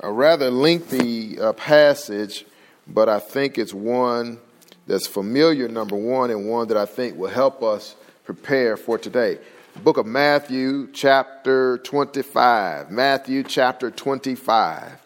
A 0.00 0.12
rather 0.12 0.50
lengthy 0.50 1.40
uh, 1.40 1.52
passage, 1.54 2.44
but 2.86 3.08
I 3.08 3.18
think 3.18 3.58
it's 3.58 3.74
one 3.74 4.38
that's 4.86 5.06
familiar, 5.06 5.68
number 5.68 5.96
one, 5.96 6.30
and 6.30 6.48
one 6.48 6.68
that 6.68 6.76
I 6.76 6.86
think 6.86 7.16
will 7.16 7.30
help 7.30 7.62
us 7.62 7.96
prepare 8.24 8.76
for 8.76 8.96
today. 8.96 9.38
Book 9.82 9.96
of 9.96 10.06
Matthew, 10.06 10.88
chapter 10.92 11.78
25. 11.78 12.90
Matthew, 12.90 13.42
chapter 13.42 13.90
25. 13.90 15.00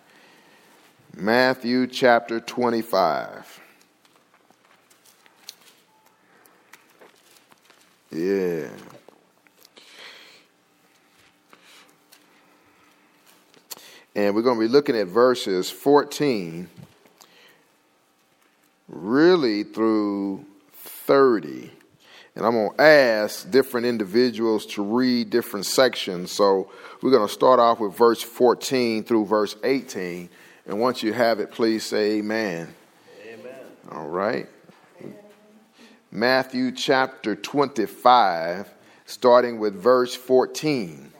Matthew, 1.17 1.87
chapter 1.87 2.41
25. 2.41 3.61
Yeah. 8.11 8.69
And 14.15 14.35
we're 14.35 14.43
going 14.43 14.59
to 14.59 14.67
be 14.67 14.73
looking 14.73 14.97
at 14.97 15.07
verses 15.07 15.71
14 15.71 16.69
really 18.89 19.65
through 19.65 20.45
30. 20.73 21.71
And 22.35 22.47
I'm 22.47 22.53
going 22.53 22.77
to 22.77 22.83
ask 22.83 23.51
different 23.51 23.87
individuals 23.87 24.65
to 24.67 24.83
read 24.83 25.31
different 25.31 25.67
sections. 25.67 26.31
So 26.31 26.71
we're 27.03 27.11
going 27.11 27.27
to 27.27 27.33
start 27.33 27.61
off 27.61 27.81
with 27.81 27.97
verse 27.97 28.23
14 28.23 29.05
through 29.05 29.27
verse 29.27 29.57
18. 29.65 30.29
And 30.67 30.81
once 30.81 31.03
you 31.03 31.13
have 31.13 31.41
it, 31.41 31.51
please 31.51 31.85
say 31.85 32.19
amen. 32.19 32.75
Amen. 33.27 33.55
All 33.91 34.09
right. 34.09 34.49
Matthew 36.11 36.73
chapter 36.73 37.35
25, 37.35 38.73
starting 39.07 39.59
with 39.59 39.75
verse 39.75 40.15
14. 40.15 41.12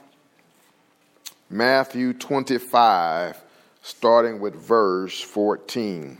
Matthew 1.53 2.13
25, 2.13 3.39
starting 3.83 4.39
with 4.39 4.55
verse 4.55 5.21
14. 5.21 6.17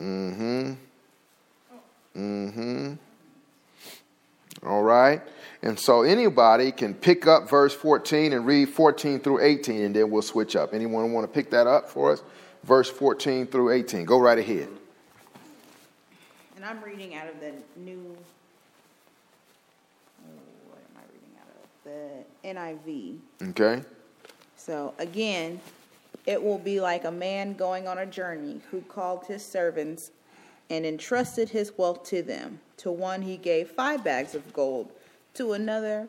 Mm 0.00 0.36
hmm. 0.36 0.72
Mm 2.16 2.52
hmm. 2.52 2.94
All 4.64 4.84
right. 4.84 5.20
And 5.60 5.76
so 5.76 6.02
anybody 6.02 6.70
can 6.70 6.94
pick 6.94 7.26
up 7.26 7.50
verse 7.50 7.74
14 7.74 8.32
and 8.32 8.46
read 8.46 8.68
14 8.68 9.18
through 9.18 9.40
18, 9.40 9.82
and 9.82 9.96
then 9.96 10.08
we'll 10.08 10.22
switch 10.22 10.54
up. 10.54 10.72
Anyone 10.72 11.12
want 11.12 11.26
to 11.26 11.32
pick 11.32 11.50
that 11.50 11.66
up 11.66 11.90
for 11.90 12.12
us? 12.12 12.22
Verse 12.62 12.88
14 12.88 13.48
through 13.48 13.72
18. 13.72 14.04
Go 14.04 14.20
right 14.20 14.38
ahead. 14.38 14.68
And 16.54 16.64
I'm 16.64 16.80
reading 16.84 17.16
out 17.16 17.26
of 17.26 17.40
the 17.40 17.54
new, 17.76 18.16
oh, 20.24 20.38
what 20.68 20.78
am 20.78 20.96
I 20.96 21.02
reading 21.12 21.34
out 21.40 21.48
of? 21.58 22.84
The 22.84 22.88
NIV. 22.88 23.50
Okay. 23.50 23.84
So 24.64 24.94
again, 24.98 25.60
it 26.24 26.40
will 26.40 26.58
be 26.58 26.80
like 26.80 27.04
a 27.04 27.10
man 27.10 27.54
going 27.54 27.88
on 27.88 27.98
a 27.98 28.06
journey 28.06 28.60
who 28.70 28.80
called 28.82 29.26
his 29.26 29.44
servants 29.44 30.12
and 30.70 30.86
entrusted 30.86 31.48
his 31.48 31.72
wealth 31.76 32.04
to 32.04 32.22
them. 32.22 32.60
To 32.76 32.92
one 32.92 33.22
he 33.22 33.36
gave 33.36 33.70
five 33.70 34.04
bags 34.04 34.36
of 34.36 34.52
gold, 34.52 34.92
to 35.34 35.52
another 35.54 36.06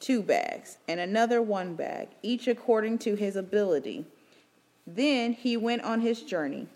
two 0.00 0.22
bags, 0.22 0.78
and 0.88 0.98
another 0.98 1.42
one 1.42 1.74
bag, 1.74 2.08
each 2.22 2.48
according 2.48 2.98
to 3.00 3.16
his 3.16 3.36
ability. 3.36 4.06
Then 4.86 5.34
he 5.34 5.58
went 5.58 5.82
on 5.82 6.00
his 6.00 6.22
journey. 6.22 6.68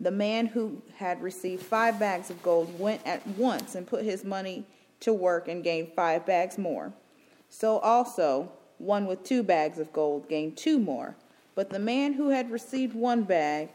The 0.00 0.10
man 0.10 0.46
who 0.46 0.80
had 0.96 1.22
received 1.22 1.62
five 1.62 1.98
bags 1.98 2.30
of 2.30 2.42
gold 2.42 2.78
went 2.80 3.06
at 3.06 3.26
once 3.26 3.74
and 3.74 3.86
put 3.86 4.02
his 4.02 4.24
money 4.24 4.64
to 5.00 5.12
work 5.12 5.46
and 5.46 5.62
gained 5.62 5.92
five 5.94 6.24
bags 6.24 6.56
more. 6.56 6.94
So 7.50 7.78
also, 7.80 8.50
one 8.78 9.06
with 9.06 9.24
two 9.24 9.42
bags 9.42 9.78
of 9.78 9.92
gold 9.92 10.28
gained 10.28 10.56
two 10.56 10.78
more. 10.78 11.16
But 11.54 11.70
the 11.70 11.78
man 11.78 12.14
who 12.14 12.30
had 12.30 12.50
received 12.50 12.94
one 12.94 13.24
bag 13.24 13.70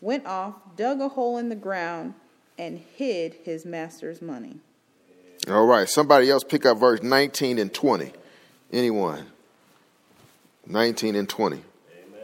went 0.00 0.26
off, 0.26 0.54
dug 0.76 1.00
a 1.00 1.08
hole 1.08 1.38
in 1.38 1.48
the 1.48 1.54
ground, 1.54 2.14
and 2.58 2.78
hid 2.96 3.34
his 3.44 3.64
master's 3.64 4.20
money. 4.20 4.56
All 5.48 5.66
right. 5.66 5.88
Somebody 5.88 6.30
else 6.30 6.44
pick 6.44 6.66
up 6.66 6.78
verse 6.78 7.02
19 7.02 7.58
and 7.58 7.72
20. 7.72 8.12
Anyone? 8.72 9.26
19 10.66 11.16
and 11.16 11.28
20. 11.28 11.56
Amen. 11.56 12.20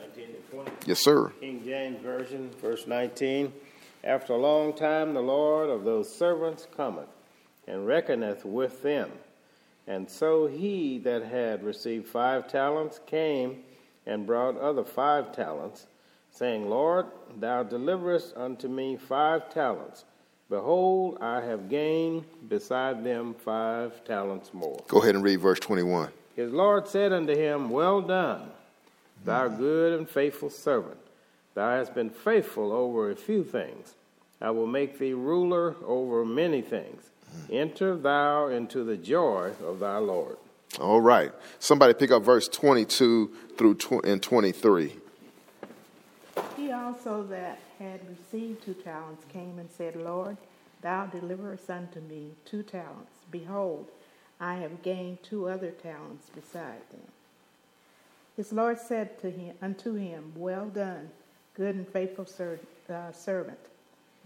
19 0.00 0.24
and 0.24 0.50
20. 0.50 0.70
Yes, 0.86 1.00
sir. 1.00 1.32
King 1.40 1.62
James 1.64 2.00
Version, 2.00 2.50
verse 2.60 2.86
19. 2.86 3.52
After 4.02 4.32
a 4.32 4.38
long 4.38 4.72
time, 4.72 5.14
the 5.14 5.20
Lord 5.20 5.70
of 5.70 5.84
those 5.84 6.14
servants 6.14 6.66
cometh 6.76 7.08
and 7.66 7.86
reckoneth 7.86 8.44
with 8.44 8.82
them. 8.82 9.10
And 9.86 10.08
so 10.08 10.46
he 10.46 10.98
that 10.98 11.24
had 11.24 11.62
received 11.62 12.06
five 12.06 12.48
talents 12.48 13.00
came 13.06 13.62
and 14.06 14.26
brought 14.26 14.58
other 14.58 14.84
five 14.84 15.32
talents, 15.34 15.86
saying, 16.30 16.68
Lord, 16.68 17.06
thou 17.38 17.62
deliverest 17.62 18.36
unto 18.36 18.68
me 18.68 18.96
five 18.96 19.52
talents. 19.52 20.04
Behold, 20.48 21.18
I 21.20 21.40
have 21.40 21.68
gained 21.68 22.24
beside 22.48 23.04
them 23.04 23.34
five 23.34 24.04
talents 24.04 24.52
more. 24.52 24.82
Go 24.88 25.00
ahead 25.00 25.14
and 25.14 25.24
read 25.24 25.40
verse 25.40 25.58
21. 25.60 26.10
His 26.36 26.52
Lord 26.52 26.88
said 26.88 27.12
unto 27.12 27.34
him, 27.34 27.70
Well 27.70 28.00
done, 28.00 28.50
thou 29.24 29.48
good 29.48 29.98
and 29.98 30.08
faithful 30.08 30.50
servant. 30.50 30.98
Thou 31.54 31.70
hast 31.70 31.94
been 31.94 32.10
faithful 32.10 32.72
over 32.72 33.10
a 33.10 33.16
few 33.16 33.44
things. 33.44 33.94
I 34.40 34.50
will 34.50 34.66
make 34.66 34.98
thee 34.98 35.14
ruler 35.14 35.76
over 35.86 36.24
many 36.24 36.60
things. 36.60 37.10
Enter 37.50 37.96
thou 37.96 38.48
into 38.48 38.84
the 38.84 38.96
joy 38.96 39.52
of 39.64 39.80
thy 39.80 39.98
Lord. 39.98 40.36
All 40.80 41.00
right. 41.00 41.32
Somebody 41.58 41.94
pick 41.94 42.10
up 42.10 42.22
verse 42.24 42.48
22 42.48 43.30
through 43.56 43.74
tw- 43.76 44.04
and 44.04 44.22
23. 44.22 44.96
He 46.56 46.72
also 46.72 47.22
that 47.24 47.60
had 47.78 48.00
received 48.08 48.64
two 48.64 48.74
talents 48.74 49.24
came 49.32 49.58
and 49.58 49.70
said, 49.70 49.96
Lord, 49.96 50.36
thou 50.82 51.06
deliverest 51.06 51.70
unto 51.70 52.00
me 52.00 52.30
two 52.44 52.62
talents. 52.62 53.12
Behold, 53.30 53.86
I 54.40 54.56
have 54.56 54.82
gained 54.82 55.22
two 55.22 55.48
other 55.48 55.70
talents 55.70 56.28
beside 56.34 56.80
them. 56.90 57.00
His 58.36 58.52
Lord 58.52 58.78
said 58.78 59.20
to 59.20 59.30
him, 59.30 59.54
unto 59.62 59.94
him, 59.94 60.32
Well 60.34 60.66
done, 60.66 61.10
good 61.54 61.76
and 61.76 61.88
faithful 61.88 62.26
ser- 62.26 62.58
uh, 62.90 63.12
servant. 63.12 63.58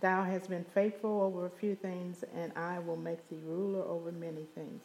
Thou 0.01 0.23
hast 0.25 0.49
been 0.49 0.65
faithful 0.75 1.23
over 1.23 1.47
a 1.47 1.51
few 1.51 1.75
things, 1.75 2.25
and 2.35 2.53
I 2.57 2.79
will 2.79 2.97
make 2.97 3.29
thee 3.29 3.41
ruler 3.45 3.83
over 3.83 4.13
many 4.13 4.47
things. 4.55 4.83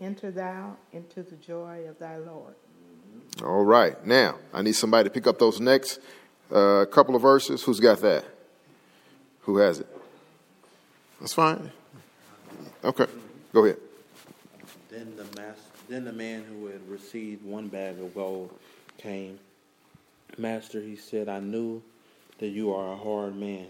Enter 0.00 0.30
thou 0.30 0.76
into 0.92 1.22
the 1.22 1.36
joy 1.36 1.86
of 1.88 1.98
thy 1.98 2.18
Lord. 2.18 2.54
All 3.42 3.64
right. 3.64 4.04
Now, 4.06 4.36
I 4.52 4.62
need 4.62 4.74
somebody 4.74 5.08
to 5.08 5.12
pick 5.12 5.26
up 5.26 5.38
those 5.38 5.60
next 5.60 5.98
uh, 6.52 6.84
couple 6.90 7.16
of 7.16 7.22
verses. 7.22 7.62
Who's 7.62 7.80
got 7.80 8.00
that? 8.02 8.24
Who 9.42 9.58
has 9.58 9.80
it? 9.80 9.86
That's 11.20 11.32
fine. 11.32 11.70
Okay. 12.84 13.06
Go 13.52 13.64
ahead. 13.64 13.78
Then 14.90 15.16
the 15.16 15.24
mas- 15.40 15.70
then 15.88 16.04
the 16.04 16.12
man 16.12 16.44
who 16.44 16.66
had 16.66 16.88
received 16.88 17.44
one 17.44 17.68
bag 17.68 17.98
of 17.98 18.14
gold 18.14 18.56
came. 18.98 19.38
Master, 20.38 20.80
he 20.80 20.96
said, 20.96 21.28
I 21.28 21.40
knew 21.40 21.82
that 22.38 22.48
you 22.48 22.72
are 22.74 22.92
a 22.92 22.96
hard 22.96 23.36
man, 23.36 23.66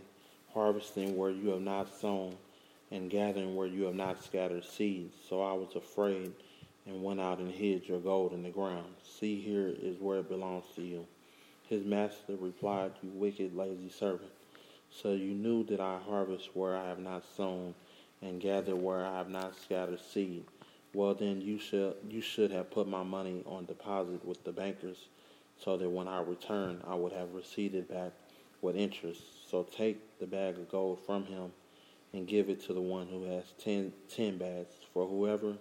harvesting 0.55 1.17
where 1.17 1.31
you 1.31 1.49
have 1.51 1.61
not 1.61 1.93
sown, 2.01 2.37
and 2.91 3.11
gathering 3.11 3.57
where 3.57 3.67
you 3.67 3.83
have 3.85 3.95
not 3.95 4.23
scattered 4.23 4.65
seeds. 4.65 5.15
So 5.29 5.43
I 5.43 5.53
was 5.53 5.75
afraid 5.75 6.33
and 6.87 7.03
went 7.03 7.21
out 7.21 7.39
and 7.39 7.51
hid 7.51 7.89
your 7.89 7.99
gold 7.99 8.33
in 8.33 8.43
the 8.43 8.51
ground. 8.51 8.95
See, 9.03 9.41
here 9.41 9.75
is 9.83 9.99
where 9.99 10.19
it 10.19 10.29
belongs 10.29 10.65
to 10.77 10.83
you. 10.83 11.07
His 11.69 11.85
master 11.85 12.37
replied, 12.39 12.93
You 13.03 13.11
wicked, 13.11 13.57
lazy 13.57 13.89
servant. 13.91 14.31
So 14.91 15.13
you 15.13 15.35
knew 15.35 15.65
that 15.65 15.81
I 15.81 15.99
harvest 15.99 16.51
where 16.55 16.77
I 16.77 16.87
have 16.87 17.01
not 17.01 17.25
sown, 17.37 17.75
and 18.23 18.41
gather 18.41 18.77
where 18.77 19.05
I 19.05 19.19
have 19.19 19.29
not 19.29 19.57
scattered 19.57 20.01
seed. 20.01 20.45
Well, 20.95 21.15
then 21.15 21.41
you 21.41 21.59
should 21.59 21.97
you 22.09 22.21
should 22.21 22.53
have 22.53 22.71
put 22.71 22.87
my 22.87 23.03
money 23.03 23.43
on 23.47 23.65
deposit 23.65 24.25
with 24.25 24.45
the 24.45 24.53
bankers, 24.53 25.09
so 25.59 25.77
that 25.77 25.91
when 25.91 26.07
I 26.07 26.21
return, 26.21 26.81
I 26.87 26.95
would 26.95 27.13
have 27.13 27.35
received 27.35 27.75
it 27.75 27.89
back 27.89 28.13
with 28.63 28.77
interest. 28.77 29.23
So 29.55 29.63
take 29.63 30.19
the 30.19 30.27
bag 30.27 30.59
of 30.59 30.69
gold 30.69 30.99
from 31.07 31.27
him, 31.27 31.53
and 32.13 32.27
give 32.27 32.49
it 32.49 32.61
to 32.65 32.73
the 32.73 32.81
one 32.81 33.07
who 33.07 33.23
has 33.23 33.45
ten, 33.57 33.93
ten 34.13 34.37
bags. 34.37 34.75
For 34.93 35.07
whoever 35.07 35.55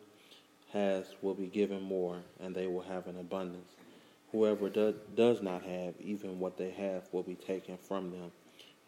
has 0.71 1.05
will 1.21 1.35
be 1.35 1.45
given 1.45 1.83
more, 1.83 2.17
and 2.39 2.55
they 2.55 2.65
will 2.65 2.81
have 2.81 3.05
an 3.05 3.19
abundance. 3.19 3.69
Whoever 4.31 4.67
do, 4.69 4.95
does 5.13 5.43
not 5.43 5.61
have, 5.61 5.93
even 5.99 6.39
what 6.39 6.57
they 6.57 6.71
have, 6.71 7.03
will 7.11 7.21
be 7.21 7.35
taken 7.35 7.77
from 7.77 8.09
them, 8.09 8.31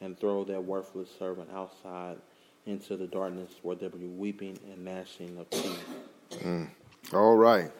and 0.01 0.19
throw 0.19 0.43
that 0.45 0.63
worthless 0.63 1.11
servant 1.19 1.51
outside 1.53 2.17
into 2.65 2.97
the 2.97 3.05
darkness 3.05 3.51
where 3.61 3.75
there 3.75 3.89
will 3.89 3.99
be 3.99 4.07
weeping 4.07 4.57
and 4.71 4.83
gnashing 4.83 5.37
of 5.37 5.47
teeth. 5.51 5.85
Mm. 6.31 6.67
All 7.13 7.35
right. 7.35 7.71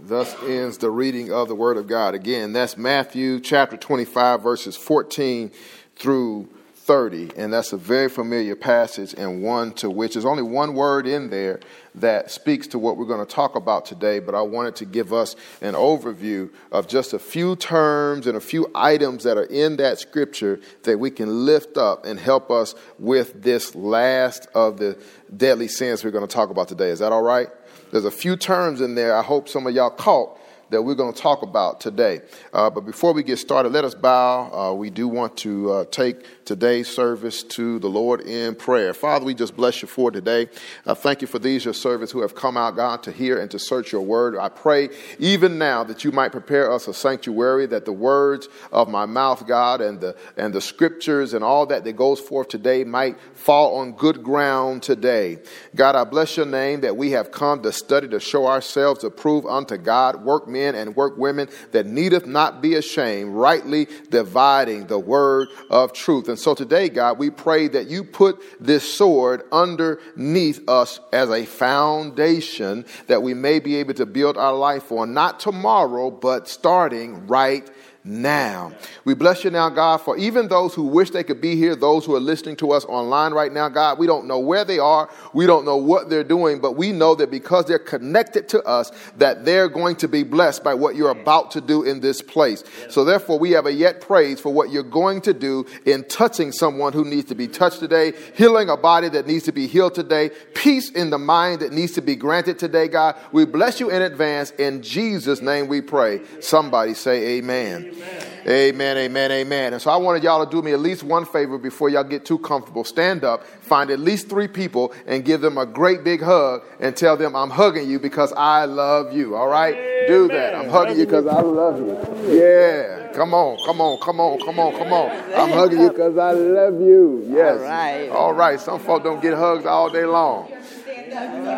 Thus 0.00 0.34
ends 0.44 0.78
the 0.78 0.90
reading 0.90 1.32
of 1.32 1.48
the 1.48 1.54
Word 1.54 1.76
of 1.76 1.88
God. 1.88 2.14
Again, 2.14 2.52
that's 2.52 2.76
Matthew 2.76 3.40
chapter 3.40 3.76
25, 3.76 4.42
verses 4.42 4.76
14 4.76 5.50
through 5.98 6.48
30. 6.88 7.32
And 7.36 7.52
that's 7.52 7.74
a 7.74 7.76
very 7.76 8.08
familiar 8.08 8.56
passage 8.56 9.12
and 9.12 9.42
one 9.42 9.72
to 9.74 9.90
which 9.90 10.14
there's 10.14 10.24
only 10.24 10.42
one 10.42 10.72
word 10.72 11.06
in 11.06 11.28
there 11.28 11.60
that 11.96 12.30
speaks 12.30 12.66
to 12.68 12.78
what 12.78 12.96
we're 12.96 13.04
going 13.04 13.24
to 13.24 13.30
talk 13.30 13.56
about 13.56 13.84
today. 13.84 14.20
But 14.20 14.34
I 14.34 14.40
wanted 14.40 14.74
to 14.76 14.86
give 14.86 15.12
us 15.12 15.36
an 15.60 15.74
overview 15.74 16.50
of 16.72 16.88
just 16.88 17.12
a 17.12 17.18
few 17.18 17.56
terms 17.56 18.26
and 18.26 18.38
a 18.38 18.40
few 18.40 18.70
items 18.74 19.24
that 19.24 19.36
are 19.36 19.44
in 19.44 19.76
that 19.76 19.98
scripture 19.98 20.60
that 20.84 20.98
we 20.98 21.10
can 21.10 21.44
lift 21.44 21.76
up 21.76 22.06
and 22.06 22.18
help 22.18 22.50
us 22.50 22.74
with 22.98 23.42
this 23.42 23.74
last 23.74 24.48
of 24.54 24.78
the 24.78 24.98
deadly 25.36 25.68
sins 25.68 26.02
we're 26.02 26.10
going 26.10 26.26
to 26.26 26.34
talk 26.34 26.48
about 26.48 26.68
today. 26.68 26.88
Is 26.88 27.00
that 27.00 27.12
all 27.12 27.22
right? 27.22 27.48
There's 27.90 28.06
a 28.06 28.10
few 28.10 28.34
terms 28.34 28.80
in 28.80 28.94
there 28.94 29.14
I 29.14 29.22
hope 29.22 29.50
some 29.50 29.66
of 29.66 29.74
y'all 29.74 29.90
caught 29.90 30.38
that 30.70 30.82
we're 30.82 30.94
going 30.94 31.12
to 31.12 31.20
talk 31.20 31.42
about 31.42 31.80
today. 31.80 32.20
Uh, 32.52 32.68
but 32.68 32.82
before 32.82 33.12
we 33.12 33.22
get 33.22 33.38
started, 33.38 33.72
let 33.72 33.84
us 33.84 33.94
bow. 33.94 34.52
Uh, 34.52 34.74
we 34.74 34.90
do 34.90 35.08
want 35.08 35.36
to 35.38 35.70
uh, 35.70 35.84
take 35.90 36.44
today's 36.44 36.88
service 36.88 37.42
to 37.42 37.78
the 37.78 37.88
Lord 37.88 38.20
in 38.20 38.54
prayer. 38.54 38.92
Father, 38.92 39.24
we 39.24 39.34
just 39.34 39.56
bless 39.56 39.82
you 39.82 39.88
for 39.88 40.10
today. 40.10 40.48
I 40.86 40.94
thank 40.94 41.22
you 41.22 41.28
for 41.28 41.38
these, 41.38 41.64
your 41.64 41.74
servants 41.74 42.12
who 42.12 42.20
have 42.20 42.34
come 42.34 42.56
out, 42.56 42.76
God, 42.76 43.02
to 43.04 43.12
hear 43.12 43.40
and 43.40 43.50
to 43.50 43.58
search 43.58 43.92
your 43.92 44.02
word. 44.02 44.36
I 44.36 44.48
pray 44.48 44.90
even 45.18 45.58
now 45.58 45.84
that 45.84 46.04
you 46.04 46.12
might 46.12 46.32
prepare 46.32 46.70
us 46.70 46.88
a 46.88 46.94
sanctuary, 46.94 47.66
that 47.66 47.84
the 47.84 47.92
words 47.92 48.48
of 48.72 48.88
my 48.88 49.06
mouth, 49.06 49.46
God, 49.46 49.80
and 49.80 50.00
the, 50.00 50.16
and 50.36 50.52
the 50.52 50.60
scriptures 50.60 51.34
and 51.34 51.44
all 51.44 51.66
that 51.66 51.84
that 51.84 51.96
goes 51.96 52.20
forth 52.20 52.48
today 52.48 52.84
might 52.84 53.18
fall 53.34 53.76
on 53.76 53.92
good 53.92 54.22
ground 54.22 54.82
today. 54.82 55.38
God, 55.74 55.96
I 55.96 56.04
bless 56.04 56.36
your 56.36 56.46
name 56.46 56.80
that 56.82 56.96
we 56.96 57.12
have 57.12 57.30
come 57.30 57.62
to 57.62 57.72
study 57.72 58.08
to 58.08 58.20
show 58.20 58.46
ourselves 58.46 59.04
approved 59.04 59.46
unto 59.46 59.76
God, 59.76 60.24
workmen 60.24 60.57
and 60.58 60.96
work 60.96 61.18
women 61.18 61.48
that 61.72 61.86
needeth 61.86 62.26
not 62.26 62.62
be 62.62 62.74
ashamed, 62.74 63.34
rightly 63.34 63.86
dividing 64.08 64.86
the 64.86 64.98
word 64.98 65.48
of 65.70 65.92
truth. 65.92 66.28
And 66.28 66.38
and 66.38 66.44
so 66.44 66.54
today, 66.54 66.88
God, 66.88 67.18
we 67.18 67.30
pray 67.30 67.66
that 67.66 67.88
you 67.88 68.04
put 68.04 68.40
this 68.60 68.94
sword 68.94 69.42
underneath 69.50 70.68
us 70.68 71.00
as 71.12 71.30
a 71.30 71.44
foundation 71.44 72.86
that 73.08 73.24
we 73.24 73.34
may 73.34 73.58
be 73.58 73.74
able 73.74 73.94
to 73.94 74.06
build 74.06 74.38
our 74.38 74.54
life 74.54 74.92
on, 74.92 75.12
not 75.14 75.40
tomorrow, 75.40 76.12
but 76.12 76.46
starting 76.46 77.26
right 77.26 77.68
now. 78.08 78.72
We 79.04 79.14
bless 79.14 79.44
you 79.44 79.50
now, 79.50 79.68
God, 79.68 79.98
for 79.98 80.16
even 80.16 80.48
those 80.48 80.74
who 80.74 80.84
wish 80.84 81.10
they 81.10 81.22
could 81.22 81.40
be 81.40 81.56
here, 81.56 81.76
those 81.76 82.04
who 82.06 82.16
are 82.16 82.20
listening 82.20 82.56
to 82.56 82.72
us 82.72 82.84
online 82.86 83.32
right 83.32 83.52
now, 83.52 83.68
God, 83.68 83.98
we 83.98 84.06
don't 84.06 84.26
know 84.26 84.38
where 84.38 84.64
they 84.64 84.78
are, 84.78 85.10
we 85.32 85.46
don't 85.46 85.64
know 85.64 85.76
what 85.76 86.08
they're 86.08 86.24
doing, 86.24 86.60
but 86.60 86.72
we 86.72 86.92
know 86.92 87.14
that 87.14 87.30
because 87.30 87.66
they're 87.66 87.78
connected 87.78 88.48
to 88.48 88.62
us, 88.62 88.90
that 89.18 89.44
they're 89.44 89.68
going 89.68 89.96
to 89.96 90.08
be 90.08 90.22
blessed 90.22 90.64
by 90.64 90.74
what 90.74 90.96
you're 90.96 91.10
about 91.10 91.50
to 91.52 91.60
do 91.60 91.82
in 91.82 92.00
this 92.00 92.22
place. 92.22 92.64
So 92.88 93.04
therefore, 93.04 93.38
we 93.38 93.50
have 93.52 93.66
a 93.66 93.72
yet 93.72 94.00
praise 94.00 94.40
for 94.40 94.52
what 94.52 94.70
you're 94.70 94.82
going 94.82 95.20
to 95.22 95.34
do 95.34 95.66
in 95.84 96.04
touching 96.04 96.52
someone 96.52 96.92
who 96.92 97.04
needs 97.04 97.28
to 97.28 97.34
be 97.34 97.46
touched 97.46 97.80
today, 97.80 98.14
healing 98.34 98.70
a 98.70 98.76
body 98.76 99.08
that 99.10 99.26
needs 99.26 99.44
to 99.44 99.52
be 99.52 99.66
healed 99.66 99.94
today, 99.94 100.30
peace 100.54 100.90
in 100.90 101.10
the 101.10 101.18
mind 101.18 101.60
that 101.60 101.72
needs 101.72 101.92
to 101.92 102.02
be 102.02 102.16
granted 102.16 102.58
today, 102.58 102.88
God. 102.88 103.16
We 103.32 103.44
bless 103.44 103.80
you 103.80 103.90
in 103.90 104.02
advance. 104.02 104.50
In 104.52 104.82
Jesus' 104.82 105.42
name 105.42 105.68
we 105.68 105.80
pray. 105.80 106.22
Somebody 106.40 106.94
say 106.94 107.38
amen. 107.38 107.97
Amen, 108.46 108.96
amen, 108.96 109.30
amen. 109.30 109.72
And 109.74 109.82
so 109.82 109.90
I 109.90 109.96
wanted 109.96 110.22
y'all 110.22 110.44
to 110.44 110.50
do 110.50 110.62
me 110.62 110.72
at 110.72 110.80
least 110.80 111.02
one 111.02 111.24
favor 111.26 111.58
before 111.58 111.90
y'all 111.90 112.04
get 112.04 112.24
too 112.24 112.38
comfortable. 112.38 112.84
Stand 112.84 113.24
up, 113.24 113.44
find 113.44 113.90
at 113.90 114.00
least 114.00 114.28
three 114.28 114.48
people, 114.48 114.92
and 115.06 115.24
give 115.24 115.40
them 115.40 115.58
a 115.58 115.66
great 115.66 116.04
big 116.04 116.22
hug 116.22 116.62
and 116.80 116.96
tell 116.96 117.16
them, 117.16 117.36
I'm 117.36 117.50
hugging 117.50 117.90
you 117.90 117.98
because 117.98 118.32
I 118.32 118.64
love 118.64 119.12
you. 119.12 119.36
All 119.36 119.48
right? 119.48 119.74
Amen. 119.74 120.06
Do 120.08 120.28
that. 120.28 120.54
I'm 120.54 120.70
hugging 120.70 120.98
you 120.98 121.04
because 121.04 121.26
I 121.26 121.40
love 121.40 121.78
you. 121.78 122.38
Yeah. 122.38 123.12
Come 123.12 123.34
on, 123.34 123.58
come 123.66 123.80
on, 123.80 124.00
come 124.00 124.20
on, 124.20 124.38
come 124.40 124.58
on, 124.58 124.72
come 124.72 124.92
on. 124.92 125.10
I'm 125.34 125.50
hugging 125.50 125.80
you 125.80 125.90
because 125.90 126.16
I 126.16 126.32
love 126.32 126.80
you. 126.80 127.26
Yes. 127.28 127.58
All 127.58 127.66
right. 127.66 128.08
All 128.08 128.32
right. 128.32 128.60
Some 128.60 128.80
folks 128.80 129.04
don't 129.04 129.20
get 129.20 129.34
hugs 129.34 129.66
all 129.66 129.90
day 129.90 130.04
long. 130.04 130.50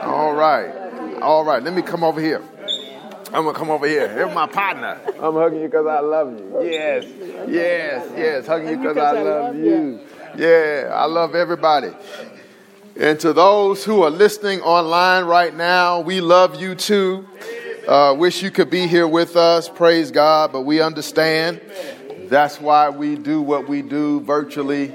All 0.03 0.33
right. 0.33 1.21
All 1.21 1.45
right. 1.45 1.63
Let 1.63 1.75
me 1.75 1.83
come 1.83 2.03
over 2.03 2.21
here. 2.21 2.43
I'm 3.33 3.45
gonna 3.45 3.53
come 3.53 3.71
over 3.71 3.87
here. 3.87 4.09
Here's 4.09 4.35
my 4.35 4.47
partner. 4.47 5.01
I'm 5.21 5.35
hugging 5.35 5.61
you 5.61 5.69
because 5.69 5.87
I 5.87 6.01
love 6.01 6.33
you. 6.33 6.63
Yes, 6.63 7.05
yes, 7.49 8.11
yes. 8.17 8.47
Hugging 8.47 8.71
you 8.71 8.77
because 8.79 8.97
I, 8.97 9.17
I 9.17 9.23
love 9.23 9.57
you. 9.57 10.01
Yeah, 10.37 10.91
I 10.93 11.05
love 11.05 11.37
everybody. 11.37 11.91
And 12.99 13.21
to 13.21 13.33
those 13.33 13.85
who 13.85 14.03
are 14.03 14.11
listening 14.11 14.61
online 14.63 15.25
right 15.25 15.55
now, 15.55 16.01
we 16.01 16.21
love 16.21 16.61
you 16.61 16.75
too. 16.75 17.27
Uh, 17.87 18.15
wish 18.19 18.43
you 18.43 18.51
could 18.51 18.69
be 18.69 18.89
here 18.89 19.07
with 19.07 19.37
us. 19.37 19.69
Praise 19.69 20.11
God, 20.11 20.53
but 20.53 20.63
we 20.63 20.81
understand. 20.81 21.61
That's 22.25 22.61
why 22.61 22.91
we 22.91 23.15
do 23.15 23.43
what 23.43 23.69
we 23.69 23.83
do 23.83 24.21
virtually 24.21 24.93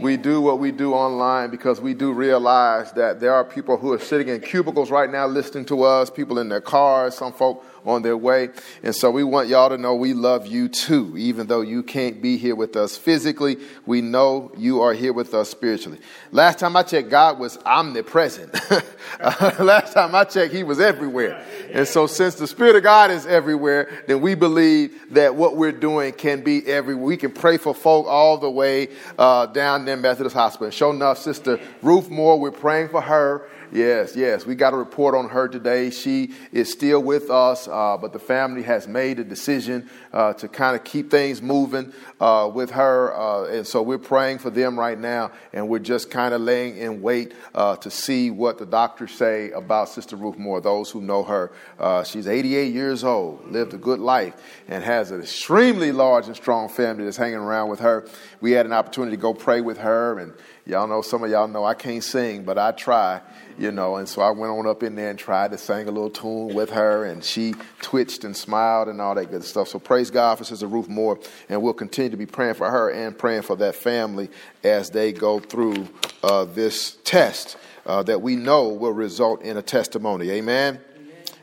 we 0.00 0.16
do 0.16 0.40
what 0.40 0.58
we 0.58 0.72
do 0.72 0.92
online 0.94 1.50
because 1.50 1.80
we 1.80 1.94
do 1.94 2.12
realize 2.12 2.92
that 2.92 3.20
there 3.20 3.34
are 3.34 3.44
people 3.44 3.76
who 3.76 3.92
are 3.92 3.98
sitting 3.98 4.28
in 4.28 4.40
cubicles 4.40 4.90
right 4.90 5.10
now 5.10 5.26
listening 5.26 5.64
to 5.66 5.82
us, 5.82 6.10
people 6.10 6.38
in 6.38 6.48
their 6.48 6.60
cars, 6.60 7.16
some 7.16 7.32
folk 7.32 7.64
on 7.84 8.02
their 8.02 8.16
way. 8.16 8.48
And 8.82 8.94
so 8.94 9.10
we 9.10 9.24
want 9.24 9.48
y'all 9.48 9.68
to 9.68 9.78
know 9.78 9.94
we 9.94 10.14
love 10.14 10.46
you 10.46 10.68
too. 10.68 11.16
Even 11.16 11.46
though 11.46 11.60
you 11.60 11.82
can't 11.82 12.22
be 12.22 12.36
here 12.36 12.54
with 12.54 12.76
us 12.76 12.96
physically, 12.96 13.58
we 13.86 14.00
know 14.00 14.52
you 14.56 14.80
are 14.80 14.94
here 14.94 15.12
with 15.12 15.34
us 15.34 15.50
spiritually. 15.50 15.98
Last 16.32 16.58
time 16.58 16.76
I 16.76 16.82
checked, 16.82 17.10
God 17.10 17.38
was 17.38 17.58
omnipresent. 17.58 18.54
Last 19.58 19.92
time 19.92 20.14
I 20.14 20.24
checked, 20.24 20.54
He 20.54 20.62
was 20.62 20.80
everywhere. 20.80 21.44
And 21.72 21.86
so 21.86 22.06
since 22.06 22.36
the 22.36 22.46
Spirit 22.46 22.76
of 22.76 22.82
God 22.82 23.10
is 23.10 23.26
everywhere, 23.26 24.04
then 24.06 24.20
we 24.20 24.34
believe 24.34 25.14
that 25.14 25.34
what 25.34 25.56
we're 25.56 25.72
doing 25.72 26.12
can 26.12 26.42
be 26.42 26.66
everywhere. 26.66 27.04
We 27.04 27.16
can 27.16 27.32
pray 27.32 27.56
for 27.58 27.74
folk 27.74 28.06
all 28.06 28.38
the 28.38 28.50
way 28.50 28.88
uh, 29.18 29.46
down 29.46 29.84
there 29.84 29.96
Methodist 29.96 30.34
Hospital. 30.34 30.66
And 30.66 30.74
sure 30.74 30.92
enough, 30.94 31.18
Sister 31.18 31.60
Ruth 31.82 32.10
Moore, 32.10 32.38
we're 32.38 32.50
praying 32.50 32.88
for 32.88 33.00
her 33.00 33.48
Yes, 33.74 34.14
yes. 34.14 34.46
We 34.46 34.54
got 34.54 34.72
a 34.72 34.76
report 34.76 35.16
on 35.16 35.28
her 35.30 35.48
today. 35.48 35.90
She 35.90 36.30
is 36.52 36.70
still 36.70 37.02
with 37.02 37.28
us, 37.28 37.66
uh, 37.66 37.98
but 38.00 38.12
the 38.12 38.20
family 38.20 38.62
has 38.62 38.86
made 38.86 39.18
a 39.18 39.24
decision 39.24 39.90
uh, 40.12 40.32
to 40.34 40.46
kind 40.46 40.76
of 40.76 40.84
keep 40.84 41.10
things 41.10 41.42
moving 41.42 41.92
uh, 42.20 42.48
with 42.54 42.70
her. 42.70 43.12
Uh, 43.12 43.46
and 43.46 43.66
so 43.66 43.82
we're 43.82 43.98
praying 43.98 44.38
for 44.38 44.50
them 44.50 44.78
right 44.78 44.96
now, 44.96 45.32
and 45.52 45.68
we're 45.68 45.80
just 45.80 46.08
kind 46.08 46.34
of 46.34 46.40
laying 46.40 46.76
in 46.76 47.02
wait 47.02 47.34
uh, 47.52 47.74
to 47.74 47.90
see 47.90 48.30
what 48.30 48.58
the 48.58 48.66
doctors 48.66 49.10
say 49.10 49.50
about 49.50 49.88
Sister 49.88 50.14
Ruth 50.14 50.38
Moore, 50.38 50.60
those 50.60 50.88
who 50.88 51.00
know 51.00 51.24
her. 51.24 51.50
Uh, 51.76 52.04
she's 52.04 52.28
88 52.28 52.72
years 52.72 53.02
old, 53.02 53.50
lived 53.50 53.74
a 53.74 53.78
good 53.78 53.98
life, 53.98 54.34
and 54.68 54.84
has 54.84 55.10
an 55.10 55.20
extremely 55.20 55.90
large 55.90 56.28
and 56.28 56.36
strong 56.36 56.68
family 56.68 57.06
that's 57.06 57.16
hanging 57.16 57.38
around 57.38 57.70
with 57.70 57.80
her. 57.80 58.06
We 58.40 58.52
had 58.52 58.66
an 58.66 58.72
opportunity 58.72 59.16
to 59.16 59.20
go 59.20 59.34
pray 59.34 59.60
with 59.62 59.78
her, 59.78 60.20
and 60.20 60.32
y'all 60.64 60.86
know, 60.86 61.02
some 61.02 61.24
of 61.24 61.30
y'all 61.32 61.48
know 61.48 61.64
I 61.64 61.74
can't 61.74 62.04
sing, 62.04 62.44
but 62.44 62.56
I 62.56 62.70
try 62.70 63.20
you 63.58 63.70
know. 63.70 63.96
And 63.96 64.08
so 64.08 64.22
I 64.22 64.30
went 64.30 64.52
on 64.52 64.66
up 64.66 64.82
in 64.82 64.94
there 64.94 65.10
and 65.10 65.18
tried 65.18 65.50
to 65.52 65.58
sing 65.58 65.88
a 65.88 65.90
little 65.90 66.10
tune 66.10 66.54
with 66.54 66.70
her, 66.70 67.04
and 67.04 67.22
she 67.22 67.54
twitched 67.80 68.24
and 68.24 68.36
smiled 68.36 68.88
and 68.88 69.00
all 69.00 69.14
that 69.14 69.30
good 69.30 69.44
stuff. 69.44 69.68
So 69.68 69.78
praise 69.78 70.10
God 70.10 70.38
for 70.38 70.44
Sister 70.44 70.66
Ruth 70.66 70.88
Moore, 70.88 71.18
and 71.48 71.62
we'll 71.62 71.74
continue 71.74 72.10
to 72.10 72.16
be 72.16 72.26
praying 72.26 72.54
for 72.54 72.70
her 72.70 72.90
and 72.90 73.16
praying 73.16 73.42
for 73.42 73.56
that 73.56 73.74
family 73.74 74.30
as 74.62 74.90
they 74.90 75.12
go 75.12 75.40
through 75.40 75.88
uh, 76.22 76.44
this 76.44 76.96
test 77.04 77.56
uh, 77.86 78.02
that 78.04 78.22
we 78.22 78.36
know 78.36 78.68
will 78.68 78.92
result 78.92 79.42
in 79.42 79.56
a 79.56 79.62
testimony. 79.62 80.30
Amen. 80.30 80.80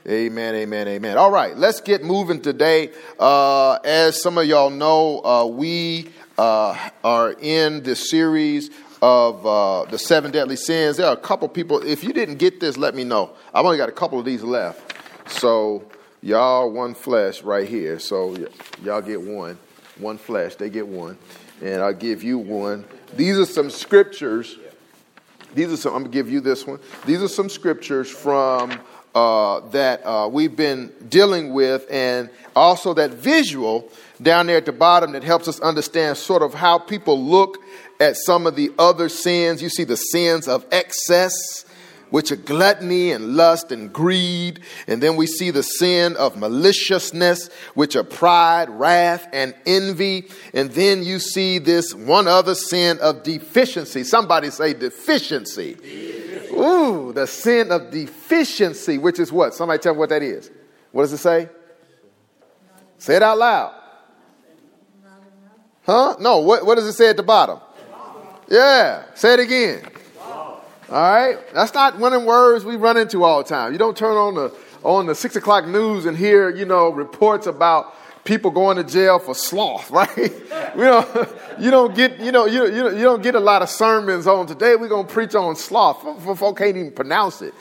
Amen, 0.08 0.56
amen, 0.56 0.88
amen. 0.88 1.18
All 1.20 1.30
right, 1.30 1.56
let's 1.56 1.80
get 1.80 2.04
moving 2.04 2.42
today. 2.42 2.90
Uh, 3.20 3.74
as 3.84 4.20
some 4.20 4.40
of 4.40 4.48
y'all 4.48 4.72
know, 4.72 5.24
uh, 5.24 5.46
we 5.46 6.10
uh, 6.40 6.90
are 7.04 7.34
in 7.34 7.84
this 7.84 8.10
series 8.10 8.72
of 9.02 9.46
uh, 9.46 9.86
the 9.86 9.98
seven 9.98 10.32
deadly 10.32 10.56
sins. 10.56 10.98
There 10.98 11.08
are 11.08 11.14
a 11.14 11.18
couple 11.18 11.48
people. 11.48 11.82
If 11.82 12.04
you 12.04 12.14
didn't 12.14 12.36
get 12.36 12.60
this, 12.60 12.78
let 12.78 12.96
me 12.96 13.04
know. 13.04 13.32
I've 13.54 13.66
only 13.66 13.78
got 13.78 13.90
a 13.90 13.94
couple 13.94 14.20
of 14.20 14.26
these 14.26 14.44
left. 14.44 14.96
So 15.30 15.84
y'all 16.22 16.72
one 16.72 16.94
flesh 16.94 17.42
right 17.42 17.68
here. 17.68 18.00
So 18.00 18.28
y- 18.28 18.48
y'all 18.84 19.02
get 19.02 19.22
one, 19.22 19.58
one 19.98 20.18
flesh. 20.18 20.56
They 20.56 20.70
get 20.70 20.88
one, 20.88 21.18
and 21.62 21.82
I'll 21.82 21.94
give 21.94 22.24
you 22.24 22.38
one. 22.38 22.86
These 23.16 23.38
are 23.40 23.46
some 23.46 23.70
scriptures. 23.70 24.58
These 25.54 25.74
are 25.74 25.78
some. 25.78 25.96
I'm 25.96 26.04
gonna 26.04 26.14
give 26.14 26.30
you 26.30 26.40
this 26.40 26.68
one. 26.68 26.80
These 27.06 27.24
are 27.24 27.28
some 27.28 27.50
scriptures 27.50 28.10
from 28.10 28.80
uh, 29.16 29.62
that 29.72 30.06
uh, 30.06 30.30
we've 30.32 30.56
been 30.56 30.94
dealing 31.10 31.54
with, 31.54 31.86
and 31.90 32.30
also 32.56 32.94
that 32.94 33.12
visual 33.12 33.90
down 34.22 34.46
there 34.46 34.58
at 34.58 34.66
the 34.66 34.72
bottom 34.72 35.12
that 35.14 35.24
helps 35.24 35.48
us 35.48 35.60
understand 35.60 36.18
sort 36.18 36.44
of 36.44 36.54
how 36.54 36.78
people 36.78 37.22
look 37.22 37.58
at 38.02 38.18
some 38.18 38.48
of 38.48 38.56
the 38.56 38.72
other 38.80 39.08
sins. 39.08 39.62
You 39.62 39.70
see 39.70 39.84
the 39.84 39.96
sins 39.96 40.48
of 40.48 40.66
excess, 40.72 41.64
which 42.10 42.32
are 42.32 42.36
gluttony 42.36 43.12
and 43.12 43.38
lust 43.38 43.72
and 43.72 43.94
greed. 43.94 44.62
And 44.88 45.02
then 45.02 45.16
we 45.16 45.28
see 45.28 45.52
the 45.52 45.64
sin 45.64 46.18
of 46.18 46.36
maliciousness, 46.36 47.50
which 47.76 47.96
are 47.96 48.04
pride, 48.04 48.70
wrath, 48.72 49.28
and 49.32 49.54
envy. 49.68 50.30
And 50.54 50.72
then 50.72 51.04
you 51.04 51.20
see 51.20 51.60
this 51.60 51.94
one 51.94 52.28
other 52.28 52.56
sin 52.56 52.98
of 53.00 53.22
deficiency. 53.22 54.04
Somebody 54.04 54.50
say 54.50 54.74
deficiency. 54.74 55.78
Ooh, 56.52 57.14
the 57.14 57.28
sin 57.28 57.72
of 57.72 57.92
deficiency, 57.92 58.98
which 58.98 59.20
is 59.20 59.32
what? 59.32 59.54
Somebody 59.54 59.80
tell 59.80 59.94
me 59.94 60.00
what 60.00 60.10
that 60.10 60.24
is. 60.24 60.50
What 60.92 61.04
does 61.04 61.14
it 61.14 61.20
say? 61.20 61.50
Say 62.98 63.16
it 63.16 63.24
out 63.24 63.38
loud. 63.38 63.76
Huh? 65.84 66.16
No, 66.20 66.40
what, 66.40 66.66
what 66.66 66.76
does 66.76 66.86
it 66.86 66.94
say 66.94 67.10
at 67.10 67.18
the 67.18 67.24
bottom? 67.24 67.60
Yeah, 68.52 69.06
say 69.16 69.36
it 69.36 69.40
again. 69.40 69.82
All 70.20 70.50
right, 70.90 71.38
that's 71.54 71.74
not 71.74 71.98
one 71.98 72.12
of 72.12 72.20
the 72.20 72.28
words 72.28 72.66
we 72.66 72.76
run 72.76 72.98
into 72.98 73.24
all 73.24 73.42
the 73.42 73.48
time. 73.48 73.72
You 73.72 73.80
don't 73.80 73.96
turn 73.96 74.18
on 74.18 74.36
the 74.36 74.54
on 74.84 75.06
the 75.06 75.16
six 75.16 75.38
o'clock 75.38 75.66
news 75.66 76.06
and 76.06 76.18
hear 76.18 76.50
you 76.54 76.66
know 76.66 76.90
reports 76.90 77.48
about 77.48 77.96
people 78.26 78.52
going 78.52 78.76
to 78.76 78.84
jail 78.84 79.20
for 79.20 79.34
sloth, 79.34 79.90
right? 79.92 80.18
you 80.18 80.84
know, 80.84 81.28
you 81.58 81.72
don't 81.72 81.96
get 81.96 82.20
you 82.20 82.34
know 82.34 82.46
you 82.46 82.66
you, 82.66 82.90
you 82.90 83.04
don't 83.04 83.24
get 83.24 83.36
a 83.36 83.40
lot 83.40 83.62
of 83.62 83.70
sermons 83.70 84.28
on 84.28 84.48
today. 84.48 84.76
We're 84.76 84.90
gonna 84.90 85.08
preach 85.08 85.34
on 85.34 85.56
sloth. 85.56 86.02
Folk 86.38 86.58
can't 86.58 86.76
even 86.76 86.92
pronounce 86.92 87.42
it, 87.42 87.54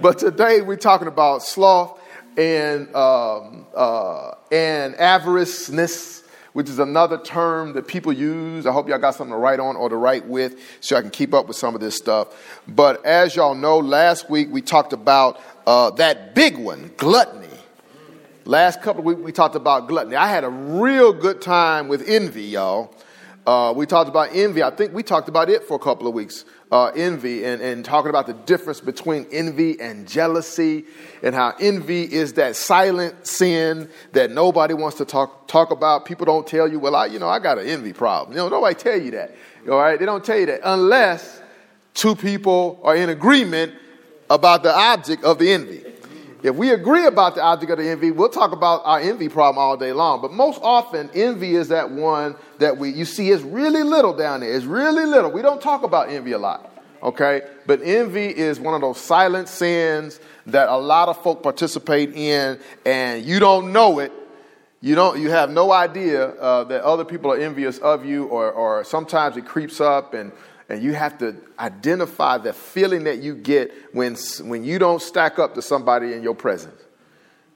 but 0.00 0.18
today 0.18 0.62
we're 0.62 0.76
talking 0.76 1.06
about 1.06 1.42
sloth 1.42 2.00
and 2.38 2.88
um, 2.96 3.66
uh, 3.76 4.36
and 4.50 4.94
avariceness 4.94 6.19
which 6.52 6.68
is 6.68 6.78
another 6.78 7.18
term 7.18 7.72
that 7.74 7.86
people 7.86 8.12
use. 8.12 8.66
I 8.66 8.72
hope 8.72 8.88
y'all 8.88 8.98
got 8.98 9.14
something 9.14 9.32
to 9.32 9.38
write 9.38 9.60
on 9.60 9.76
or 9.76 9.88
to 9.88 9.96
write 9.96 10.26
with 10.26 10.60
so 10.80 10.96
I 10.96 11.00
can 11.00 11.10
keep 11.10 11.32
up 11.34 11.46
with 11.46 11.56
some 11.56 11.74
of 11.74 11.80
this 11.80 11.96
stuff. 11.96 12.60
But 12.66 13.04
as 13.04 13.36
y'all 13.36 13.54
know, 13.54 13.78
last 13.78 14.28
week 14.28 14.48
we 14.50 14.62
talked 14.62 14.92
about 14.92 15.40
uh, 15.66 15.90
that 15.92 16.34
big 16.34 16.58
one, 16.58 16.92
gluttony. 16.96 17.46
Last 18.44 18.82
couple 18.82 19.00
of 19.00 19.06
weeks 19.06 19.20
we 19.20 19.32
talked 19.32 19.54
about 19.54 19.86
gluttony. 19.86 20.16
I 20.16 20.28
had 20.28 20.44
a 20.44 20.48
real 20.48 21.12
good 21.12 21.40
time 21.40 21.88
with 21.88 22.08
envy, 22.08 22.44
y'all. 22.44 22.94
Uh, 23.46 23.72
we 23.74 23.86
talked 23.86 24.08
about 24.08 24.30
envy. 24.32 24.62
I 24.62 24.70
think 24.70 24.92
we 24.92 25.02
talked 25.02 25.28
about 25.28 25.48
it 25.48 25.64
for 25.64 25.74
a 25.74 25.78
couple 25.78 26.06
of 26.06 26.14
weeks. 26.14 26.44
Uh, 26.72 26.92
envy 26.94 27.44
and, 27.44 27.60
and 27.60 27.84
talking 27.84 28.10
about 28.10 28.28
the 28.28 28.32
difference 28.32 28.80
between 28.80 29.26
envy 29.32 29.80
and 29.80 30.06
jealousy 30.06 30.84
and 31.20 31.34
how 31.34 31.52
envy 31.58 32.02
is 32.04 32.34
that 32.34 32.54
silent 32.54 33.26
sin 33.26 33.88
that 34.12 34.30
nobody 34.30 34.72
wants 34.72 34.96
to 34.96 35.04
talk, 35.04 35.48
talk 35.48 35.72
about. 35.72 36.04
People 36.04 36.26
don't 36.26 36.46
tell 36.46 36.68
you, 36.68 36.78
well, 36.78 36.94
I, 36.94 37.06
you 37.06 37.18
know, 37.18 37.28
I 37.28 37.40
got 37.40 37.58
an 37.58 37.66
envy 37.66 37.92
problem. 37.92 38.36
You 38.36 38.44
know, 38.44 38.48
nobody 38.48 38.76
tell 38.76 39.00
you 39.00 39.10
that. 39.10 39.34
All 39.68 39.78
right. 39.78 39.98
They 39.98 40.06
don't 40.06 40.24
tell 40.24 40.38
you 40.38 40.46
that 40.46 40.60
unless 40.62 41.42
two 41.92 42.14
people 42.14 42.78
are 42.84 42.94
in 42.94 43.08
agreement 43.08 43.74
about 44.30 44.62
the 44.62 44.72
object 44.72 45.24
of 45.24 45.38
the 45.38 45.50
envy. 45.50 45.84
If 46.42 46.56
we 46.56 46.70
agree 46.70 47.06
about 47.06 47.34
the 47.34 47.42
object 47.42 47.70
of 47.72 47.78
the 47.78 47.88
envy, 47.88 48.10
we'll 48.10 48.30
talk 48.30 48.52
about 48.52 48.82
our 48.84 48.98
envy 48.98 49.28
problem 49.28 49.58
all 49.58 49.76
day 49.76 49.92
long. 49.92 50.22
But 50.22 50.32
most 50.32 50.58
often, 50.62 51.10
envy 51.12 51.54
is 51.54 51.68
that 51.68 51.90
one 51.90 52.34
that 52.58 52.78
we 52.78 52.90
you 52.90 53.04
see 53.04 53.30
is 53.30 53.42
really 53.42 53.82
little 53.82 54.16
down 54.16 54.40
there. 54.40 54.52
It's 54.52 54.64
really 54.64 55.04
little. 55.04 55.30
We 55.30 55.42
don't 55.42 55.60
talk 55.60 55.82
about 55.82 56.08
envy 56.08 56.32
a 56.32 56.38
lot. 56.38 56.70
Okay? 57.02 57.42
But 57.66 57.80
envy 57.82 58.26
is 58.26 58.58
one 58.58 58.74
of 58.74 58.80
those 58.80 58.98
silent 58.98 59.48
sins 59.48 60.20
that 60.46 60.68
a 60.68 60.76
lot 60.76 61.08
of 61.08 61.22
folk 61.22 61.42
participate 61.42 62.14
in, 62.14 62.58
and 62.84 63.24
you 63.24 63.38
don't 63.38 63.72
know 63.72 63.98
it. 63.98 64.12
You 64.80 64.94
don't. 64.94 65.20
You 65.20 65.30
have 65.30 65.50
no 65.50 65.72
idea 65.72 66.28
uh, 66.28 66.64
that 66.64 66.82
other 66.82 67.04
people 67.04 67.30
are 67.32 67.36
envious 67.36 67.76
of 67.78 68.06
you, 68.06 68.24
or, 68.24 68.50
or 68.50 68.82
sometimes 68.84 69.36
it 69.36 69.44
creeps 69.44 69.78
up 69.78 70.14
and 70.14 70.32
and 70.70 70.80
you 70.82 70.94
have 70.94 71.18
to 71.18 71.36
identify 71.58 72.38
the 72.38 72.52
feeling 72.52 73.04
that 73.04 73.18
you 73.18 73.34
get 73.34 73.72
when, 73.92 74.16
when 74.42 74.62
you 74.62 74.78
don't 74.78 75.02
stack 75.02 75.40
up 75.40 75.54
to 75.56 75.62
somebody 75.62 76.12
in 76.12 76.22
your 76.22 76.34
presence. 76.34 76.80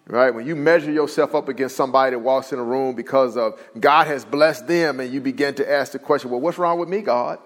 Right? 0.07 0.35
When 0.35 0.47
you 0.47 0.57
measure 0.57 0.93
yourself 0.93 1.35
up 1.35 1.49
against 1.49 1.77
somebody 1.77 2.11
that 2.11 2.19
walks 2.19 2.53
in 2.53 2.59
a 2.59 2.63
room 2.63 2.95
because 2.95 3.37
of 3.37 3.59
God 3.79 4.09
has 4.09 4.25
blessed 4.25 4.67
them, 4.67 5.01
and 5.01 5.11
you 5.13 5.21
begin 5.21 5.55
to 5.55 5.73
ask 5.73 5.93
the 5.93 5.99
question, 5.99 6.31
well, 6.31 6.41
what's 6.41 6.59
wrong 6.59 6.79
with 6.79 6.89
me, 6.89 7.01
God? 7.01 7.39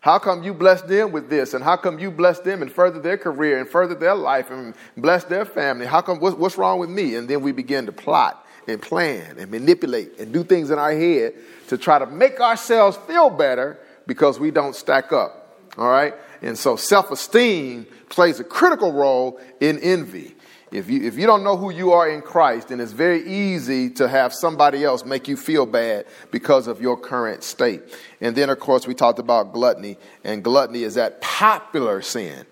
How 0.00 0.18
come 0.18 0.42
you 0.42 0.52
blessed 0.54 0.88
them 0.88 1.12
with 1.12 1.30
this? 1.30 1.54
And 1.54 1.62
how 1.62 1.76
come 1.76 1.98
you 1.98 2.10
blessed 2.10 2.44
them 2.44 2.62
and 2.62 2.72
further 2.72 2.98
their 2.98 3.16
career 3.16 3.60
and 3.60 3.68
further 3.68 3.94
their 3.94 4.14
life 4.14 4.50
and 4.50 4.74
bless 4.96 5.24
their 5.24 5.44
family? 5.44 5.86
How 5.86 6.00
come, 6.00 6.18
what's, 6.18 6.36
what's 6.36 6.58
wrong 6.58 6.78
with 6.78 6.90
me? 6.90 7.14
And 7.14 7.28
then 7.28 7.42
we 7.42 7.52
begin 7.52 7.86
to 7.86 7.92
plot 7.92 8.44
and 8.66 8.80
plan 8.80 9.36
and 9.38 9.50
manipulate 9.50 10.18
and 10.18 10.32
do 10.32 10.42
things 10.42 10.70
in 10.70 10.78
our 10.78 10.92
head 10.92 11.34
to 11.68 11.78
try 11.78 11.98
to 11.98 12.06
make 12.06 12.40
ourselves 12.40 12.96
feel 13.06 13.30
better 13.30 13.78
because 14.06 14.38
we 14.38 14.50
don't 14.50 14.74
stack 14.74 15.12
up. 15.12 15.58
All 15.76 15.88
right? 15.88 16.14
And 16.42 16.58
so 16.58 16.76
self 16.76 17.10
esteem 17.10 17.86
plays 18.08 18.40
a 18.40 18.44
critical 18.44 18.92
role 18.92 19.40
in 19.60 19.78
envy. 19.78 20.34
If 20.70 20.90
you, 20.90 21.04
if 21.04 21.16
you 21.16 21.26
don't 21.26 21.44
know 21.44 21.56
who 21.56 21.70
you 21.70 21.92
are 21.92 22.08
in 22.08 22.20
Christ, 22.20 22.68
then 22.68 22.80
it's 22.80 22.90
very 22.90 23.24
easy 23.24 23.90
to 23.90 24.08
have 24.08 24.34
somebody 24.34 24.82
else 24.82 25.04
make 25.04 25.28
you 25.28 25.36
feel 25.36 25.66
bad 25.66 26.04
because 26.32 26.66
of 26.66 26.80
your 26.80 26.96
current 26.96 27.44
state. 27.44 27.80
And 28.20 28.34
then, 28.34 28.50
of 28.50 28.58
course, 28.58 28.84
we 28.84 28.92
talked 28.92 29.20
about 29.20 29.52
gluttony, 29.52 29.98
and 30.24 30.42
gluttony 30.42 30.82
is 30.82 30.94
that 30.94 31.20
popular 31.20 32.02
sin. 32.02 32.44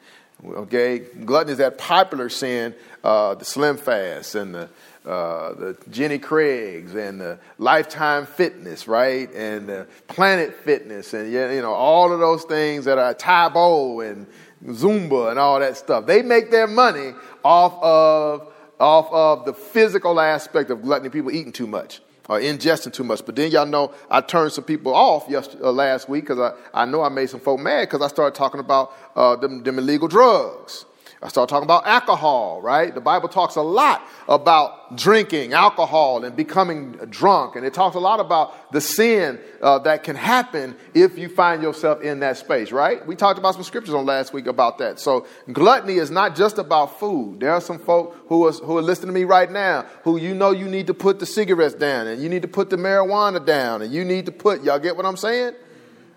Okay? 0.44 1.00
Gluttony 1.00 1.52
is 1.52 1.58
that 1.58 1.78
popular 1.78 2.28
sin, 2.28 2.76
uh, 3.02 3.34
the 3.34 3.44
Slim 3.44 3.76
Fast 3.76 4.36
and 4.36 4.54
the 4.54 4.70
uh, 5.04 5.54
the 5.54 5.76
Jenny 5.90 6.18
Craig's 6.18 6.94
and 6.94 7.20
the 7.20 7.38
Lifetime 7.58 8.26
Fitness, 8.26 8.86
right? 8.86 9.32
And 9.34 9.68
the 9.68 9.86
Planet 10.08 10.54
Fitness 10.54 11.12
and, 11.14 11.32
you 11.32 11.62
know, 11.62 11.72
all 11.72 12.12
of 12.12 12.20
those 12.20 12.44
things 12.44 12.84
that 12.84 12.98
are 12.98 13.12
Tae 13.14 13.48
Bo 13.52 14.00
and 14.00 14.26
Zumba 14.66 15.30
and 15.30 15.38
all 15.38 15.58
that 15.58 15.76
stuff. 15.76 16.06
They 16.06 16.22
make 16.22 16.50
their 16.50 16.66
money 16.66 17.12
off 17.44 17.82
of, 17.82 18.52
off 18.78 19.12
of 19.12 19.44
the 19.44 19.54
physical 19.54 20.20
aspect 20.20 20.70
of 20.70 20.82
gluttony, 20.82 21.10
people 21.10 21.32
eating 21.32 21.52
too 21.52 21.66
much 21.66 22.00
or 22.28 22.38
ingesting 22.38 22.92
too 22.92 23.04
much. 23.04 23.26
But 23.26 23.36
then 23.36 23.50
y'all 23.50 23.66
know 23.66 23.92
I 24.10 24.20
turned 24.20 24.52
some 24.52 24.64
people 24.64 24.94
off 24.94 25.28
yesterday, 25.28 25.64
uh, 25.64 25.72
last 25.72 26.08
week 26.08 26.24
because 26.24 26.38
I, 26.38 26.82
I 26.82 26.84
know 26.84 27.02
I 27.02 27.08
made 27.08 27.28
some 27.28 27.40
folk 27.40 27.60
mad 27.60 27.88
because 27.88 28.02
I 28.02 28.08
started 28.08 28.36
talking 28.36 28.60
about 28.60 28.92
uh, 29.16 29.36
them, 29.36 29.62
them 29.62 29.78
illegal 29.78 30.08
drugs. 30.08 30.84
I 31.22 31.28
start 31.28 31.48
talking 31.48 31.64
about 31.64 31.86
alcohol, 31.86 32.60
right? 32.60 32.92
The 32.92 33.00
Bible 33.00 33.28
talks 33.28 33.54
a 33.54 33.62
lot 33.62 34.02
about 34.28 34.96
drinking 34.96 35.52
alcohol 35.52 36.24
and 36.24 36.34
becoming 36.34 36.92
drunk. 37.10 37.54
And 37.54 37.64
it 37.64 37.72
talks 37.72 37.94
a 37.94 38.00
lot 38.00 38.18
about 38.18 38.72
the 38.72 38.80
sin 38.80 39.38
uh, 39.60 39.78
that 39.80 40.02
can 40.02 40.16
happen 40.16 40.74
if 40.94 41.16
you 41.16 41.28
find 41.28 41.62
yourself 41.62 42.02
in 42.02 42.18
that 42.20 42.38
space, 42.38 42.72
right? 42.72 43.06
We 43.06 43.14
talked 43.14 43.38
about 43.38 43.54
some 43.54 43.62
scriptures 43.62 43.94
on 43.94 44.04
last 44.04 44.32
week 44.32 44.48
about 44.48 44.78
that. 44.78 44.98
So 44.98 45.28
gluttony 45.52 45.94
is 45.94 46.10
not 46.10 46.34
just 46.34 46.58
about 46.58 46.98
food. 46.98 47.38
There 47.38 47.52
are 47.52 47.60
some 47.60 47.78
folk 47.78 48.16
who 48.26 48.48
are, 48.48 48.52
who 48.52 48.76
are 48.76 48.82
listening 48.82 49.08
to 49.08 49.12
me 49.12 49.22
right 49.24 49.50
now 49.50 49.86
who 50.02 50.16
you 50.16 50.34
know 50.34 50.50
you 50.50 50.66
need 50.66 50.88
to 50.88 50.94
put 50.94 51.20
the 51.20 51.26
cigarettes 51.26 51.76
down 51.76 52.08
and 52.08 52.20
you 52.20 52.28
need 52.28 52.42
to 52.42 52.48
put 52.48 52.68
the 52.68 52.76
marijuana 52.76 53.44
down 53.44 53.82
and 53.82 53.92
you 53.92 54.04
need 54.04 54.26
to 54.26 54.32
put, 54.32 54.64
y'all 54.64 54.80
get 54.80 54.96
what 54.96 55.06
I'm 55.06 55.16
saying? 55.16 55.54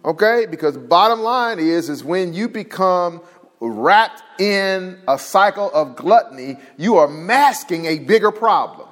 Okay? 0.06 0.46
Because 0.46 0.78
bottom 0.78 1.22
line 1.22 1.58
is, 1.58 1.90
is 1.90 2.04
when 2.04 2.34
you 2.34 2.48
become 2.48 3.22
wrapped 3.70 4.24
in 4.40 5.00
a 5.08 5.18
cycle 5.18 5.72
of 5.74 5.96
gluttony, 5.96 6.58
you 6.78 6.98
are 6.98 7.08
masking 7.08 7.86
a 7.86 8.00
bigger 8.00 8.32
problem. 8.32 8.88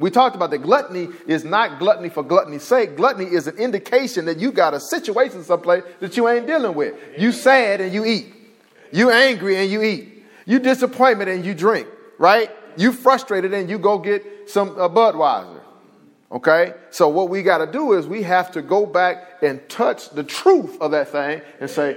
We 0.00 0.10
talked 0.10 0.34
about 0.34 0.50
that 0.50 0.58
gluttony 0.58 1.08
is 1.28 1.44
not 1.44 1.78
gluttony 1.78 2.08
for 2.08 2.24
gluttony's 2.24 2.64
sake. 2.64 2.96
Gluttony 2.96 3.26
is 3.26 3.46
an 3.46 3.56
indication 3.56 4.24
that 4.24 4.38
you 4.38 4.50
got 4.50 4.74
a 4.74 4.80
situation 4.80 5.44
someplace 5.44 5.84
that 6.00 6.16
you 6.16 6.28
ain't 6.28 6.46
dealing 6.46 6.74
with. 6.74 6.96
You 7.16 7.30
sad 7.30 7.80
and 7.80 7.94
you 7.94 8.04
eat. 8.04 8.26
You 8.92 9.10
angry 9.10 9.56
and 9.56 9.70
you 9.70 9.82
eat. 9.82 10.24
You 10.44 10.58
disappointment 10.58 11.30
and 11.30 11.44
you 11.44 11.54
drink, 11.54 11.86
right? 12.18 12.50
You 12.76 12.92
frustrated 12.92 13.54
and 13.54 13.70
you 13.70 13.78
go 13.78 13.98
get 13.98 14.50
some 14.50 14.70
uh, 14.70 14.88
Budweiser. 14.88 15.60
Okay? 16.32 16.74
So 16.90 17.08
what 17.08 17.28
we 17.28 17.42
got 17.42 17.58
to 17.58 17.70
do 17.70 17.92
is 17.92 18.06
we 18.06 18.22
have 18.22 18.50
to 18.52 18.62
go 18.62 18.86
back 18.86 19.42
and 19.42 19.66
touch 19.68 20.10
the 20.10 20.24
truth 20.24 20.80
of 20.80 20.90
that 20.92 21.08
thing 21.08 21.42
and 21.60 21.70
say, 21.70 21.96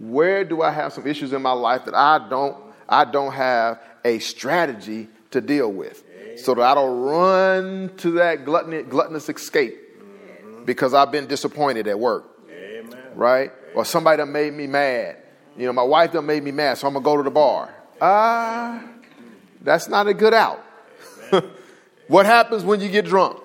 where 0.00 0.44
do 0.44 0.62
I 0.62 0.70
have 0.70 0.92
some 0.92 1.06
issues 1.06 1.32
in 1.32 1.42
my 1.42 1.52
life 1.52 1.84
that 1.84 1.94
I 1.94 2.28
don't 2.28 2.56
I 2.88 3.04
don't 3.04 3.32
have 3.32 3.80
a 4.04 4.18
strategy 4.18 5.08
to 5.30 5.40
deal 5.40 5.72
with, 5.72 6.04
so 6.36 6.54
that 6.54 6.62
I 6.62 6.74
don't 6.74 7.00
run 7.00 7.92
to 7.98 8.10
that 8.12 8.44
gluttonous, 8.44 8.86
gluttonous 8.88 9.28
escape 9.28 9.80
because 10.64 10.94
I've 10.94 11.10
been 11.10 11.26
disappointed 11.26 11.88
at 11.88 11.98
work, 11.98 12.24
Amen. 12.50 12.96
right? 13.14 13.52
Or 13.74 13.84
somebody 13.84 14.18
done 14.18 14.32
made 14.32 14.52
me 14.54 14.66
mad. 14.66 15.16
You 15.56 15.66
know, 15.66 15.72
my 15.72 15.82
wife 15.82 16.12
done 16.12 16.26
made 16.26 16.42
me 16.42 16.52
mad, 16.52 16.78
so 16.78 16.86
I'm 16.86 16.94
gonna 16.94 17.04
go 17.04 17.16
to 17.16 17.22
the 17.22 17.30
bar. 17.30 17.74
Ah, 18.00 18.78
uh, 18.78 18.88
that's 19.60 19.88
not 19.88 20.06
a 20.06 20.14
good 20.14 20.34
out. 20.34 20.64
what 22.08 22.26
happens 22.26 22.64
when 22.64 22.80
you 22.80 22.88
get 22.88 23.06
drunk? 23.06 23.40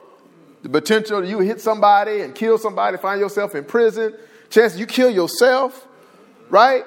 The 0.62 0.70
potential 0.70 1.26
you 1.26 1.40
hit 1.40 1.62
somebody 1.62 2.22
and 2.22 2.36
kill 2.36 2.58
somebody, 2.58 2.98
find 2.98 3.20
yourself 3.20 3.56
in 3.56 3.64
prison. 3.64 4.14
Chance 4.50 4.78
you 4.78 4.86
kill 4.86 5.10
yourself 5.10 5.88
right? 6.50 6.84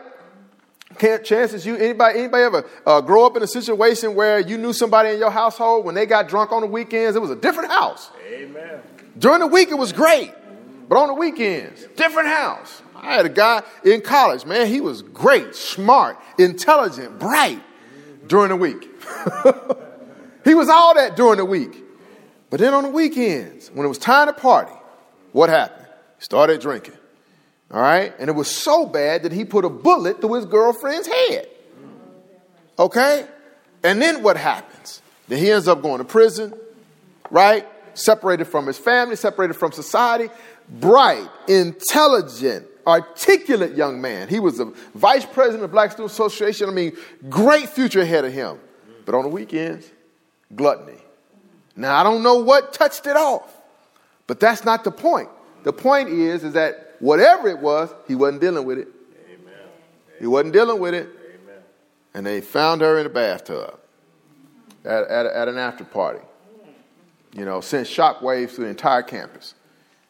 Can't, 0.98 1.24
chances 1.24 1.64
you 1.64 1.76
anybody 1.76 2.18
anybody 2.18 2.42
ever 2.44 2.68
uh, 2.86 3.00
grow 3.00 3.24
up 3.24 3.36
in 3.36 3.42
a 3.42 3.46
situation 3.46 4.14
where 4.14 4.40
you 4.40 4.58
knew 4.58 4.72
somebody 4.72 5.10
in 5.10 5.18
your 5.18 5.30
household 5.30 5.86
when 5.86 5.94
they 5.94 6.04
got 6.04 6.28
drunk 6.28 6.52
on 6.52 6.60
the 6.60 6.66
weekends 6.66 7.16
it 7.16 7.22
was 7.22 7.30
a 7.30 7.36
different 7.36 7.70
house. 7.70 8.10
Amen. 8.30 8.80
During 9.18 9.40
the 9.40 9.46
week 9.46 9.70
it 9.70 9.78
was 9.78 9.92
great, 9.92 10.32
but 10.88 10.98
on 10.98 11.08
the 11.08 11.14
weekends 11.14 11.86
different 11.96 12.28
house. 12.28 12.82
I 12.94 13.14
had 13.14 13.26
a 13.26 13.30
guy 13.30 13.62
in 13.84 14.00
college, 14.00 14.44
man, 14.44 14.66
he 14.68 14.80
was 14.80 15.02
great, 15.02 15.54
smart, 15.56 16.18
intelligent, 16.38 17.18
bright 17.18 17.60
during 18.26 18.50
the 18.50 18.56
week. 18.56 18.82
he 20.44 20.54
was 20.54 20.68
all 20.68 20.94
that 20.94 21.16
during 21.16 21.38
the 21.38 21.44
week. 21.44 21.82
But 22.48 22.60
then 22.60 22.74
on 22.74 22.84
the 22.84 22.90
weekends, 22.90 23.70
when 23.70 23.86
it 23.86 23.88
was 23.88 23.98
time 23.98 24.28
to 24.28 24.32
party, 24.32 24.74
what 25.32 25.48
happened? 25.48 25.86
He 26.18 26.24
started 26.24 26.60
drinking. 26.60 26.94
All 27.72 27.80
right? 27.80 28.14
And 28.18 28.28
it 28.28 28.32
was 28.32 28.48
so 28.48 28.84
bad 28.86 29.22
that 29.22 29.32
he 29.32 29.44
put 29.44 29.64
a 29.64 29.70
bullet 29.70 30.20
through 30.20 30.34
his 30.34 30.44
girlfriend's 30.44 31.06
head. 31.06 31.48
Okay? 32.78 33.26
And 33.82 34.00
then 34.00 34.22
what 34.22 34.36
happens? 34.36 35.00
Then 35.28 35.38
he 35.38 35.50
ends 35.50 35.68
up 35.68 35.82
going 35.82 35.98
to 35.98 36.04
prison, 36.04 36.52
right? 37.30 37.66
Separated 37.94 38.44
from 38.44 38.66
his 38.66 38.78
family, 38.78 39.16
separated 39.16 39.54
from 39.54 39.72
society. 39.72 40.28
Bright, 40.68 41.28
intelligent, 41.48 42.66
articulate 42.86 43.74
young 43.74 44.00
man. 44.00 44.28
He 44.28 44.40
was 44.40 44.58
the 44.58 44.74
vice 44.94 45.24
president 45.24 45.64
of 45.64 45.72
Black 45.72 45.92
Student 45.92 46.12
Association. 46.12 46.68
I 46.68 46.72
mean, 46.72 46.96
great 47.28 47.68
future 47.68 48.00
ahead 48.00 48.24
of 48.24 48.32
him. 48.32 48.58
But 49.04 49.14
on 49.14 49.22
the 49.22 49.28
weekends, 49.28 49.90
gluttony. 50.54 50.98
Now, 51.74 51.96
I 51.96 52.02
don't 52.02 52.22
know 52.22 52.36
what 52.36 52.72
touched 52.72 53.06
it 53.06 53.16
off, 53.16 53.50
but 54.26 54.40
that's 54.40 54.64
not 54.64 54.84
the 54.84 54.90
point. 54.90 55.28
The 55.64 55.72
point 55.72 56.10
is, 56.10 56.44
is 56.44 56.52
that 56.52 56.91
whatever 57.02 57.48
it 57.48 57.58
was, 57.58 57.92
he 58.08 58.14
wasn't 58.14 58.40
dealing 58.40 58.64
with 58.64 58.78
it. 58.78 58.88
Amen. 59.26 59.54
He 60.20 60.26
wasn't 60.26 60.54
dealing 60.54 60.80
with 60.80 60.94
it. 60.94 61.08
Amen. 61.08 61.62
And 62.14 62.24
they 62.24 62.40
found 62.40 62.80
her 62.80 62.98
in 62.98 63.04
a 63.04 63.10
bathtub 63.10 63.78
at, 64.84 65.04
at, 65.08 65.26
at 65.26 65.48
an 65.48 65.58
after 65.58 65.84
party. 65.84 66.20
You 67.34 67.44
know, 67.44 67.60
sent 67.60 67.88
shockwaves 67.88 68.50
through 68.50 68.64
the 68.64 68.70
entire 68.70 69.02
campus. 69.02 69.54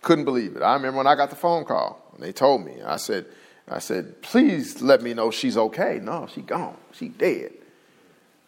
Couldn't 0.03 0.25
believe 0.25 0.57
it. 0.57 0.63
I 0.63 0.75
remember 0.75 0.99
when 0.99 1.07
I 1.07 1.15
got 1.15 1.31
the 1.31 1.37
phone 1.37 1.65
call 1.65 2.05
and 2.15 2.23
they 2.23 2.33
told 2.33 2.65
me. 2.65 2.83
I 2.85 2.97
said, 2.97 3.27
I 3.69 3.79
said, 3.79 4.21
please 4.23 4.83
let 4.83 5.03
me 5.03 5.15
know 5.15 5.31
she's 5.31 5.57
okay. 5.57 6.01
No, 6.03 6.29
she's 6.33 6.45
gone. 6.45 6.77
She 6.93 7.09
dead. 7.09 7.53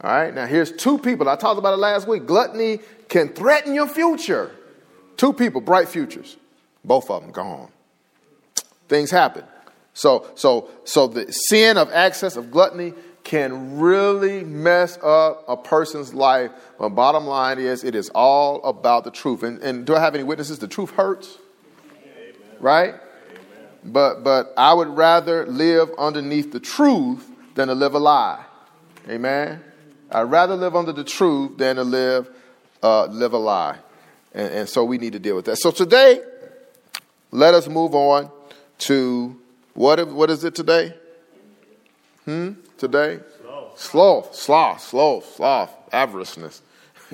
All 0.00 0.10
right, 0.10 0.34
now 0.34 0.46
here's 0.46 0.72
two 0.72 0.98
people. 0.98 1.28
I 1.28 1.36
talked 1.36 1.58
about 1.58 1.72
it 1.72 1.78
last 1.78 2.06
week. 2.06 2.26
Gluttony 2.26 2.80
can 3.08 3.28
threaten 3.28 3.74
your 3.74 3.86
future. 3.86 4.50
Two 5.16 5.32
people, 5.32 5.60
bright 5.60 5.88
futures. 5.88 6.36
Both 6.84 7.10
of 7.10 7.22
them 7.22 7.30
gone. 7.30 7.70
Things 8.88 9.10
happen. 9.10 9.44
So, 9.94 10.28
so, 10.34 10.68
so 10.84 11.06
the 11.06 11.32
sin 11.32 11.76
of 11.78 11.90
excess 11.92 12.36
of 12.36 12.50
gluttony 12.50 12.94
can 13.22 13.78
really 13.78 14.44
mess 14.44 14.98
up 15.02 15.44
a 15.48 15.56
person's 15.56 16.12
life. 16.12 16.50
But 16.78 16.90
bottom 16.90 17.26
line 17.26 17.58
is, 17.58 17.84
it 17.84 17.94
is 17.94 18.10
all 18.10 18.62
about 18.64 19.04
the 19.04 19.10
truth. 19.10 19.42
And, 19.42 19.62
and 19.62 19.86
do 19.86 19.94
I 19.94 20.00
have 20.00 20.14
any 20.14 20.24
witnesses? 20.24 20.58
The 20.58 20.68
truth 20.68 20.90
hurts, 20.90 21.38
Amen. 22.02 22.34
right? 22.60 22.94
Amen. 22.94 23.00
But, 23.84 24.24
but 24.24 24.52
I 24.56 24.74
would 24.74 24.88
rather 24.88 25.46
live 25.46 25.90
underneath 25.96 26.52
the 26.52 26.60
truth 26.60 27.26
than 27.54 27.68
to 27.68 27.74
live 27.74 27.94
a 27.94 27.98
lie. 27.98 28.44
Amen. 29.08 29.62
I'd 30.10 30.22
rather 30.22 30.54
live 30.54 30.76
under 30.76 30.92
the 30.92 31.04
truth 31.04 31.56
than 31.56 31.76
to 31.76 31.82
live 31.84 32.28
uh, 32.82 33.06
live 33.06 33.32
a 33.32 33.38
lie. 33.38 33.78
And, 34.34 34.52
and 34.52 34.68
so 34.68 34.84
we 34.84 34.98
need 34.98 35.14
to 35.14 35.18
deal 35.18 35.34
with 35.34 35.46
that. 35.46 35.56
So 35.56 35.70
today, 35.70 36.20
let 37.30 37.54
us 37.54 37.68
move 37.68 37.94
on 37.94 38.30
to 38.78 39.40
what, 39.74 40.06
what 40.08 40.30
is 40.30 40.44
it 40.44 40.54
today? 40.54 40.94
Hmm? 42.24 42.52
Today? 42.78 43.20
Sloth. 43.76 44.34
Sloth, 44.34 44.80
sloth, 44.80 45.34
sloth, 45.34 45.90
avariceness. 45.90 46.60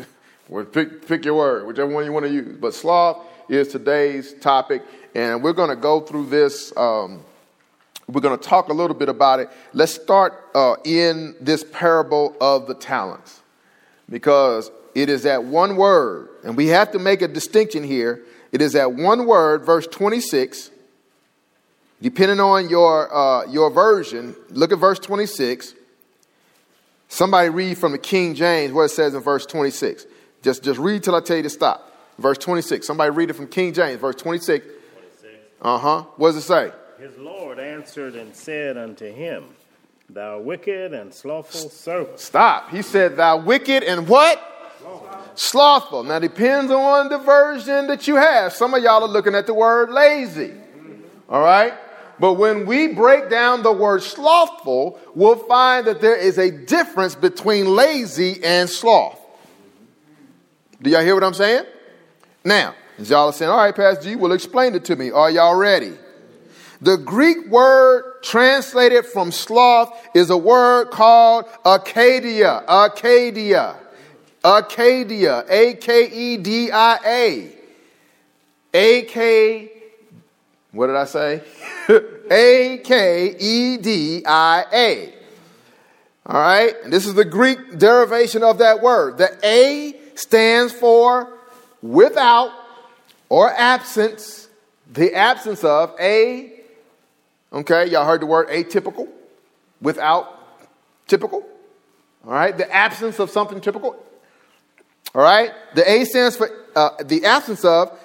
pick, 0.73 1.07
pick 1.07 1.25
your 1.25 1.35
word, 1.35 1.67
whichever 1.67 1.91
one 1.91 2.05
you 2.05 2.13
want 2.13 2.27
to 2.27 2.33
use. 2.33 2.57
But 2.59 2.75
sloth 2.75 3.25
is 3.49 3.69
today's 3.69 4.35
topic, 4.35 4.83
and 5.15 5.43
we're 5.43 5.55
going 5.55 5.71
to 5.71 5.77
go 5.77 6.01
through 6.01 6.27
this. 6.27 6.73
Um, 6.77 7.25
we're 8.09 8.21
going 8.21 8.39
to 8.39 8.45
talk 8.45 8.69
a 8.69 8.73
little 8.73 8.97
bit 8.97 9.09
about 9.09 9.41
it. 9.41 9.49
Let's 9.73 9.95
start 9.95 10.45
uh, 10.55 10.77
in 10.85 11.35
this 11.41 11.65
parable 11.65 12.37
of 12.41 12.67
the 12.67 12.75
talents 12.75 13.41
because 14.09 14.71
it 14.95 15.09
is 15.09 15.23
that 15.23 15.45
one 15.45 15.77
word, 15.77 16.29
and 16.45 16.57
we 16.57 16.69
have 16.69 16.93
to 16.93 16.99
make 16.99 17.23
a 17.23 17.29
distinction 17.29 17.85
here. 17.85 18.23
It 18.53 18.61
is 18.61 18.73
that 18.73 18.93
one 18.93 19.27
word, 19.27 19.65
verse 19.65 19.87
26. 19.87 20.71
Depending 22.03 22.41
on 22.41 22.71
your, 22.71 23.15
uh, 23.15 23.47
your 23.47 23.71
version, 23.71 24.35
look 24.51 24.73
at 24.73 24.79
verse 24.79 24.99
26. 24.99 25.75
Somebody 27.09 27.51
read 27.51 27.77
from 27.77 27.93
the 27.93 27.99
King 27.99 28.35
James 28.35 28.73
what 28.73 28.85
it 28.85 28.91
says 28.91 29.15
in 29.15 29.21
verse 29.21 29.45
26. 29.45 30.07
Just, 30.43 30.63
just 30.63 30.79
read 30.79 31.03
till 31.03 31.15
I 31.15 31.21
tell 31.21 31.37
you 31.37 31.43
to 31.43 31.51
stop. 31.51 31.93
Verse 32.19 32.39
26. 32.39 32.87
Somebody 32.87 33.11
read 33.11 33.31
it 33.31 33.35
from 33.35 33.49
King 33.49 33.73
James, 33.75 34.01
verse 34.01 34.15
26. 34.17 34.65
26. 34.65 35.35
Uh 35.61 35.79
huh. 35.79 36.03
What 36.17 36.29
does 36.29 36.37
it 36.37 36.43
say? 36.43 36.73
His 36.99 37.17
Lord 37.19 37.59
answered 37.59 38.15
and 38.15 38.35
said 38.35 38.77
unto 38.79 39.13
him, 39.13 39.45
Thou 40.09 40.41
wicked 40.41 40.95
and 40.95 41.13
slothful 41.13 41.69
servant. 41.69 42.19
Stop. 42.19 42.71
He 42.71 42.83
said, 42.83 43.17
Thou 43.17 43.39
wicked 43.39 43.83
and 43.83 44.09
what? 44.09 44.39
Slothful. 44.81 45.19
slothful. 45.35 46.05
Now, 46.05 46.19
depends 46.19 46.73
on 46.73 47.11
the 47.11 47.19
version 47.19 47.87
that 47.89 48.09
you 48.09 48.17
have. 48.17 48.55
Some 48.55 48.73
of 48.73 48.83
y'all 48.83 49.03
are 49.03 49.09
looking 49.09 49.35
at 49.35 49.47
the 49.47 49.55
word 49.55 49.91
lazy. 49.91 50.53
All 51.29 51.43
right? 51.43 51.75
But 52.21 52.35
when 52.35 52.67
we 52.67 52.89
break 52.89 53.31
down 53.31 53.63
the 53.63 53.73
word 53.73 54.03
slothful, 54.03 55.01
we'll 55.15 55.37
find 55.37 55.87
that 55.87 56.03
there 56.03 56.17
is 56.17 56.37
a 56.37 56.51
difference 56.51 57.15
between 57.15 57.75
lazy 57.75 58.45
and 58.45 58.69
sloth. 58.69 59.19
Do 60.83 60.91
y'all 60.91 61.01
hear 61.01 61.15
what 61.15 61.25
I'm 61.25 61.35
saying? 61.35 61.65
Now, 62.45 62.75
y'all 62.99 63.29
are 63.29 63.33
saying, 63.33 63.51
all 63.51 63.57
right, 63.57 63.75
Pastor 63.75 64.05
G, 64.05 64.17
well, 64.17 64.33
explain 64.33 64.75
it 64.75 64.85
to 64.87 64.97
me. 64.97 65.11
Are 65.11 65.31
y'all 65.31 65.57
ready? 65.57 65.95
The 66.83 66.97
Greek 66.97 67.49
word 67.49 68.23
translated 68.23 69.07
from 69.07 69.33
sloth 69.33 70.09
is 70.15 70.31
a 70.31 70.37
word 70.37 70.91
called 70.91 71.47
Acedia. 71.65 72.67
Acedia. 72.67 73.77
Acedia. 74.45 75.47
A 75.51 75.75
K 75.75 76.07
E 76.11 76.37
D 76.37 76.71
I 76.71 76.99
A. 77.05 77.53
A 78.73 79.03
K, 79.03 79.80
what 80.73 80.87
did 80.87 80.97
I 80.97 81.05
say? 81.05 81.43
A 82.31 82.81
K 82.85 83.37
E 83.39 83.77
D 83.77 84.23
I 84.25 84.65
A. 84.73 85.15
All 86.27 86.41
right? 86.41 86.75
And 86.85 86.93
this 86.93 87.07
is 87.07 87.15
the 87.15 87.25
Greek 87.25 87.79
derivation 87.79 88.43
of 88.43 88.59
that 88.59 88.81
word. 88.81 89.19
The 89.19 89.37
A 89.43 89.99
stands 90.15 90.73
for 90.73 91.39
without 91.83 92.53
or 93.29 93.53
absence, 93.53 94.49
the 94.93 95.15
absence 95.15 95.65
of 95.65 95.95
a 95.99 96.61
Okay, 97.53 97.87
y'all 97.87 98.05
heard 98.05 98.23
the 98.23 98.27
word 98.27 98.49
atypical, 98.49 99.09
without 99.81 100.39
typical. 101.09 101.45
All 102.25 102.33
right, 102.33 102.57
the 102.57 102.73
absence 102.73 103.19
of 103.19 103.31
something 103.31 103.61
typical. 103.61 103.97
All 105.15 105.23
right, 105.23 105.51
the 105.75 105.89
A 105.91 106.05
stands 106.05 106.37
for 106.37 106.49
uh, 106.77 106.91
the 107.05 107.25
absence 107.25 107.65
of. 107.65 107.99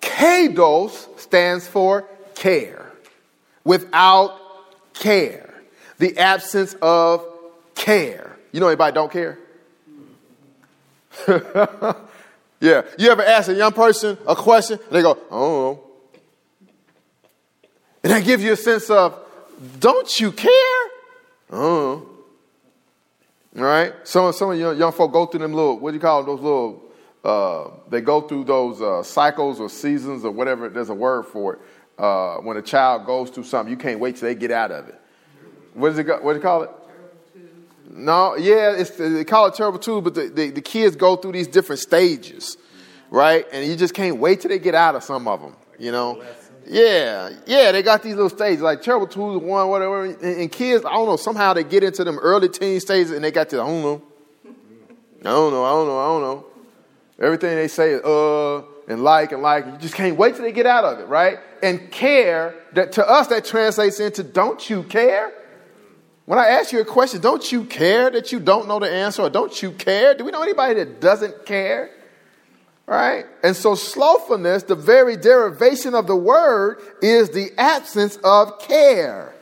Kados 0.00 1.18
stands 1.18 1.66
for 1.66 2.08
care, 2.34 2.92
without 3.64 4.38
care. 4.94 5.44
The 5.98 6.16
absence 6.18 6.74
of 6.80 7.24
care. 7.74 8.36
You 8.52 8.60
know 8.60 8.68
anybody 8.68 8.94
don't 8.94 9.10
care? 9.10 9.38
yeah. 12.60 12.82
You 12.98 13.10
ever 13.10 13.22
ask 13.22 13.48
a 13.48 13.54
young 13.54 13.72
person 13.72 14.16
a 14.26 14.36
question? 14.36 14.78
and 14.78 14.92
They 14.92 15.02
go, 15.02 15.18
oh. 15.30 15.80
And 18.02 18.12
that 18.12 18.24
gives 18.24 18.44
you 18.44 18.52
a 18.52 18.56
sense 18.56 18.88
of, 18.90 19.18
don't 19.80 20.20
you 20.20 20.30
care? 20.30 20.86
Oh. 21.50 22.08
All 23.56 23.64
right? 23.64 23.92
Some, 24.04 24.32
some 24.32 24.52
of 24.52 24.58
you 24.58 24.72
young 24.72 24.92
folk 24.92 25.12
go 25.12 25.26
through 25.26 25.40
them 25.40 25.52
little, 25.52 25.78
what 25.78 25.90
do 25.90 25.96
you 25.96 26.00
call 26.00 26.22
them, 26.22 26.36
those 26.36 26.42
little, 26.42 26.82
uh, 27.28 27.70
they 27.90 28.00
go 28.00 28.22
through 28.22 28.44
those 28.44 28.80
uh, 28.80 29.02
cycles 29.02 29.60
or 29.60 29.68
seasons 29.68 30.24
or 30.24 30.30
whatever, 30.30 30.70
there's 30.70 30.88
a 30.88 30.94
word 30.94 31.24
for 31.26 31.54
it. 31.54 31.60
Uh, 31.98 32.36
when 32.36 32.56
a 32.56 32.62
child 32.62 33.04
goes 33.04 33.28
through 33.28 33.44
something, 33.44 33.70
you 33.70 33.76
can't 33.76 34.00
wait 34.00 34.16
till 34.16 34.28
they 34.28 34.34
get 34.34 34.50
out 34.50 34.70
of 34.70 34.88
it. 34.88 34.98
What 35.74 35.90
does 35.90 35.98
it, 35.98 36.06
what 36.06 36.32
do 36.32 36.38
you 36.38 36.42
call 36.42 36.62
it? 36.62 36.70
No, 37.90 38.34
yeah, 38.36 38.74
it's, 38.76 38.90
they 38.92 39.24
call 39.24 39.46
it 39.46 39.54
terrible 39.54 39.78
too, 39.78 40.00
but 40.00 40.14
the, 40.14 40.28
the, 40.28 40.50
the 40.50 40.60
kids 40.62 40.96
go 40.96 41.16
through 41.16 41.32
these 41.32 41.48
different 41.48 41.80
stages, 41.80 42.56
right? 43.10 43.44
And 43.52 43.68
you 43.68 43.76
just 43.76 43.92
can't 43.92 44.16
wait 44.18 44.40
till 44.40 44.48
they 44.48 44.58
get 44.58 44.74
out 44.74 44.94
of 44.94 45.02
some 45.04 45.28
of 45.28 45.42
them, 45.42 45.54
you 45.78 45.92
know? 45.92 46.22
Yeah, 46.66 47.30
yeah, 47.46 47.72
they 47.72 47.82
got 47.82 48.02
these 48.02 48.14
little 48.14 48.30
stages 48.30 48.62
like 48.62 48.80
terrible 48.80 49.06
twos, 49.06 49.42
one, 49.42 49.68
whatever. 49.68 50.04
And, 50.04 50.22
and, 50.22 50.52
kids, 50.52 50.84
I 50.84 50.92
don't 50.92 51.06
know, 51.06 51.16
somehow 51.16 51.52
they 51.52 51.64
get 51.64 51.82
into 51.82 52.04
them 52.04 52.18
early 52.18 52.48
teen 52.48 52.80
stages 52.80 53.10
and 53.10 53.22
they 53.22 53.30
got 53.30 53.48
to, 53.50 53.60
I 53.60 53.66
don't 53.66 53.82
know, 53.82 54.02
I 55.20 55.24
don't 55.24 55.52
know, 55.52 55.64
I 55.64 55.70
don't 55.70 55.86
know, 55.88 55.98
I 55.98 56.06
don't 56.06 56.22
know. 56.22 56.57
Everything 57.20 57.56
they 57.56 57.68
say 57.68 58.00
uh 58.02 58.62
and 58.88 59.02
like 59.02 59.32
and 59.32 59.42
like. 59.42 59.66
You 59.66 59.76
just 59.78 59.94
can't 59.94 60.16
wait 60.16 60.34
till 60.34 60.44
they 60.44 60.52
get 60.52 60.66
out 60.66 60.84
of 60.84 61.00
it, 61.00 61.08
right? 61.08 61.38
And 61.62 61.90
care 61.90 62.54
that 62.72 62.92
to 62.92 63.08
us 63.08 63.26
that 63.28 63.44
translates 63.44 64.00
into 64.00 64.22
don't 64.22 64.68
you 64.68 64.82
care? 64.84 65.32
When 66.28 66.38
I 66.38 66.48
ask 66.48 66.72
you 66.72 66.80
a 66.80 66.84
question, 66.84 67.22
don't 67.22 67.50
you 67.50 67.64
care 67.64 68.10
that 68.10 68.32
you 68.32 68.38
don't 68.38 68.68
know 68.68 68.78
the 68.78 68.90
answer, 68.90 69.22
or 69.22 69.30
don't 69.30 69.62
you 69.62 69.72
care? 69.72 70.14
Do 70.14 70.24
we 70.24 70.30
know 70.30 70.42
anybody 70.42 70.74
that 70.74 71.00
doesn't 71.00 71.46
care? 71.46 71.90
Right? 72.86 73.24
And 73.42 73.56
so 73.56 73.74
slothfulness, 73.74 74.64
the 74.64 74.74
very 74.74 75.16
derivation 75.16 75.94
of 75.94 76.06
the 76.06 76.16
word, 76.16 76.82
is 77.00 77.30
the 77.30 77.50
absence 77.56 78.16
of 78.22 78.58
care. 78.60 79.34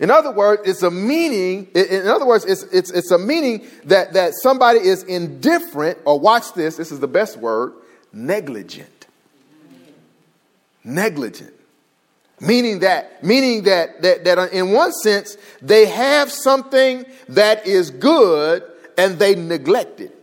In 0.00 0.10
other 0.10 0.32
words, 0.32 0.62
it's 0.64 0.82
a 0.82 0.90
meaning, 0.90 1.68
in 1.74 2.06
other 2.08 2.24
words, 2.24 2.46
it's, 2.46 2.62
it's, 2.64 2.90
it's 2.90 3.10
a 3.10 3.18
meaning 3.18 3.66
that, 3.84 4.14
that 4.14 4.32
somebody 4.42 4.80
is 4.80 5.02
indifferent, 5.02 5.98
or 6.06 6.18
watch 6.18 6.54
this, 6.54 6.76
this 6.76 6.90
is 6.90 7.00
the 7.00 7.06
best 7.06 7.36
word, 7.36 7.74
negligent. 8.10 9.06
Negligent. 10.82 11.52
Meaning 12.40 12.78
that, 12.78 13.22
meaning 13.22 13.64
that, 13.64 14.00
that, 14.00 14.24
that 14.24 14.52
in 14.54 14.72
one 14.72 14.90
sense, 14.92 15.36
they 15.60 15.84
have 15.84 16.32
something 16.32 17.04
that 17.28 17.66
is 17.66 17.90
good 17.90 18.62
and 18.96 19.18
they 19.18 19.34
neglect 19.34 20.00
it. 20.00 20.16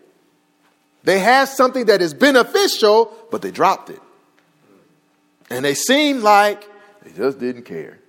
They 1.03 1.19
have 1.19 1.47
something 1.47 1.85
that 1.85 2.01
is 2.01 2.15
beneficial, 2.15 3.15
but 3.29 3.43
they 3.43 3.51
dropped 3.51 3.91
it. 3.91 4.01
And 5.51 5.63
they 5.63 5.75
seem 5.75 6.21
like 6.21 6.67
they 7.03 7.11
just 7.11 7.39
didn't 7.39 7.63
care. 7.63 7.99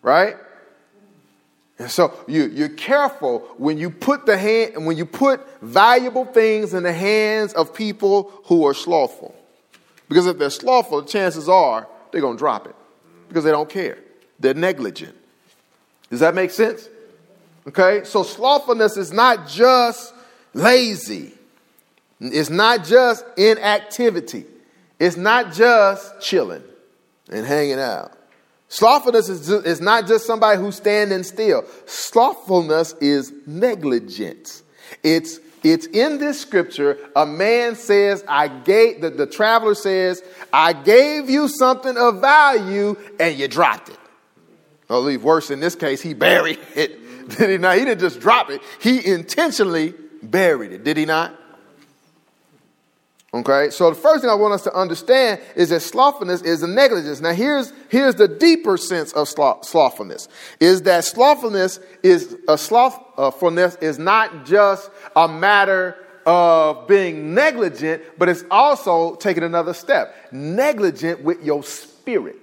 Right? 0.00 0.36
And 1.80 1.90
so 1.90 2.12
you, 2.28 2.46
you're 2.48 2.68
careful 2.68 3.38
when 3.56 3.78
you 3.78 3.88
put 3.88 4.26
the 4.26 4.36
hand 4.36 4.74
and 4.74 4.86
when 4.86 4.98
you 4.98 5.06
put 5.06 5.40
valuable 5.62 6.26
things 6.26 6.74
in 6.74 6.82
the 6.82 6.92
hands 6.92 7.54
of 7.54 7.72
people 7.72 8.30
who 8.44 8.66
are 8.66 8.74
slothful. 8.74 9.34
Because 10.06 10.26
if 10.26 10.36
they're 10.36 10.50
slothful, 10.50 11.00
the 11.00 11.08
chances 11.08 11.48
are 11.48 11.88
they're 12.12 12.20
gonna 12.20 12.36
drop 12.36 12.66
it. 12.66 12.76
Because 13.28 13.44
they 13.44 13.50
don't 13.50 13.68
care. 13.70 13.96
They're 14.38 14.52
negligent. 14.52 15.16
Does 16.10 16.20
that 16.20 16.34
make 16.34 16.50
sense? 16.50 16.86
Okay? 17.66 18.04
So 18.04 18.24
slothfulness 18.24 18.98
is 18.98 19.10
not 19.10 19.48
just 19.48 20.12
lazy. 20.52 21.32
It's 22.20 22.50
not 22.50 22.84
just 22.84 23.24
inactivity. 23.38 24.44
It's 24.98 25.16
not 25.16 25.54
just 25.54 26.20
chilling 26.20 26.62
and 27.32 27.46
hanging 27.46 27.78
out. 27.78 28.12
Slothfulness 28.70 29.28
is, 29.28 29.48
just, 29.48 29.66
is 29.66 29.80
not 29.80 30.06
just 30.06 30.26
somebody 30.26 30.60
who's 30.60 30.76
standing 30.76 31.24
still. 31.24 31.64
Slothfulness 31.86 32.94
is 33.00 33.32
negligence. 33.46 34.62
It's 35.02 35.40
it's 35.62 35.86
in 35.86 36.18
this 36.18 36.40
scripture. 36.40 36.96
A 37.14 37.26
man 37.26 37.74
says, 37.74 38.24
I 38.26 38.48
gave, 38.48 39.02
the, 39.02 39.10
the 39.10 39.26
traveler 39.26 39.74
says, 39.74 40.22
I 40.52 40.72
gave 40.72 41.28
you 41.28 41.48
something 41.48 41.98
of 41.98 42.20
value 42.20 42.96
and 43.18 43.38
you 43.38 43.46
dropped 43.46 43.90
it. 43.90 43.98
Or 44.88 45.00
leave 45.00 45.22
worse 45.22 45.50
in 45.50 45.60
this 45.60 45.74
case, 45.74 46.00
he 46.00 46.14
buried 46.14 46.60
it. 46.74 47.28
Did 47.36 47.50
he 47.50 47.58
not? 47.58 47.76
He 47.76 47.84
didn't 47.84 48.00
just 48.00 48.20
drop 48.20 48.50
it, 48.50 48.62
he 48.80 49.04
intentionally 49.04 49.94
buried 50.22 50.72
it. 50.72 50.84
Did 50.84 50.96
he 50.96 51.04
not? 51.04 51.38
Okay, 53.32 53.70
so 53.70 53.90
the 53.90 53.96
first 53.96 54.22
thing 54.22 54.30
I 54.30 54.34
want 54.34 54.54
us 54.54 54.64
to 54.64 54.74
understand 54.74 55.40
is 55.54 55.68
that 55.68 55.82
slothfulness 55.82 56.42
is 56.42 56.64
a 56.64 56.66
negligence. 56.66 57.20
Now, 57.20 57.32
here's, 57.32 57.72
here's 57.88 58.16
the 58.16 58.26
deeper 58.26 58.76
sense 58.76 59.12
of 59.12 59.28
slothfulness 59.28 60.26
is 60.58 60.82
that 60.82 61.04
slothfulness 61.04 61.78
is 62.02 62.36
a 62.48 62.58
slothfulness 62.58 63.76
is 63.80 64.00
not 64.00 64.44
just 64.44 64.90
a 65.14 65.28
matter 65.28 65.96
of 66.26 66.88
being 66.88 67.32
negligent, 67.32 68.02
but 68.18 68.28
it's 68.28 68.44
also 68.50 69.14
taking 69.14 69.44
another 69.44 69.74
step 69.74 70.14
negligent 70.32 71.22
with 71.22 71.42
your 71.44 71.62
spirit. 71.62 72.36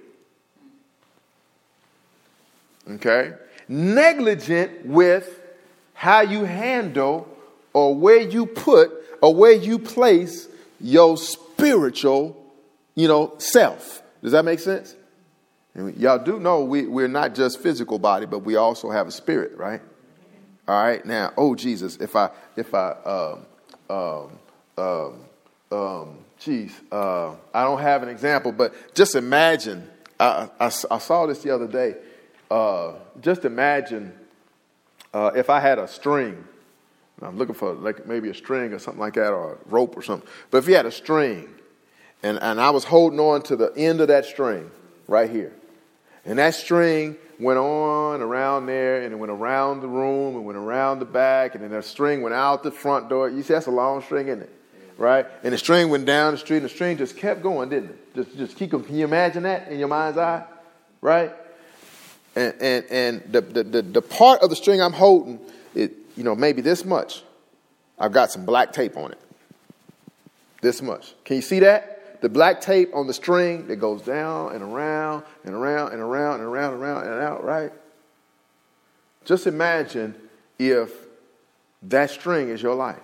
Okay, 2.88 3.34
negligent 3.68 4.86
with 4.86 5.42
how 5.92 6.22
you 6.22 6.44
handle 6.44 7.28
or 7.74 7.94
where 7.94 8.22
you 8.22 8.46
put 8.46 8.90
or 9.20 9.34
where 9.34 9.52
you 9.52 9.78
place 9.78 10.47
your 10.80 11.16
spiritual, 11.16 12.36
you 12.94 13.08
know, 13.08 13.34
self. 13.38 14.02
Does 14.22 14.32
that 14.32 14.44
make 14.44 14.60
sense? 14.60 14.94
And 15.74 15.96
y'all 15.96 16.18
do 16.18 16.40
know 16.40 16.64
we, 16.64 16.86
we're 16.86 17.08
not 17.08 17.34
just 17.34 17.60
physical 17.60 17.98
body, 17.98 18.26
but 18.26 18.40
we 18.40 18.56
also 18.56 18.90
have 18.90 19.06
a 19.06 19.12
spirit, 19.12 19.56
right? 19.56 19.80
All 20.66 20.82
right. 20.82 21.04
Now, 21.04 21.32
oh 21.36 21.54
Jesus, 21.54 21.96
if 21.96 22.14
I 22.14 22.30
if 22.56 22.74
I 22.74 22.90
um 23.04 23.46
um 23.88 24.38
um 24.76 25.24
um 25.72 26.18
geez, 26.38 26.78
uh, 26.92 27.34
I 27.54 27.64
don't 27.64 27.80
have 27.80 28.02
an 28.02 28.08
example, 28.08 28.52
but 28.52 28.94
just 28.94 29.14
imagine. 29.14 29.88
I, 30.20 30.48
I, 30.58 30.66
I 30.66 30.98
saw 30.98 31.26
this 31.26 31.42
the 31.42 31.50
other 31.54 31.68
day. 31.68 31.94
Uh, 32.50 32.94
just 33.20 33.44
imagine 33.44 34.12
uh, 35.14 35.30
if 35.36 35.48
I 35.48 35.60
had 35.60 35.78
a 35.78 35.86
string 35.86 36.44
I'm 37.22 37.36
looking 37.36 37.54
for 37.54 37.72
like 37.74 38.06
maybe 38.06 38.28
a 38.28 38.34
string 38.34 38.72
or 38.72 38.78
something 38.78 39.00
like 39.00 39.14
that 39.14 39.32
or 39.32 39.54
a 39.54 39.58
rope 39.68 39.96
or 39.96 40.02
something. 40.02 40.28
But 40.50 40.58
if 40.58 40.68
you 40.68 40.74
had 40.74 40.86
a 40.86 40.92
string 40.92 41.48
and, 42.22 42.38
and 42.40 42.60
I 42.60 42.70
was 42.70 42.84
holding 42.84 43.20
on 43.20 43.42
to 43.42 43.56
the 43.56 43.72
end 43.76 44.00
of 44.00 44.08
that 44.08 44.24
string 44.24 44.70
right 45.06 45.30
here, 45.30 45.52
and 46.24 46.38
that 46.38 46.54
string 46.54 47.16
went 47.40 47.58
on 47.58 48.20
around 48.20 48.66
there 48.66 49.02
and 49.02 49.12
it 49.12 49.16
went 49.16 49.30
around 49.32 49.80
the 49.80 49.88
room 49.88 50.36
and 50.36 50.44
went 50.44 50.58
around 50.58 50.98
the 50.98 51.04
back 51.04 51.54
and 51.54 51.62
then 51.62 51.70
that 51.70 51.84
string 51.84 52.22
went 52.22 52.34
out 52.34 52.62
the 52.62 52.70
front 52.70 53.08
door. 53.08 53.28
You 53.28 53.42
see, 53.42 53.54
that's 53.54 53.66
a 53.66 53.70
long 53.70 54.02
string, 54.02 54.28
isn't 54.28 54.42
it? 54.42 54.52
Right? 54.96 55.26
And 55.44 55.52
the 55.52 55.58
string 55.58 55.90
went 55.90 56.06
down 56.06 56.32
the 56.32 56.38
street 56.38 56.56
and 56.56 56.66
the 56.66 56.70
string 56.70 56.98
just 56.98 57.16
kept 57.16 57.40
going, 57.40 57.68
didn't 57.68 57.90
it? 57.90 58.14
Just, 58.14 58.36
just 58.36 58.56
keep. 58.56 58.70
Can 58.70 58.96
you 58.96 59.04
imagine 59.04 59.44
that 59.44 59.68
in 59.68 59.78
your 59.78 59.86
mind's 59.86 60.18
eye? 60.18 60.44
Right? 61.00 61.32
And, 62.34 62.54
and, 62.60 62.84
and 62.90 63.32
the, 63.32 63.40
the, 63.40 63.62
the, 63.62 63.82
the 63.82 64.02
part 64.02 64.42
of 64.42 64.50
the 64.50 64.56
string 64.56 64.82
I'm 64.82 64.92
holding, 64.92 65.38
it, 65.74 66.07
you 66.18 66.24
know, 66.24 66.34
maybe 66.34 66.62
this 66.62 66.84
much. 66.84 67.22
I've 67.96 68.10
got 68.10 68.32
some 68.32 68.44
black 68.44 68.72
tape 68.72 68.96
on 68.96 69.12
it. 69.12 69.20
This 70.60 70.82
much. 70.82 71.14
Can 71.24 71.36
you 71.36 71.42
see 71.42 71.60
that? 71.60 72.20
The 72.20 72.28
black 72.28 72.60
tape 72.60 72.90
on 72.92 73.06
the 73.06 73.14
string 73.14 73.68
that 73.68 73.76
goes 73.76 74.02
down 74.02 74.52
and 74.52 74.60
around 74.60 75.22
and 75.44 75.54
around 75.54 75.92
and 75.92 76.02
around 76.02 76.40
and 76.40 76.42
around 76.42 76.74
and 76.74 76.82
around 76.82 77.06
and 77.06 77.22
out, 77.22 77.44
right? 77.44 77.70
Just 79.24 79.46
imagine 79.46 80.16
if 80.58 80.90
that 81.84 82.10
string 82.10 82.48
is 82.48 82.60
your 82.60 82.74
life. 82.74 82.98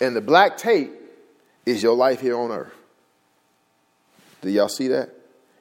And 0.00 0.16
the 0.16 0.20
black 0.20 0.56
tape 0.56 0.90
is 1.64 1.84
your 1.84 1.94
life 1.94 2.20
here 2.20 2.36
on 2.36 2.50
earth. 2.50 2.74
Do 4.42 4.50
y'all 4.50 4.68
see 4.68 4.88
that? 4.88 5.10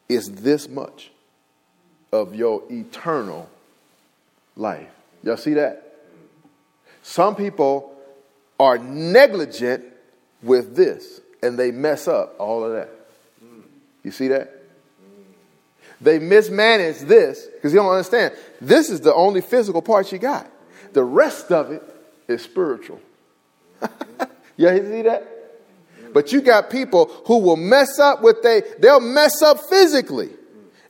It's 0.10 0.28
this 0.28 0.68
much 0.68 1.12
of 2.12 2.34
your 2.34 2.64
eternal 2.72 3.48
life. 4.56 4.90
Y'all 5.24 5.38
see 5.38 5.54
that? 5.56 5.84
Some 7.04 7.36
people 7.36 7.96
are 8.60 8.78
negligent 8.78 9.86
with 10.42 10.76
this 10.76 11.22
and 11.42 11.58
they 11.58 11.72
mess 11.72 12.08
up 12.08 12.36
all 12.40 12.64
of 12.64 12.74
that. 12.74 12.90
You 14.04 14.12
see 14.12 14.28
that? 14.30 14.54
They 16.00 16.20
mismanage 16.20 17.00
this 17.00 17.46
because 17.46 17.74
you 17.74 17.80
don't 17.80 17.92
understand. 17.92 18.34
This 18.62 18.90
is 18.90 19.02
the 19.02 19.14
only 19.14 19.42
physical 19.42 19.82
part 19.82 20.12
you 20.12 20.20
got. 20.20 20.50
The 20.94 21.04
rest 21.04 21.52
of 21.52 21.72
it 21.72 21.84
is 22.28 22.44
spiritual. 22.44 23.02
yeah, 24.58 24.74
you 24.74 24.84
see 24.86 25.02
that? 25.04 25.28
But 26.14 26.32
you 26.32 26.42
got 26.42 26.70
people 26.70 27.06
who 27.26 27.40
will 27.40 27.58
mess 27.58 28.00
up 28.00 28.22
with 28.22 28.42
they 28.42 28.62
they'll 28.80 29.00
mess 29.00 29.42
up 29.42 29.60
physically. 29.70 30.30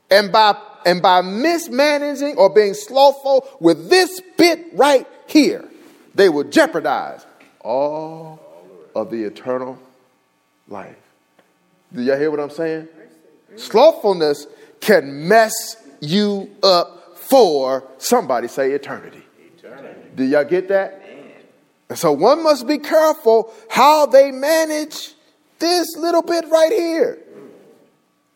And 0.09 0.31
by 0.31 0.57
and 0.87 1.01
by 1.01 1.21
mismanaging 1.21 2.37
or 2.37 2.49
being 2.49 2.73
slothful 2.73 3.45
with 3.59 3.89
this 3.89 4.21
bit 4.37 4.67
right 4.71 5.05
here, 5.27 5.67
they 6.15 6.29
will 6.29 6.45
jeopardize 6.45 7.25
all 7.59 8.39
of 8.95 9.11
the 9.11 9.25
eternal 9.25 9.77
life. 10.69 10.95
Do 11.93 12.01
y'all 12.01 12.17
hear 12.17 12.31
what 12.31 12.39
I'm 12.39 12.49
saying? 12.49 12.87
Slothfulness 13.57 14.47
can 14.79 15.27
mess 15.27 15.75
you 15.99 16.49
up 16.63 17.17
for 17.17 17.83
somebody 17.97 18.47
say 18.47 18.71
eternity. 18.71 19.23
eternity. 19.57 19.99
Do 20.15 20.23
y'all 20.23 20.45
get 20.45 20.69
that? 20.69 21.03
And 21.89 21.99
so 21.99 22.13
one 22.13 22.41
must 22.43 22.65
be 22.65 22.77
careful 22.77 23.53
how 23.69 24.05
they 24.05 24.31
manage 24.31 25.15
this 25.59 25.97
little 25.97 26.21
bit 26.21 26.45
right 26.49 26.71
here. 26.71 27.17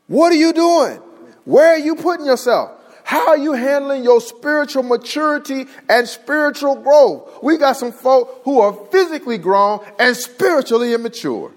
What 0.07 0.33
are 0.33 0.35
you 0.35 0.51
doing? 0.51 1.01
Where 1.45 1.69
are 1.69 1.79
you 1.79 1.95
putting 1.95 2.25
yourself? 2.25 2.71
How 3.03 3.29
are 3.29 3.37
you 3.37 3.53
handling 3.53 4.03
your 4.03 4.21
spiritual 4.21 4.83
maturity 4.83 5.65
and 5.89 6.07
spiritual 6.07 6.75
growth? 6.75 7.43
We 7.43 7.57
got 7.57 7.77
some 7.77 7.91
folk 7.91 8.41
who 8.43 8.59
are 8.59 8.73
physically 8.91 9.37
grown 9.37 9.85
and 9.99 10.15
spiritually 10.15 10.93
immature, 10.93 11.51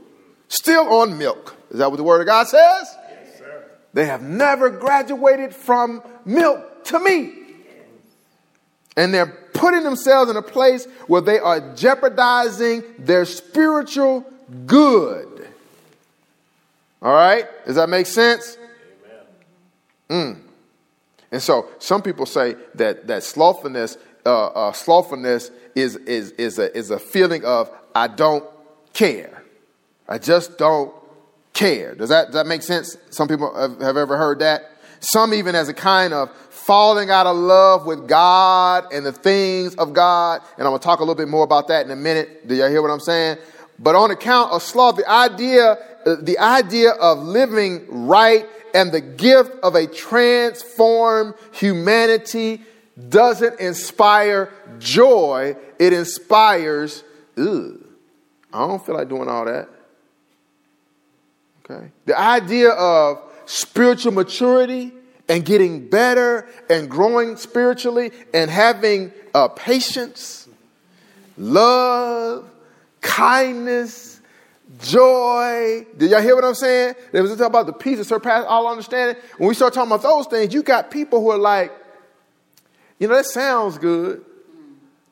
still 0.49 0.93
on 0.95 1.19
milk. 1.19 1.57
Is 1.71 1.79
that 1.79 1.91
what 1.91 1.97
the 1.97 2.03
Word 2.03 2.21
of 2.21 2.27
God 2.27 2.49
says? 2.49 2.97
Yes, 3.09 3.39
sir. 3.39 3.65
They 3.93 4.07
have 4.07 4.23
never 4.23 4.71
graduated 4.71 5.55
from 5.55 6.03
milk 6.25 6.85
to 6.85 6.99
meat. 6.99 7.35
And 8.97 9.13
they're 9.13 9.27
putting 9.53 9.83
themselves 9.83 10.31
in 10.31 10.37
a 10.37 10.43
place 10.43 10.87
where 11.07 11.21
they 11.21 11.39
are 11.39 11.75
jeopardizing 11.75 12.83
their 12.99 13.25
spiritual 13.25 14.25
good. 14.67 15.49
All 17.03 17.13
right? 17.13 17.47
Does 17.67 17.77
that 17.77 17.89
make 17.89 18.07
sense? 18.07 18.57
Mm. 20.09 20.41
And 21.33 21.43
so 21.43 21.69
some 21.79 22.03
people 22.03 22.27
say 22.27 22.57
that, 22.77 23.07
that 23.07 23.23
slothfulness, 23.23 23.97
uh, 24.25 24.47
uh, 24.47 24.73
slothfulness 24.73 25.51
is, 25.75 25.97
is, 25.97 26.31
is, 26.33 26.59
a, 26.59 26.77
is 26.77 26.91
a 26.91 26.99
feeling 26.99 27.45
of, 27.45 27.71
I 27.95 28.09
don't 28.09 28.45
care. 28.93 29.43
I 30.09 30.19
just 30.19 30.59
don't 30.59 30.95
care. 31.53 31.95
Does 31.95 32.11
that, 32.11 32.27
does 32.27 32.35
that 32.35 32.47
make 32.47 32.63
sense? 32.63 32.97
Some 33.11 33.29
people 33.29 33.55
have, 33.55 33.81
have 33.81 33.97
ever 33.97 34.17
heard 34.17 34.41
that. 34.41 34.71
Some 35.01 35.35
even 35.35 35.55
as 35.55 35.69
a 35.69 35.75
kind 35.75 36.15
of 36.15 36.31
falling 36.51 37.11
out 37.11 37.27
of 37.27 37.37
love 37.37 37.85
with 37.85 38.09
God 38.09 38.93
and 38.93 39.05
the 39.05 39.13
things 39.13 39.75
of 39.75 39.93
God. 39.93 40.41
And 40.57 40.67
I'm 40.67 40.71
going 40.71 40.81
to 40.81 40.85
talk 40.85 41.01
a 41.01 41.03
little 41.03 41.15
bit 41.15 41.29
more 41.29 41.45
about 41.45 41.69
that 41.69 41.85
in 41.85 41.93
a 41.93 41.97
minute. 41.97 42.49
Do 42.49 42.55
y'all 42.55 42.71
hear 42.71 42.81
what 42.81 42.91
I'm 42.91 43.01
saying? 43.01 43.39
But 43.79 43.95
on 43.95 44.11
account 44.11 44.53
of 44.53 44.63
sloth, 44.63 44.97
the 44.97 45.09
idea, 45.09 45.77
the 46.05 46.39
idea 46.39 46.91
of 46.91 47.19
living 47.19 47.87
right 47.89 48.47
and 48.75 48.93
the 48.93 49.01
gift 49.01 49.53
of 49.63 49.75
a 49.75 49.87
transformed 49.87 51.35
humanity 51.53 52.63
doesn't 53.09 53.61
inspire 53.61 54.53
joy. 54.79 55.57
It 55.79 55.93
inspires, 55.93 57.03
I 57.37 57.43
don't 58.53 58.85
feel 58.85 58.97
like 58.97 59.09
doing 59.09 59.29
all 59.29 59.45
that. 59.45 59.69
Okay. 61.65 61.91
The 62.05 62.19
idea 62.19 62.71
of 62.71 63.23
spiritual 63.47 64.13
maturity 64.13 64.93
and 65.29 65.45
getting 65.45 65.89
better 65.89 66.47
and 66.69 66.91
growing 66.91 67.37
spiritually 67.37 68.13
and 68.35 68.51
having 68.51 69.13
uh, 69.35 69.49
patience, 69.49 70.49
love, 71.39 72.51
kindness, 73.01 74.14
joy. 74.85 75.87
Did 75.97 76.11
y'all 76.11 76.21
hear 76.21 76.35
what 76.35 76.45
I'm 76.45 76.55
saying? 76.55 76.95
They 77.13 77.21
was 77.21 77.31
talking 77.31 77.47
about 77.47 77.67
the 77.67 77.73
peace 77.73 77.99
that 77.99 78.05
surpasses 78.05 78.47
all 78.49 78.69
understanding. 78.69 79.21
When 79.39 79.49
we 79.49 79.55
start 79.55 79.75
talking 79.75 79.91
about 79.91 80.03
those 80.03 80.27
things, 80.27 80.53
you 80.53 80.63
got 80.63 80.91
people 80.91 81.21
who 81.21 81.31
are 81.31 81.39
like, 81.39 81.73
you 82.99 83.09
know, 83.09 83.17
that 83.17 83.27
sounds 83.27 83.79
good, 83.79 84.25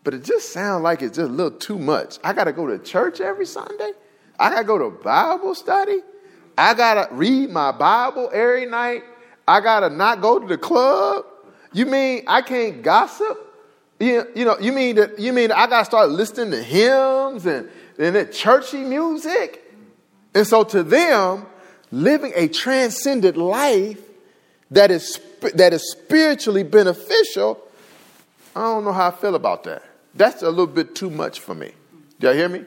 but 0.05 0.15
it 0.15 0.25
just 0.25 0.53
sounds 0.53 0.83
like 0.83 1.03
it's 1.03 1.17
just 1.17 1.31
a 1.31 1.33
little 1.33 1.59
too 1.59 1.79
much. 1.79 2.19
I 2.23 2.33
got 2.33 2.45
to 2.45 2.53
go 2.53 2.67
to 2.67 2.79
church 2.79 3.21
every 3.21 3.47
Sunday. 3.47 3.93
I 4.39 4.51
got 4.51 4.59
to 4.59 4.65
go 4.65 4.79
to 4.79 4.91
Bible 4.91 5.55
study. 5.55 6.01
I 6.57 6.75
got 6.75 7.09
to 7.09 7.15
read 7.15 7.51
my 7.51 7.73
Bible 7.73 8.31
every 8.33 8.67
night. 8.67 9.03
I 9.49 9.61
got 9.61 9.81
to 9.81 9.91
not 9.91 10.21
go 10.21 10.39
to 10.39 10.47
the 10.47 10.59
club. 10.59 11.25
You 11.73 11.87
mean 11.87 12.25
I 12.27 12.43
can't 12.43 12.83
gossip? 12.83 13.39
You, 13.99 14.27
you 14.35 14.45
know, 14.45 14.59
you 14.61 14.73
mean 14.73 14.97
that 14.97 15.19
you 15.19 15.33
mean 15.33 15.53
I 15.53 15.67
got 15.67 15.81
to 15.81 15.85
start 15.85 16.11
listening 16.11 16.51
to 16.51 16.63
hymns 16.63 17.47
and 17.47 17.69
and 17.99 18.17
that 18.17 18.33
churchy 18.33 18.83
music? 18.83 19.62
And 20.35 20.47
so 20.47 20.65
to 20.65 20.83
them, 20.83 21.47
living 21.91 22.33
a 22.35 22.49
transcendent 22.49 23.37
life 23.37 24.01
that 24.71 24.91
is 24.91 25.21
that 25.55 25.73
is 25.73 25.91
spiritually 25.91 26.63
beneficial, 26.63 27.63
I 28.55 28.61
don't 28.61 28.85
know 28.85 28.93
how 28.93 29.09
I 29.09 29.11
feel 29.11 29.35
about 29.35 29.65
that. 29.65 29.83
That's 30.15 30.43
a 30.43 30.51
little 30.51 30.67
bit 30.67 30.95
too 30.95 31.11
much 31.11 31.41
for 31.41 31.55
me. 31.55 31.73
Do 32.21 32.29
y'all 32.29 32.37
hear 32.37 32.49
me? 32.49 32.65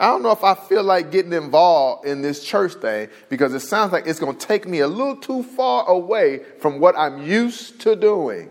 I 0.00 0.06
don't 0.06 0.22
know 0.22 0.30
if 0.30 0.44
I 0.44 0.54
feel 0.54 0.84
like 0.84 1.10
getting 1.10 1.32
involved 1.32 2.06
in 2.06 2.22
this 2.22 2.44
church 2.44 2.74
thing 2.74 3.08
because 3.28 3.52
it 3.52 3.60
sounds 3.60 3.92
like 3.92 4.06
it's 4.06 4.20
going 4.20 4.36
to 4.36 4.46
take 4.46 4.66
me 4.66 4.78
a 4.78 4.86
little 4.86 5.16
too 5.16 5.42
far 5.42 5.88
away 5.88 6.42
from 6.60 6.78
what 6.78 6.96
I'm 6.96 7.26
used 7.26 7.80
to 7.80 7.96
doing 7.96 8.48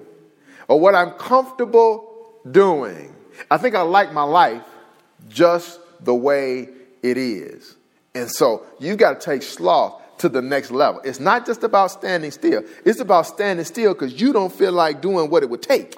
or 0.67 0.79
what 0.79 0.93
I'm 0.93 1.11
comfortable 1.11 2.33
doing. 2.49 3.15
I 3.49 3.57
think 3.57 3.75
I 3.75 3.81
like 3.81 4.11
my 4.11 4.23
life 4.23 4.63
just 5.29 5.79
the 6.01 6.13
way 6.13 6.69
it 7.01 7.17
is. 7.17 7.75
And 8.17 8.31
so 8.31 8.65
you 8.79 8.95
got 8.95 9.19
to 9.19 9.25
take 9.25 9.43
sloth 9.43 10.01
to 10.19 10.29
the 10.29 10.41
next 10.41 10.71
level. 10.71 11.01
It's 11.03 11.19
not 11.19 11.45
just 11.45 11.63
about 11.63 11.91
standing 11.91 12.31
still, 12.31 12.63
it's 12.83 12.99
about 12.99 13.27
standing 13.27 13.65
still 13.65 13.93
because 13.93 14.19
you 14.19 14.33
don't 14.33 14.51
feel 14.51 14.71
like 14.71 15.01
doing 15.01 15.29
what 15.29 15.43
it 15.43 15.49
would 15.49 15.61
take 15.61 15.95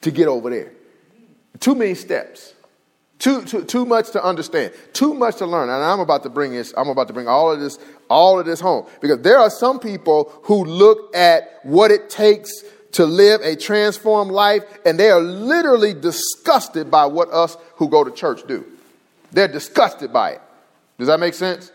to 0.00 0.10
get 0.10 0.28
over 0.28 0.50
there. 0.50 0.72
Too 1.60 1.74
many 1.74 1.94
steps. 1.94 2.54
Too, 3.18 3.42
too, 3.44 3.64
too 3.64 3.86
much 3.86 4.10
to 4.10 4.22
understand, 4.22 4.72
too 4.92 5.14
much 5.14 5.36
to 5.36 5.46
learn. 5.46 5.70
And 5.70 5.82
I'm 5.82 6.00
about 6.00 6.24
to 6.24 6.28
bring 6.28 6.52
this, 6.52 6.74
I'm 6.76 6.88
about 6.88 7.06
to 7.08 7.14
bring 7.14 7.28
all 7.28 7.52
of 7.52 7.60
this, 7.60 7.78
all 8.10 8.40
of 8.40 8.44
this 8.44 8.60
home. 8.60 8.86
Because 9.00 9.20
there 9.20 9.38
are 9.38 9.50
some 9.50 9.78
people 9.78 10.32
who 10.42 10.64
look 10.64 11.14
at 11.16 11.60
what 11.62 11.90
it 11.90 12.10
takes 12.10 12.50
to 12.92 13.06
live 13.06 13.40
a 13.42 13.56
transformed 13.56 14.30
life, 14.30 14.62
and 14.84 14.98
they 14.98 15.10
are 15.10 15.20
literally 15.20 15.94
disgusted 15.94 16.90
by 16.90 17.06
what 17.06 17.30
us 17.30 17.56
who 17.76 17.88
go 17.88 18.04
to 18.04 18.10
church 18.10 18.46
do. 18.46 18.64
They're 19.32 19.48
disgusted 19.48 20.12
by 20.12 20.32
it. 20.32 20.42
Does 20.98 21.08
that 21.08 21.20
make 21.20 21.34
sense? 21.34 21.72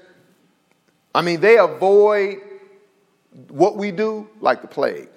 I 1.14 1.22
mean, 1.22 1.40
they 1.40 1.58
avoid 1.58 2.42
what 3.50 3.78
we 3.78 3.92
do 3.92 4.28
like 4.42 4.62
the 4.62 4.68
plague. 4.68 5.10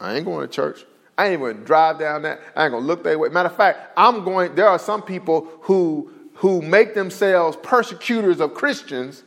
I 0.00 0.14
ain't 0.16 0.24
going 0.24 0.46
to 0.46 0.52
church. 0.52 0.84
I 1.16 1.28
ain't 1.28 1.40
going 1.40 1.56
to 1.58 1.64
drive 1.64 1.98
down 1.98 2.22
that. 2.22 2.40
I 2.54 2.64
ain't 2.64 2.72
going 2.72 2.82
to 2.82 2.86
look 2.86 3.02
that 3.04 3.18
way. 3.18 3.28
Matter 3.30 3.48
of 3.48 3.56
fact, 3.56 3.92
I'm 3.96 4.24
going, 4.24 4.54
there 4.54 4.68
are 4.68 4.78
some 4.78 5.02
people 5.02 5.48
who, 5.62 6.10
who 6.34 6.60
make 6.60 6.94
themselves 6.94 7.56
persecutors 7.62 8.40
of 8.40 8.52
Christians, 8.52 9.22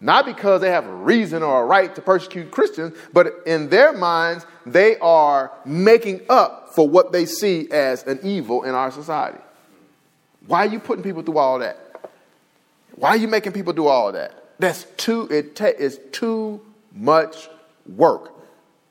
not 0.00 0.24
because 0.24 0.62
they 0.62 0.70
have 0.70 0.86
a 0.86 0.94
reason 0.94 1.42
or 1.42 1.62
a 1.62 1.66
right 1.66 1.94
to 1.94 2.00
persecute 2.00 2.50
Christians, 2.50 2.96
but 3.12 3.34
in 3.44 3.68
their 3.68 3.92
minds, 3.92 4.46
they 4.64 4.96
are 4.98 5.52
making 5.66 6.22
up 6.30 6.74
for 6.74 6.88
what 6.88 7.12
they 7.12 7.26
see 7.26 7.70
as 7.70 8.04
an 8.04 8.18
evil 8.22 8.62
in 8.62 8.74
our 8.74 8.90
society. 8.90 9.40
Why 10.46 10.60
are 10.60 10.70
you 10.70 10.80
putting 10.80 11.04
people 11.04 11.22
through 11.22 11.36
all 11.36 11.58
that? 11.58 11.89
Why 13.00 13.08
are 13.10 13.16
you 13.16 13.28
making 13.28 13.52
people 13.52 13.72
do 13.72 13.86
all 13.86 14.08
of 14.08 14.14
that? 14.14 14.34
That's 14.58 14.84
too, 14.98 15.26
it 15.30 15.56
ta- 15.56 15.72
is 15.78 15.98
too 16.12 16.60
much 16.92 17.48
work. 17.86 18.34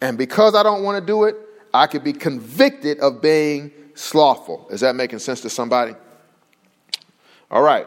And 0.01 0.17
because 0.17 0.55
I 0.55 0.63
don't 0.63 0.81
want 0.81 0.99
to 0.99 1.05
do 1.05 1.25
it, 1.25 1.35
I 1.71 1.85
could 1.85 2.03
be 2.03 2.13
convicted 2.13 2.99
of 3.01 3.21
being 3.21 3.71
slothful. 3.93 4.67
Is 4.71 4.81
that 4.81 4.95
making 4.95 5.19
sense 5.19 5.41
to 5.41 5.49
somebody? 5.51 5.93
All 7.51 7.61
right. 7.61 7.85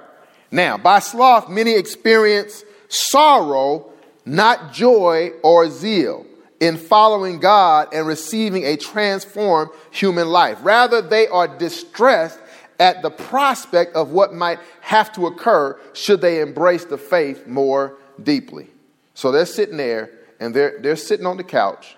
Now, 0.53 0.79
by 0.79 1.01
sloth, 1.01 1.49
many 1.49 1.75
experience 1.75 2.63
sorrow, 2.87 3.91
not 4.25 4.73
joy 4.73 5.33
or 5.43 5.69
zeal 5.71 6.25
in 6.61 6.77
following 6.77 7.41
God 7.41 7.89
and 7.93 8.07
receiving 8.07 8.65
a 8.65 8.77
transformed 8.77 9.73
human 9.91 10.29
life. 10.29 10.59
Rather, 10.63 11.03
they 11.03 11.27
are 11.27 11.49
distressed 11.49 12.39
at 12.83 13.01
the 13.01 13.11
prospect 13.11 13.95
of 13.95 14.11
what 14.11 14.35
might 14.35 14.59
have 14.81 15.13
to 15.13 15.29
occur 15.29 15.79
should 15.93 16.21
they 16.21 16.41
embrace 16.41 16.85
the 16.85 16.99
faith 16.99 17.47
more 17.47 17.97
deeply. 18.21 18.67
So 19.15 19.31
they're 19.31 19.47
sitting 19.47 19.77
there 19.77 20.11
and 20.41 20.53
they're, 20.53 20.81
they're 20.81 20.97
sitting 20.97 21.25
on 21.25 21.37
the 21.37 21.45
couch 21.45 21.97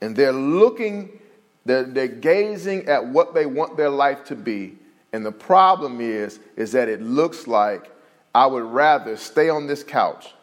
and 0.00 0.16
they're 0.16 0.32
looking, 0.32 1.20
they're, 1.64 1.84
they're 1.84 2.08
gazing 2.08 2.88
at 2.88 3.06
what 3.06 3.34
they 3.34 3.46
want 3.46 3.76
their 3.76 3.88
life 3.88 4.24
to 4.24 4.34
be. 4.34 4.76
And 5.12 5.24
the 5.24 5.30
problem 5.30 6.00
is, 6.00 6.40
is 6.56 6.72
that 6.72 6.88
it 6.88 7.00
looks 7.00 7.46
like 7.46 7.88
I 8.34 8.46
would 8.46 8.64
rather 8.64 9.16
stay 9.16 9.48
on 9.48 9.68
this 9.68 9.84
couch 9.84 10.34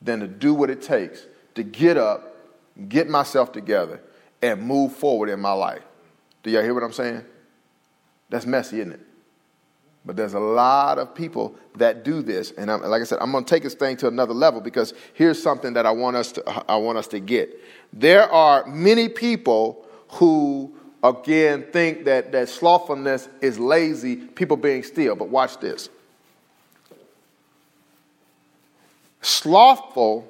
than 0.00 0.20
to 0.20 0.26
do 0.26 0.54
what 0.54 0.70
it 0.70 0.80
takes 0.80 1.26
to 1.56 1.62
get 1.62 1.98
up, 1.98 2.36
get 2.88 3.06
myself 3.06 3.52
together, 3.52 4.00
and 4.40 4.62
move 4.62 4.94
forward 4.94 5.28
in 5.28 5.40
my 5.40 5.52
life. 5.52 5.82
Do 6.42 6.50
y'all 6.50 6.62
hear 6.62 6.72
what 6.72 6.82
I'm 6.82 6.94
saying? 6.94 7.22
That's 8.30 8.46
messy, 8.46 8.80
isn't 8.80 8.94
it? 8.94 9.00
But 10.06 10.14
there's 10.14 10.34
a 10.34 10.40
lot 10.40 10.98
of 11.00 11.14
people 11.16 11.56
that 11.74 12.04
do 12.04 12.22
this, 12.22 12.52
and 12.52 12.70
I'm, 12.70 12.80
like 12.82 13.02
I 13.02 13.04
said, 13.04 13.18
I'm 13.20 13.32
going 13.32 13.44
to 13.44 13.50
take 13.50 13.64
this 13.64 13.74
thing 13.74 13.96
to 13.98 14.06
another 14.06 14.32
level 14.32 14.60
because 14.60 14.94
here's 15.14 15.42
something 15.42 15.72
that 15.72 15.84
I 15.84 15.90
want 15.90 16.16
us 16.16 16.30
to 16.32 16.48
I 16.70 16.76
want 16.76 16.96
us 16.96 17.08
to 17.08 17.18
get. 17.18 17.60
There 17.92 18.30
are 18.30 18.64
many 18.66 19.08
people 19.08 19.84
who 20.10 20.72
again 21.02 21.66
think 21.72 22.04
that 22.04 22.30
that 22.32 22.48
slothfulness 22.48 23.28
is 23.40 23.58
lazy, 23.58 24.16
people 24.16 24.56
being 24.56 24.84
still. 24.84 25.16
But 25.16 25.28
watch 25.28 25.58
this. 25.58 25.88
Slothful, 29.22 30.24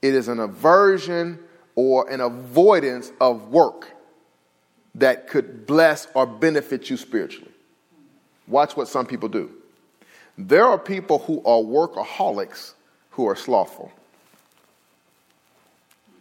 it 0.00 0.14
is 0.14 0.28
an 0.28 0.40
aversion 0.40 1.38
or 1.74 2.08
an 2.08 2.22
avoidance 2.22 3.12
of 3.20 3.48
work 3.48 3.90
that 4.94 5.28
could 5.28 5.66
bless 5.66 6.08
or 6.14 6.24
benefit 6.24 6.88
you 6.88 6.96
spiritually. 6.96 7.53
Watch 8.46 8.76
what 8.76 8.88
some 8.88 9.06
people 9.06 9.28
do. 9.28 9.50
There 10.36 10.64
are 10.64 10.78
people 10.78 11.20
who 11.20 11.38
are 11.44 11.62
workaholics 11.62 12.74
who 13.10 13.26
are 13.26 13.36
slothful. 13.36 13.92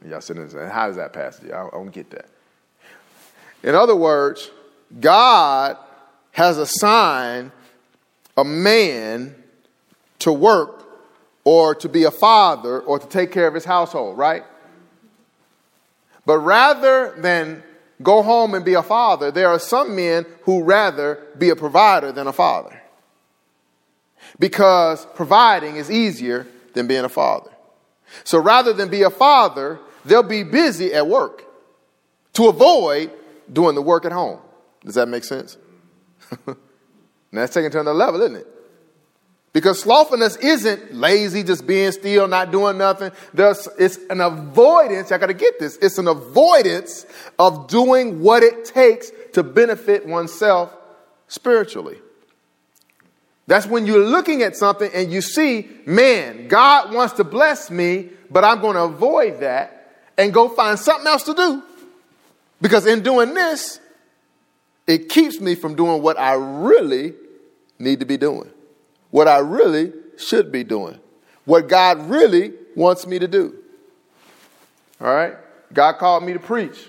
Y'all 0.07 0.21
sitting 0.21 0.47
there 0.47 0.69
how 0.69 0.87
does 0.87 0.97
that 0.97 1.13
pass? 1.13 1.39
I 1.43 1.69
don't 1.71 1.91
get 1.91 2.09
that. 2.11 2.27
In 3.63 3.73
other 3.75 3.95
words, 3.95 4.51
God 4.99 5.77
has 6.31 6.57
assigned 6.57 7.51
a 8.35 8.43
man 8.43 9.35
to 10.19 10.33
work 10.33 10.83
or 11.43 11.75
to 11.75 11.89
be 11.89 12.03
a 12.03 12.11
father 12.11 12.81
or 12.81 12.99
to 12.99 13.07
take 13.07 13.31
care 13.31 13.47
of 13.47 13.53
his 13.53 13.65
household, 13.65 14.17
right? 14.17 14.43
But 16.25 16.39
rather 16.39 17.15
than 17.17 17.63
go 18.01 18.21
home 18.21 18.53
and 18.53 18.65
be 18.65 18.73
a 18.73 18.83
father, 18.83 19.31
there 19.31 19.49
are 19.49 19.59
some 19.59 19.95
men 19.95 20.25
who 20.43 20.63
rather 20.63 21.21
be 21.37 21.49
a 21.49 21.55
provider 21.55 22.11
than 22.11 22.27
a 22.27 22.33
father. 22.33 22.81
Because 24.39 25.05
providing 25.15 25.75
is 25.75 25.91
easier 25.91 26.47
than 26.73 26.87
being 26.87 27.05
a 27.05 27.09
father. 27.09 27.51
So 28.23 28.39
rather 28.39 28.73
than 28.73 28.89
be 28.89 29.03
a 29.03 29.09
father, 29.09 29.79
they'll 30.05 30.23
be 30.23 30.43
busy 30.43 30.93
at 30.93 31.07
work 31.07 31.43
to 32.33 32.47
avoid 32.47 33.11
doing 33.51 33.75
the 33.75 33.81
work 33.81 34.05
at 34.05 34.11
home. 34.11 34.39
Does 34.83 34.95
that 34.95 35.07
make 35.07 35.23
sense? 35.23 35.57
that's 37.31 37.53
taken 37.53 37.71
to 37.71 37.79
another 37.79 37.97
level, 37.97 38.21
isn't 38.21 38.37
it? 38.37 38.47
Because 39.53 39.83
slothfulness 39.83 40.35
isn't 40.37 40.95
lazy, 40.95 41.43
just 41.43 41.67
being 41.67 41.91
still, 41.91 42.27
not 42.27 42.51
doing 42.51 42.79
nothing. 42.79 43.11
There's, 43.35 43.67
it's 43.77 43.99
an 44.09 44.19
avoidance. 44.19 45.11
I 45.11 45.19
got 45.19 45.27
to 45.27 45.35
get 45.35 45.59
this. 45.59 45.77
It's 45.77 45.99
an 45.99 46.07
avoidance 46.07 47.05
of 47.37 47.67
doing 47.67 48.19
what 48.19 48.41
it 48.41 48.65
takes 48.65 49.11
to 49.33 49.43
benefit 49.43 50.07
oneself 50.07 50.75
spiritually. 51.27 51.99
That's 53.45 53.67
when 53.67 53.85
you're 53.85 54.03
looking 54.03 54.41
at 54.41 54.55
something 54.55 54.89
and 54.91 55.11
you 55.11 55.21
see, 55.21 55.69
man, 55.85 56.47
God 56.47 56.91
wants 56.91 57.13
to 57.15 57.23
bless 57.23 57.69
me, 57.69 58.09
but 58.31 58.43
I'm 58.43 58.59
going 58.59 58.75
to 58.75 58.83
avoid 58.83 59.41
that 59.41 59.97
and 60.17 60.33
go 60.33 60.49
find 60.49 60.79
something 60.79 61.05
else 61.05 61.23
to 61.23 61.35
do. 61.35 61.61
Because 62.59 62.87
in 62.87 63.03
doing 63.03 63.35
this, 63.35 63.79
it 64.87 65.09
keeps 65.09 65.39
me 65.39 65.53
from 65.53 65.75
doing 65.75 66.01
what 66.01 66.17
I 66.17 66.33
really 66.33 67.13
need 67.77 67.99
to 67.99 68.05
be 68.05 68.17
doing 68.17 68.49
what 69.13 69.27
I 69.27 69.37
really 69.37 69.93
should 70.17 70.51
be 70.51 70.63
doing, 70.63 70.99
what 71.45 71.69
God 71.69 72.09
really 72.09 72.51
wants 72.75 73.05
me 73.05 73.19
to 73.19 73.27
do. 73.27 73.53
All 74.99 75.13
right? 75.13 75.35
God 75.71 75.99
called 75.99 76.23
me 76.23 76.33
to 76.33 76.39
preach. 76.39 76.87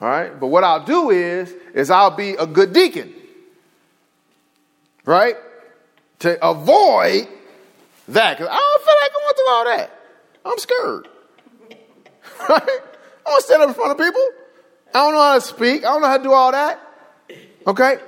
All 0.00 0.08
right? 0.08 0.40
But 0.40 0.48
what 0.48 0.64
I'll 0.64 0.84
do 0.84 1.10
is 1.10 1.54
is 1.72 1.88
I'll 1.88 2.16
be 2.16 2.30
a 2.30 2.44
good 2.44 2.72
deacon. 2.72 3.14
Right? 5.04 5.36
To 6.18 6.44
avoid 6.44 7.28
that 8.08 8.36
cuz 8.36 8.48
I 8.50 8.56
don't 8.56 8.84
feel 8.84 8.94
like 9.00 9.12
going 9.12 9.34
through 9.36 9.50
all 9.50 9.64
that. 9.66 9.90
I'm 10.44 10.58
scared. 10.58 11.08
Right? 12.48 12.80
I 13.26 13.30
want 13.30 13.40
to 13.40 13.46
stand 13.46 13.62
up 13.62 13.68
in 13.68 13.74
front 13.74 13.92
of 13.92 13.98
people. 13.98 14.28
I 14.94 14.98
don't 14.98 15.12
know 15.12 15.20
how 15.20 15.34
to 15.36 15.40
speak. 15.40 15.84
I 15.84 15.92
don't 15.92 16.02
know 16.02 16.08
how 16.08 16.16
to 16.16 16.22
do 16.24 16.32
all 16.32 16.50
that. 16.50 16.80
Okay? 17.68 17.98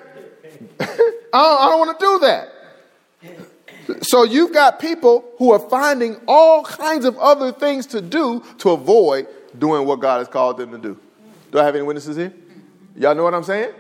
I 0.80 0.86
don't, 0.86 1.60
I 1.60 1.68
don't 1.68 1.78
want 1.78 1.98
to 1.98 2.04
do 2.04 2.18
that. 2.26 2.59
So 4.02 4.24
you've 4.24 4.52
got 4.52 4.78
people 4.78 5.24
who 5.38 5.52
are 5.52 5.58
finding 5.58 6.16
all 6.26 6.62
kinds 6.64 7.04
of 7.04 7.16
other 7.18 7.52
things 7.52 7.86
to 7.86 8.00
do 8.00 8.42
to 8.58 8.70
avoid 8.70 9.26
doing 9.58 9.86
what 9.86 10.00
God 10.00 10.18
has 10.18 10.28
called 10.28 10.58
them 10.58 10.70
to 10.72 10.78
do. 10.78 10.98
Do 11.50 11.58
I 11.58 11.64
have 11.64 11.74
any 11.74 11.84
witnesses 11.84 12.16
here? 12.16 12.32
Y'all 12.96 13.14
know 13.14 13.24
what 13.24 13.34
I'm 13.34 13.44
saying? 13.44 13.72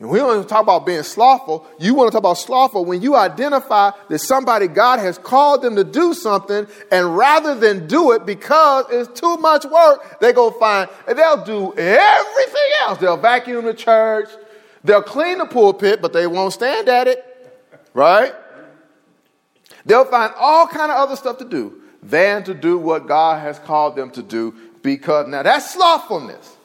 And 0.00 0.08
we 0.08 0.18
don't 0.18 0.48
talk 0.48 0.62
about 0.62 0.86
being 0.86 1.02
slothful. 1.02 1.66
You 1.80 1.94
want 1.94 2.08
to 2.08 2.12
talk 2.12 2.20
about 2.20 2.38
slothful 2.38 2.84
when 2.84 3.02
you 3.02 3.16
identify 3.16 3.90
that 4.08 4.18
somebody 4.20 4.68
God 4.68 5.00
has 5.00 5.18
called 5.18 5.62
them 5.62 5.74
to 5.74 5.82
do 5.82 6.14
something, 6.14 6.68
and 6.92 7.16
rather 7.16 7.56
than 7.56 7.88
do 7.88 8.12
it 8.12 8.24
because 8.24 8.86
it's 8.90 9.20
too 9.20 9.36
much 9.38 9.64
work, 9.64 10.20
they 10.20 10.32
go 10.32 10.52
find 10.52 10.88
they'll 11.06 11.44
do 11.44 11.74
everything 11.76 12.70
else. 12.82 12.98
They'll 12.98 13.16
vacuum 13.16 13.64
the 13.64 13.74
church, 13.74 14.28
they'll 14.84 15.02
clean 15.02 15.38
the 15.38 15.46
pulpit, 15.46 16.00
but 16.00 16.12
they 16.12 16.28
won't 16.28 16.52
stand 16.52 16.88
at 16.88 17.08
it, 17.08 17.24
right? 17.92 18.32
They'll 19.88 20.04
find 20.04 20.34
all 20.38 20.66
kind 20.66 20.92
of 20.92 20.98
other 20.98 21.16
stuff 21.16 21.38
to 21.38 21.46
do 21.46 21.80
than 22.02 22.44
to 22.44 22.52
do 22.52 22.76
what 22.76 23.08
God 23.08 23.40
has 23.40 23.58
called 23.58 23.96
them 23.96 24.10
to 24.10 24.22
do 24.22 24.54
because 24.82 25.26
now 25.28 25.42
that's 25.42 25.72
slothfulness. 25.72 26.56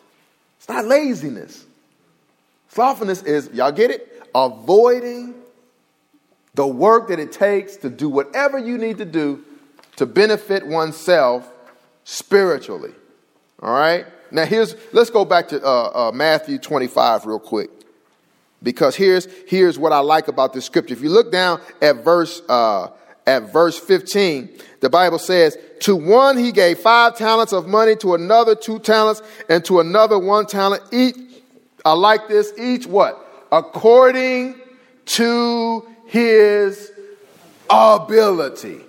It's 0.57 0.67
not 0.67 0.83
laziness. 0.83 1.65
Slothfulness 2.67 3.23
is, 3.23 3.49
y'all 3.53 3.71
get 3.71 3.91
it? 3.91 4.27
Avoiding 4.35 5.35
the 6.53 6.67
work 6.67 7.07
that 7.07 7.19
it 7.19 7.31
takes 7.31 7.77
to 7.77 7.89
do 7.89 8.09
whatever 8.09 8.59
you 8.59 8.77
need 8.77 8.97
to 8.97 9.05
do 9.05 9.41
to 9.95 10.05
benefit 10.05 10.67
oneself 10.67 11.49
spiritually. 12.03 12.91
All 13.61 13.73
right? 13.73 14.05
Now 14.31 14.43
here's 14.43 14.75
let's 14.91 15.09
go 15.09 15.23
back 15.23 15.47
to 15.49 15.63
uh, 15.63 16.09
uh, 16.09 16.11
Matthew 16.13 16.57
25 16.57 17.25
real 17.25 17.39
quick 17.39 17.69
because 18.61 18.97
here's 18.97 19.29
here's 19.47 19.79
what 19.79 19.93
I 19.93 19.99
like 19.99 20.27
about 20.27 20.51
this 20.51 20.65
scripture. 20.65 20.93
If 20.93 21.01
you 21.01 21.09
look 21.09 21.31
down 21.31 21.61
at 21.81 22.03
verse 22.03 22.41
uh, 22.49 22.89
at 23.25 23.53
verse 23.53 23.79
15, 23.79 24.49
the 24.81 24.89
Bible 24.89 25.19
says, 25.19 25.57
To 25.81 25.95
one 25.95 26.37
he 26.37 26.51
gave 26.51 26.79
five 26.79 27.17
talents 27.17 27.53
of 27.53 27.67
money, 27.67 27.95
to 27.97 28.15
another 28.15 28.55
two 28.55 28.79
talents, 28.79 29.21
and 29.49 29.63
to 29.65 29.79
another 29.79 30.19
one 30.19 30.45
talent. 30.45 30.83
Each, 30.91 31.15
I 31.85 31.93
like 31.93 32.27
this, 32.27 32.53
each 32.57 32.85
what? 32.85 33.19
According 33.51 34.55
to 35.05 35.87
his 36.07 36.91
ability. 37.69 38.81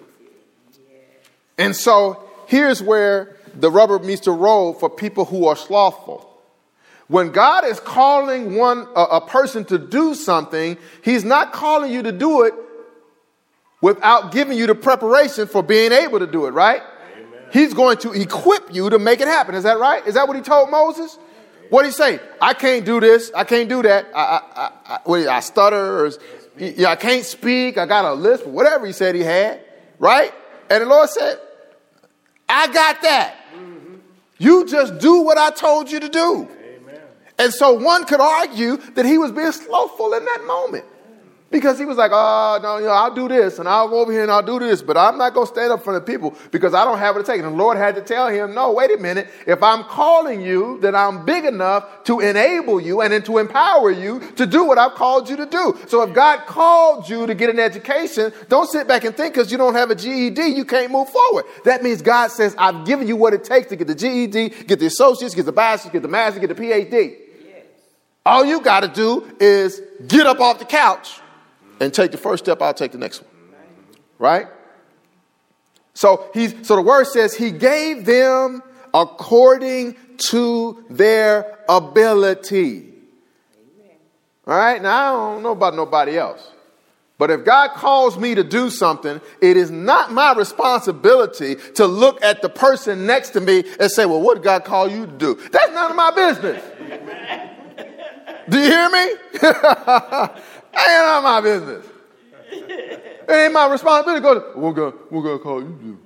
And 1.56 1.76
so 1.76 2.28
here's 2.46 2.82
where 2.82 3.36
the 3.54 3.70
rubber 3.70 3.98
meets 3.98 4.22
the 4.22 4.32
road 4.32 4.74
for 4.74 4.90
people 4.90 5.24
who 5.24 5.46
are 5.46 5.56
slothful. 5.56 6.30
When 7.06 7.30
God 7.30 7.64
is 7.64 7.78
calling 7.80 8.56
one 8.56 8.88
a, 8.96 9.02
a 9.02 9.20
person 9.20 9.64
to 9.66 9.78
do 9.78 10.14
something, 10.14 10.76
He's 11.02 11.22
not 11.22 11.52
calling 11.52 11.92
you 11.92 12.02
to 12.02 12.12
do 12.12 12.42
it 12.42 12.54
without 13.80 14.32
giving 14.32 14.56
you 14.56 14.66
the 14.66 14.74
preparation 14.74 15.46
for 15.46 15.62
being 15.62 15.92
able 15.92 16.18
to 16.18 16.26
do 16.26 16.46
it, 16.46 16.50
right? 16.50 16.82
Amen. 17.16 17.40
He's 17.52 17.74
going 17.74 17.98
to 17.98 18.12
equip 18.12 18.74
you 18.74 18.90
to 18.90 18.98
make 18.98 19.20
it 19.20 19.28
happen. 19.28 19.54
Is 19.54 19.64
that 19.64 19.78
right? 19.78 20.06
Is 20.06 20.14
that 20.14 20.26
what 20.26 20.36
he 20.36 20.42
told 20.42 20.70
Moses? 20.70 21.18
What 21.70 21.82
did 21.82 21.88
he 21.88 21.92
say? 21.92 22.20
I 22.40 22.54
can't 22.54 22.84
do 22.84 23.00
this. 23.00 23.32
I 23.34 23.44
can't 23.44 23.68
do 23.68 23.82
that. 23.82 24.06
I, 24.14 24.20
I, 24.54 24.70
I, 24.86 24.98
I, 25.06 25.36
I 25.36 25.40
stutter 25.40 26.06
or 26.06 26.10
yeah, 26.56 26.90
I 26.90 26.96
can't 26.96 27.24
speak. 27.24 27.78
I 27.78 27.86
got 27.86 28.04
a 28.04 28.14
lisp. 28.14 28.46
Whatever 28.46 28.86
he 28.86 28.92
said 28.92 29.14
he 29.14 29.22
had, 29.22 29.60
right? 29.98 30.32
And 30.70 30.82
the 30.82 30.86
Lord 30.86 31.08
said, 31.10 31.38
I 32.48 32.66
got 32.68 33.02
that. 33.02 33.36
Mm-hmm. 33.54 33.94
You 34.38 34.66
just 34.66 34.98
do 34.98 35.22
what 35.22 35.36
I 35.36 35.50
told 35.50 35.90
you 35.90 36.00
to 36.00 36.08
do. 36.08 36.48
Amen. 36.48 37.00
And 37.38 37.52
so 37.52 37.72
one 37.72 38.04
could 38.04 38.20
argue 38.20 38.76
that 38.94 39.04
he 39.04 39.18
was 39.18 39.32
being 39.32 39.52
slothful 39.52 40.14
in 40.14 40.24
that 40.24 40.44
moment. 40.46 40.84
Because 41.54 41.78
he 41.78 41.84
was 41.84 41.96
like, 41.96 42.10
oh, 42.12 42.58
no, 42.60 42.78
you 42.78 42.86
know, 42.86 42.90
I'll 42.90 43.14
do 43.14 43.28
this 43.28 43.60
and 43.60 43.68
I'll 43.68 43.86
go 43.86 44.00
over 44.00 44.10
here 44.10 44.24
and 44.24 44.32
I'll 44.32 44.42
do 44.42 44.58
this, 44.58 44.82
but 44.82 44.96
I'm 44.96 45.16
not 45.16 45.34
going 45.34 45.46
to 45.46 45.52
stand 45.52 45.70
up 45.70 45.84
for 45.84 45.94
the 45.94 46.00
people 46.00 46.36
because 46.50 46.74
I 46.74 46.84
don't 46.84 46.98
have 46.98 47.14
it 47.14 47.20
to 47.20 47.24
take. 47.24 47.40
And 47.40 47.52
the 47.52 47.56
Lord 47.56 47.76
had 47.76 47.94
to 47.94 48.00
tell 48.00 48.26
him, 48.26 48.56
no, 48.56 48.72
wait 48.72 48.90
a 48.90 48.96
minute. 48.98 49.28
If 49.46 49.62
I'm 49.62 49.84
calling 49.84 50.40
you, 50.40 50.80
then 50.80 50.96
I'm 50.96 51.24
big 51.24 51.44
enough 51.44 52.02
to 52.06 52.18
enable 52.18 52.80
you 52.80 53.02
and 53.02 53.12
then 53.12 53.22
to 53.22 53.38
empower 53.38 53.92
you 53.92 54.18
to 54.34 54.46
do 54.46 54.64
what 54.64 54.78
I've 54.78 54.94
called 54.94 55.30
you 55.30 55.36
to 55.36 55.46
do. 55.46 55.78
So 55.86 56.02
if 56.02 56.12
God 56.12 56.40
called 56.46 57.08
you 57.08 57.24
to 57.24 57.36
get 57.36 57.50
an 57.50 57.60
education, 57.60 58.32
don't 58.48 58.68
sit 58.68 58.88
back 58.88 59.04
and 59.04 59.16
think 59.16 59.34
because 59.34 59.52
you 59.52 59.56
don't 59.56 59.74
have 59.74 59.92
a 59.92 59.94
GED, 59.94 60.44
you 60.48 60.64
can't 60.64 60.90
move 60.90 61.08
forward. 61.08 61.44
That 61.64 61.84
means 61.84 62.02
God 62.02 62.32
says, 62.32 62.56
I've 62.58 62.84
given 62.84 63.06
you 63.06 63.14
what 63.14 63.32
it 63.32 63.44
takes 63.44 63.68
to 63.68 63.76
get 63.76 63.86
the 63.86 63.94
GED, 63.94 64.48
get 64.64 64.80
the 64.80 64.86
associates, 64.86 65.36
get 65.36 65.46
the 65.46 65.52
bachelor's, 65.52 65.92
get 65.92 66.02
the 66.02 66.08
master's, 66.08 66.40
get 66.40 66.56
the 66.56 66.60
PhD. 66.60 67.14
All 68.26 68.44
you 68.44 68.60
got 68.60 68.80
to 68.80 68.88
do 68.88 69.36
is 69.38 69.80
get 70.08 70.26
up 70.26 70.40
off 70.40 70.58
the 70.58 70.64
couch 70.64 71.20
and 71.80 71.92
take 71.92 72.12
the 72.12 72.18
first 72.18 72.44
step, 72.44 72.62
I'll 72.62 72.74
take 72.74 72.92
the 72.92 72.98
next 72.98 73.22
one. 73.22 73.30
Right? 74.18 74.46
So 75.94 76.28
he's 76.34 76.66
so 76.66 76.76
the 76.76 76.82
word 76.82 77.06
says 77.06 77.34
he 77.34 77.50
gave 77.50 78.04
them 78.04 78.62
according 78.92 79.96
to 80.16 80.84
their 80.90 81.58
ability. 81.68 82.92
All 84.46 84.56
right? 84.56 84.82
Now 84.82 85.30
I 85.30 85.32
don't 85.34 85.42
know 85.42 85.52
about 85.52 85.74
nobody 85.74 86.18
else. 86.18 86.50
But 87.16 87.30
if 87.30 87.44
God 87.44 87.70
calls 87.70 88.18
me 88.18 88.34
to 88.34 88.42
do 88.42 88.70
something, 88.70 89.20
it 89.40 89.56
is 89.56 89.70
not 89.70 90.12
my 90.12 90.34
responsibility 90.34 91.54
to 91.76 91.86
look 91.86 92.22
at 92.24 92.42
the 92.42 92.48
person 92.48 93.06
next 93.06 93.30
to 93.30 93.40
me 93.40 93.62
and 93.78 93.90
say, 93.90 94.04
Well, 94.04 94.20
what 94.20 94.34
did 94.34 94.44
God 94.44 94.64
call 94.64 94.90
you 94.90 95.06
to 95.06 95.12
do? 95.12 95.34
That's 95.52 95.72
none 95.72 95.90
of 95.90 95.96
my 95.96 96.10
business. 96.10 96.62
do 98.48 98.58
you 98.58 98.64
hear 98.64 98.90
me? 98.90 99.14
That 100.74 101.14
ain't 101.14 101.24
my 101.24 101.40
business. 101.40 101.86
It 102.50 103.30
ain't 103.30 103.52
my 103.52 103.70
responsibility 103.70 104.20
to 104.20 104.34
go, 104.34 104.60
what 104.60 104.74
God, 104.74 104.94
what 105.08 105.22
God 105.22 105.42
call 105.42 105.62
you 105.62 105.78
do? 105.82 105.98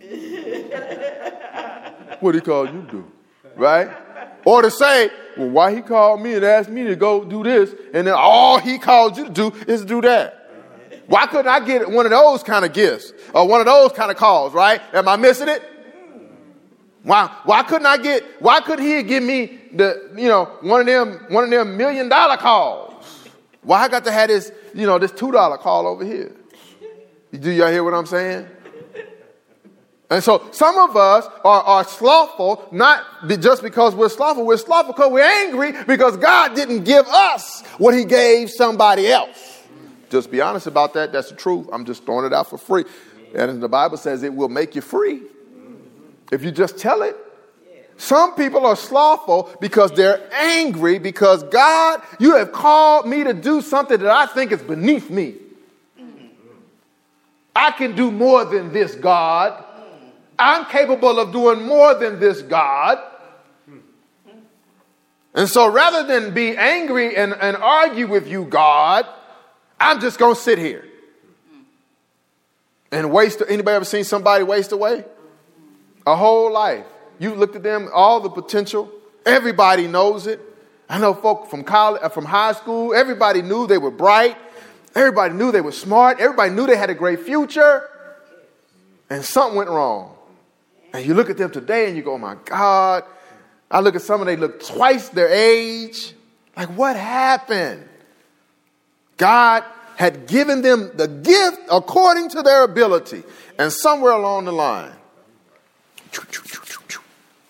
what 2.20 2.34
he 2.34 2.40
called 2.40 2.72
you 2.72 2.82
to 2.82 2.90
do? 2.90 3.12
Right? 3.56 3.88
Or 4.44 4.62
to 4.62 4.70
say, 4.70 5.10
well, 5.36 5.50
why 5.50 5.74
he 5.74 5.82
called 5.82 6.22
me 6.22 6.34
and 6.34 6.44
asked 6.44 6.70
me 6.70 6.84
to 6.84 6.96
go 6.96 7.24
do 7.24 7.42
this, 7.42 7.74
and 7.92 8.06
then 8.06 8.14
all 8.16 8.58
he 8.58 8.78
called 8.78 9.16
you 9.16 9.24
to 9.24 9.30
do 9.30 9.52
is 9.66 9.84
do 9.84 10.00
that. 10.02 10.34
Why 11.06 11.26
couldn't 11.26 11.48
I 11.48 11.60
get 11.64 11.90
one 11.90 12.06
of 12.06 12.10
those 12.10 12.42
kind 12.42 12.64
of 12.64 12.72
gifts 12.72 13.12
or 13.34 13.48
one 13.48 13.60
of 13.60 13.66
those 13.66 13.92
kind 13.92 14.10
of 14.10 14.16
calls, 14.16 14.52
right? 14.52 14.80
Am 14.92 15.08
I 15.08 15.16
missing 15.16 15.48
it? 15.48 15.62
Why, 17.02 17.34
why 17.44 17.62
couldn't 17.62 17.86
I 17.86 17.96
get, 17.96 18.22
why 18.40 18.60
could 18.60 18.78
he 18.78 19.02
give 19.02 19.22
me 19.22 19.58
the, 19.72 20.10
you 20.14 20.28
know, 20.28 20.44
one 20.60 20.80
of 20.80 20.86
them, 20.86 21.26
one 21.30 21.44
of 21.44 21.50
them 21.50 21.76
million 21.76 22.08
dollar 22.08 22.36
calls? 22.36 23.28
Why 23.62 23.82
I 23.82 23.88
got 23.88 24.04
to 24.04 24.12
have 24.12 24.28
this, 24.28 24.52
you 24.74 24.86
know, 24.86 24.98
this 24.98 25.12
$2 25.12 25.58
call 25.58 25.86
over 25.86 26.04
here? 26.04 26.34
Do 27.32 27.50
y'all 27.50 27.70
hear 27.70 27.84
what 27.84 27.94
I'm 27.94 28.06
saying? 28.06 28.48
And 30.10 30.24
so 30.24 30.48
some 30.52 30.78
of 30.78 30.96
us 30.96 31.26
are, 31.44 31.62
are 31.62 31.84
slothful, 31.84 32.66
not 32.72 33.04
just 33.28 33.62
because 33.62 33.94
we're 33.94 34.08
slothful. 34.08 34.46
We're 34.46 34.56
slothful 34.56 34.94
because 34.94 35.12
we're 35.12 35.22
angry 35.22 35.72
because 35.86 36.16
God 36.16 36.54
didn't 36.54 36.84
give 36.84 37.06
us 37.06 37.62
what 37.76 37.94
he 37.94 38.04
gave 38.04 38.50
somebody 38.50 39.08
else. 39.08 39.62
Just 40.08 40.30
be 40.30 40.40
honest 40.40 40.66
about 40.66 40.94
that. 40.94 41.12
That's 41.12 41.28
the 41.28 41.36
truth. 41.36 41.68
I'm 41.70 41.84
just 41.84 42.06
throwing 42.06 42.24
it 42.24 42.32
out 42.32 42.48
for 42.48 42.56
free. 42.56 42.86
And 43.34 43.62
the 43.62 43.68
Bible 43.68 43.98
says 43.98 44.22
it 44.22 44.32
will 44.32 44.48
make 44.48 44.74
you 44.74 44.80
free 44.80 45.22
if 46.32 46.42
you 46.42 46.50
just 46.50 46.78
tell 46.78 47.02
it. 47.02 47.14
Some 47.98 48.36
people 48.36 48.64
are 48.64 48.76
slothful 48.76 49.50
because 49.60 49.90
they're 49.90 50.22
angry 50.32 51.00
because 51.00 51.42
God, 51.42 52.00
you 52.20 52.36
have 52.36 52.52
called 52.52 53.08
me 53.08 53.24
to 53.24 53.34
do 53.34 53.60
something 53.60 53.98
that 53.98 54.08
I 54.10 54.26
think 54.26 54.52
is 54.52 54.62
beneath 54.62 55.10
me. 55.10 55.34
I 57.56 57.72
can 57.72 57.96
do 57.96 58.12
more 58.12 58.44
than 58.44 58.72
this, 58.72 58.94
God. 58.94 59.64
I'm 60.38 60.64
capable 60.66 61.18
of 61.18 61.32
doing 61.32 61.62
more 61.66 61.92
than 61.94 62.20
this, 62.20 62.40
God. 62.40 62.98
And 65.34 65.48
so 65.48 65.68
rather 65.68 66.04
than 66.04 66.32
be 66.32 66.56
angry 66.56 67.16
and, 67.16 67.34
and 67.34 67.56
argue 67.56 68.06
with 68.06 68.28
you, 68.28 68.44
God, 68.44 69.06
I'm 69.80 70.00
just 70.00 70.20
going 70.20 70.36
to 70.36 70.40
sit 70.40 70.58
here 70.58 70.84
and 72.92 73.10
waste. 73.10 73.42
Anybody 73.48 73.74
ever 73.74 73.84
seen 73.84 74.04
somebody 74.04 74.44
waste 74.44 74.70
away? 74.70 75.04
A 76.06 76.14
whole 76.14 76.52
life. 76.52 76.86
You 77.18 77.34
looked 77.34 77.56
at 77.56 77.62
them, 77.62 77.88
all 77.92 78.20
the 78.20 78.30
potential. 78.30 78.90
Everybody 79.26 79.86
knows 79.86 80.26
it. 80.26 80.40
I 80.88 80.98
know 80.98 81.12
folk 81.12 81.50
from 81.50 81.64
college, 81.64 82.00
uh, 82.02 82.08
from 82.08 82.24
high 82.24 82.52
school. 82.52 82.94
Everybody 82.94 83.42
knew 83.42 83.66
they 83.66 83.78
were 83.78 83.90
bright. 83.90 84.36
Everybody 84.94 85.34
knew 85.34 85.52
they 85.52 85.60
were 85.60 85.72
smart. 85.72 86.18
Everybody 86.18 86.52
knew 86.52 86.66
they 86.66 86.76
had 86.76 86.90
a 86.90 86.94
great 86.94 87.20
future. 87.20 87.88
And 89.10 89.24
something 89.24 89.56
went 89.56 89.70
wrong. 89.70 90.16
And 90.92 91.04
you 91.04 91.14
look 91.14 91.28
at 91.28 91.36
them 91.36 91.50
today 91.50 91.88
and 91.88 91.96
you 91.96 92.02
go, 92.02 92.14
oh 92.14 92.18
my 92.18 92.36
God. 92.44 93.04
I 93.70 93.80
look 93.80 93.94
at 93.94 94.02
some 94.02 94.20
of 94.20 94.26
them, 94.26 94.34
they 94.34 94.40
look 94.40 94.64
twice 94.64 95.10
their 95.10 95.28
age. 95.28 96.14
Like, 96.56 96.70
what 96.70 96.96
happened? 96.96 97.86
God 99.18 99.64
had 99.96 100.26
given 100.26 100.62
them 100.62 100.90
the 100.94 101.06
gift 101.06 101.60
according 101.70 102.30
to 102.30 102.42
their 102.42 102.64
ability. 102.64 103.22
And 103.58 103.72
somewhere 103.72 104.12
along 104.12 104.46
the 104.46 104.52
line, 104.52 104.92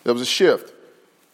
there 0.09 0.15
was 0.15 0.23
a 0.23 0.25
shift. 0.25 0.73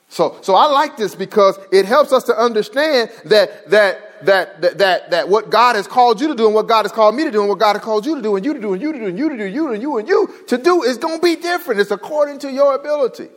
So, 0.10 0.38
so 0.42 0.54
I 0.54 0.66
like 0.66 0.98
this 0.98 1.16
because 1.16 1.58
it 1.72 1.86
helps 1.86 2.12
us 2.12 2.26
to 2.26 2.38
understand 2.38 3.10
that, 3.24 3.70
that, 3.70 4.26
that, 4.26 4.62
that, 4.62 4.78
that, 4.80 5.12
that 5.12 5.30
what 5.30 5.50
God 5.50 5.78
has 5.78 5.88
called 5.88 6.20
you 6.20 6.28
to 6.28 6.36
do 6.36 6.46
and 6.46 6.54
what 6.54 6.68
God 6.68 6.84
has 6.84 6.92
called 6.92 7.16
me 7.16 7.24
to 7.24 7.32
do 7.32 7.40
and 7.40 7.48
what 7.48 7.58
God 7.58 7.78
has 7.78 7.82
called 7.82 8.06
you 8.06 8.16
to 8.16 8.22
do 8.22 8.36
and 8.36 8.44
you 8.44 8.54
to 8.54 8.60
do 8.60 8.74
and 8.74 8.82
you 8.82 8.92
to 8.92 9.00
do 9.00 9.06
and 9.06 9.18
you 9.18 9.30
to 9.30 9.38
do, 9.38 9.46
you 9.46 9.72
and 9.72 9.82
you 9.82 9.98
and 9.98 10.10
you 10.10 10.44
to 10.48 10.58
do 10.58 10.84
is 10.84 10.98
going 10.98 11.20
to 11.20 11.24
be 11.24 11.38
different. 11.38 11.80
It's 11.80 11.92
according 11.92 12.40
to 12.40 12.52
your 12.52 12.76
ability. 12.76 13.30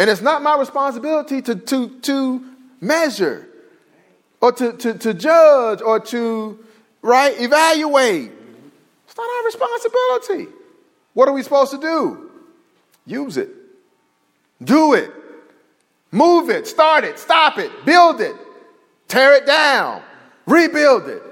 And 0.00 0.10
it's 0.10 0.22
not 0.22 0.42
my 0.42 0.58
responsibility 0.58 1.40
to, 1.40 1.54
to, 1.54 2.00
to 2.00 2.44
measure 2.80 3.48
or 4.40 4.50
to, 4.50 4.72
to, 4.72 4.94
to 4.94 5.14
judge 5.14 5.82
or 5.82 6.00
to, 6.00 6.58
right, 7.00 7.40
evaluate. 7.40 8.32
It's 9.06 9.16
not 9.16 9.22
our 9.22 9.44
responsibility. 9.44 10.52
What 11.14 11.28
are 11.28 11.32
we 11.32 11.44
supposed 11.44 11.70
to 11.70 11.78
do? 11.78 12.30
Use 13.06 13.36
it. 13.36 13.59
Do 14.62 14.94
it. 14.94 15.12
Move 16.10 16.50
it. 16.50 16.66
Start 16.66 17.04
it. 17.04 17.18
Stop 17.18 17.58
it. 17.58 17.84
Build 17.84 18.20
it. 18.20 18.36
Tear 19.08 19.34
it 19.34 19.46
down. 19.46 20.02
Rebuild 20.46 21.08
it. 21.08 21.22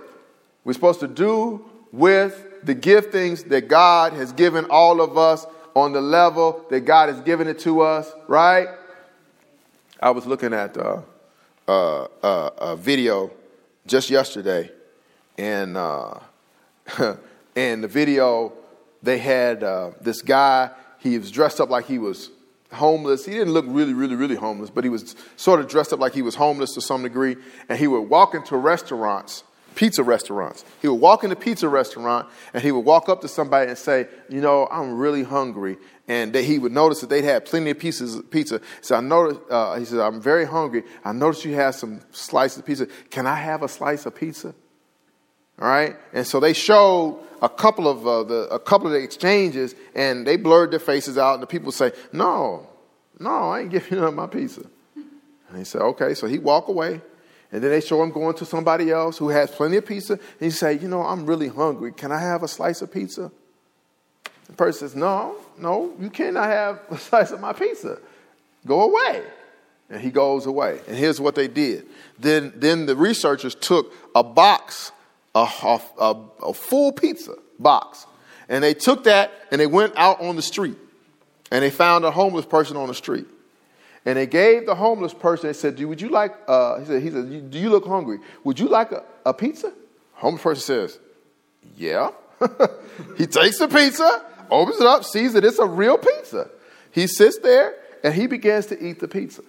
We're 0.65 0.73
supposed 0.73 1.01
to 1.01 1.09
do 1.09 1.65
with 1.93 2.65
the 2.65 2.75
giftings 2.75 3.49
that 3.49 3.69
God 3.69 4.13
has 4.13 4.33
given 4.33 4.67
all 4.71 5.01
of 5.01 5.17
us 5.17 5.47
on 5.75 5.93
the 5.93 6.01
level 6.01 6.65
that 6.71 6.81
God 6.81 7.09
has 7.09 7.21
given 7.21 7.49
it 7.49 7.59
to 7.61 7.81
us, 7.81 8.13
right? 8.27 8.69
I 10.01 10.11
was 10.11 10.27
looking 10.27 10.53
at 10.53 10.77
uh, 10.77 11.03
uh, 11.67 12.05
uh, 12.23 12.51
a 12.59 12.77
video 12.77 13.31
just 13.87 14.11
yesterday, 14.11 14.71
and 15.37 15.77
uh, 15.77 16.19
and 17.57 17.83
the 17.83 17.89
video 17.89 18.53
they 19.03 19.19
had 19.19 19.63
uh, 19.63 19.91
this 20.01 20.23
guy. 20.23 20.71
He 20.99 21.19
was 21.19 21.31
dressed 21.31 21.61
up 21.61 21.71
like 21.71 21.87
he 21.87 21.99
was 21.99 22.31
homeless. 22.73 23.25
He 23.25 23.33
didn't 23.33 23.53
look 23.53 23.65
really, 23.69 23.95
really, 23.95 24.15
really 24.15 24.35
homeless, 24.35 24.71
but 24.71 24.85
he 24.85 24.91
was 24.91 25.17
sort 25.37 25.61
of 25.61 25.69
dressed 25.69 25.93
up 25.93 26.01
like 26.01 26.15
he 26.15 26.23
was 26.23 26.35
homeless 26.35 26.75
to 26.75 26.81
some 26.81 27.03
degree. 27.03 27.37
And 27.69 27.79
he 27.79 27.87
would 27.87 28.03
walk 28.03 28.35
into 28.35 28.57
restaurants, 28.57 29.45
pizza 29.75 30.03
restaurants. 30.03 30.65
He 30.81 30.89
would 30.89 31.01
walk 31.01 31.25
into 31.25 31.37
pizza 31.37 31.69
restaurant 31.69 32.29
and 32.53 32.63
he 32.63 32.73
would 32.73 32.85
walk 32.85 33.09
up 33.09 33.21
to 33.23 33.29
somebody 33.29 33.69
and 33.69 33.79
say, 33.79 34.07
You 34.29 34.41
know, 34.41 34.69
I'm 34.71 34.99
really 34.99 35.23
hungry. 35.23 35.79
And 36.07 36.33
that 36.33 36.45
he 36.45 36.59
would 36.59 36.73
notice 36.73 37.01
that 37.03 37.11
they'd 37.11 37.25
have 37.25 37.45
plenty 37.45 37.71
of 37.71 37.79
pieces 37.79 38.15
of 38.15 38.31
pizza. 38.31 38.61
So 38.81 38.97
I 38.97 39.01
noticed, 39.01 39.41
uh, 39.51 39.77
he 39.77 39.85
said, 39.85 40.01
I'm 40.01 40.21
very 40.23 40.47
hungry. 40.47 40.85
I 41.05 41.13
noticed 41.13 41.45
you 41.45 41.55
have 41.55 41.75
some 41.75 42.01
slices 42.13 42.59
of 42.59 42.67
pizza. 42.67 42.87
Can 43.11 43.27
I 43.27 43.35
have 43.35 43.63
a 43.63 43.69
slice 43.69 44.07
of 44.07 44.15
pizza? 44.15 44.55
All 45.61 45.69
right. 45.69 45.97
And 46.13 46.27
so 46.27 46.41
they 46.41 46.53
showed 46.53 47.21
a 47.43 47.49
couple 47.49 47.89
of 47.89 48.07
uh, 48.07 48.23
the 48.25 48.49
a 48.51 48.59
couple 48.59 48.87
of 48.87 48.93
the 48.93 49.03
exchanges, 49.03 49.75
and 49.95 50.27
they 50.27 50.37
blurred 50.37 50.71
their 50.71 50.81
faces 50.81 51.19
out, 51.19 51.35
and 51.35 51.43
the 51.43 51.47
people 51.47 51.73
say, 51.73 51.93
"No, 52.13 52.67
no, 53.19 53.51
I 53.51 53.61
ain't 53.61 53.71
giving 53.71 53.99
you 53.99 54.11
my 54.13 54.27
pizza." 54.27 54.63
And 55.49 55.59
he 55.59 55.65
said, 55.65 55.83
"Okay." 55.83 56.15
So 56.15 56.27
he 56.27 56.39
walk 56.39 56.69
away, 56.69 57.01
and 57.53 57.63
then 57.63 57.71
they 57.71 57.81
show 57.81 58.03
him 58.03 58.11
going 58.11 58.37
to 58.37 58.45
somebody 58.45 58.91
else 58.91 59.19
who 59.19 59.29
has 59.29 59.51
plenty 59.51 59.77
of 59.77 59.87
pizza. 59.87 60.15
And 60.15 60.23
he 60.41 60.51
say, 60.51 60.79
"You 60.79 60.89
know, 60.89 61.03
I'm 61.03 61.27
really 61.27 61.49
hungry. 61.49 61.93
Can 61.93 62.13
I 62.13 62.21
have 62.21 62.43
a 62.43 62.49
slice 62.49 62.83
of 62.83 62.93
pizza?" 62.93 63.31
The 64.47 64.53
person 64.53 64.89
says, 64.89 64.97
"No, 64.97 65.37
no, 65.59 65.93
you 66.01 66.11
cannot 66.11 66.47
have 66.47 66.81
a 66.91 66.99
slice 66.99 67.31
of 67.31 67.41
my 67.41 67.53
pizza. 67.53 67.99
Go 68.67 68.83
away." 68.83 69.23
And 69.91 70.03
he 70.03 70.11
goes 70.11 70.45
away. 70.45 70.81
And 70.87 70.95
here's 70.95 71.19
what 71.19 71.35
they 71.35 71.49
did. 71.49 71.87
Then, 72.19 72.53
then 72.55 72.85
the 72.85 72.95
researchers 72.95 73.55
took 73.55 73.95
a 74.15 74.23
box 74.23 74.93
a, 75.45 75.81
a, 76.01 76.25
a 76.43 76.55
full 76.55 76.93
pizza 76.93 77.35
box. 77.59 78.07
And 78.49 78.65
they 78.65 78.75
took 78.75 79.05
that 79.05 79.31
and 79.51 79.61
they 79.61 79.67
went 79.67 79.95
out 79.97 80.21
on 80.21 80.37
the 80.37 80.43
street. 80.43 80.77
And 81.51 81.63
they 81.63 81.71
found 81.71 82.05
a 82.05 82.11
homeless 82.11 82.47
person 82.47 82.77
on 82.77 82.89
the 82.89 82.95
street. 82.95 83.27
And 84.05 84.17
they 84.17 84.27
gave 84.27 84.67
the 84.67 84.75
homeless 84.75 85.13
person, 85.13 85.49
they 85.49 85.53
said, 85.53 85.77
Do 85.77 85.83
you 85.83 85.89
Would 85.89 86.01
you 86.01 86.09
like, 86.09 86.35
uh, 86.47 86.81
he 86.81 86.87
said, 86.87 87.03
he 87.03 87.11
said, 87.11 87.51
Do 87.51 87.59
you 87.59 87.69
look 87.69 87.87
hungry? 87.87 88.21
Would 88.45 88.59
you 88.59 88.69
like 88.69 88.93
a, 88.93 89.05
a 89.27 89.35
pizza? 89.35 89.73
Homeless 90.15 90.43
person 90.43 90.63
says, 90.63 90.99
Yeah. 91.77 92.11
he 93.19 93.27
takes 93.27 93.59
the 93.59 93.69
pizza, 93.69 94.25
opens 94.51 94.81
it 94.81 94.87
up, 94.87 95.05
sees 95.05 95.33
that 95.33 95.45
it's 95.45 95.59
a 95.59 95.67
real 95.67 95.99
pizza. 95.99 96.49
He 96.93 97.07
sits 97.07 97.39
there 97.39 97.75
and 98.05 98.15
he 98.15 98.27
begins 98.27 98.67
to 98.67 98.83
eat 98.83 99.01
the 99.01 99.09
pizza. 99.09 99.43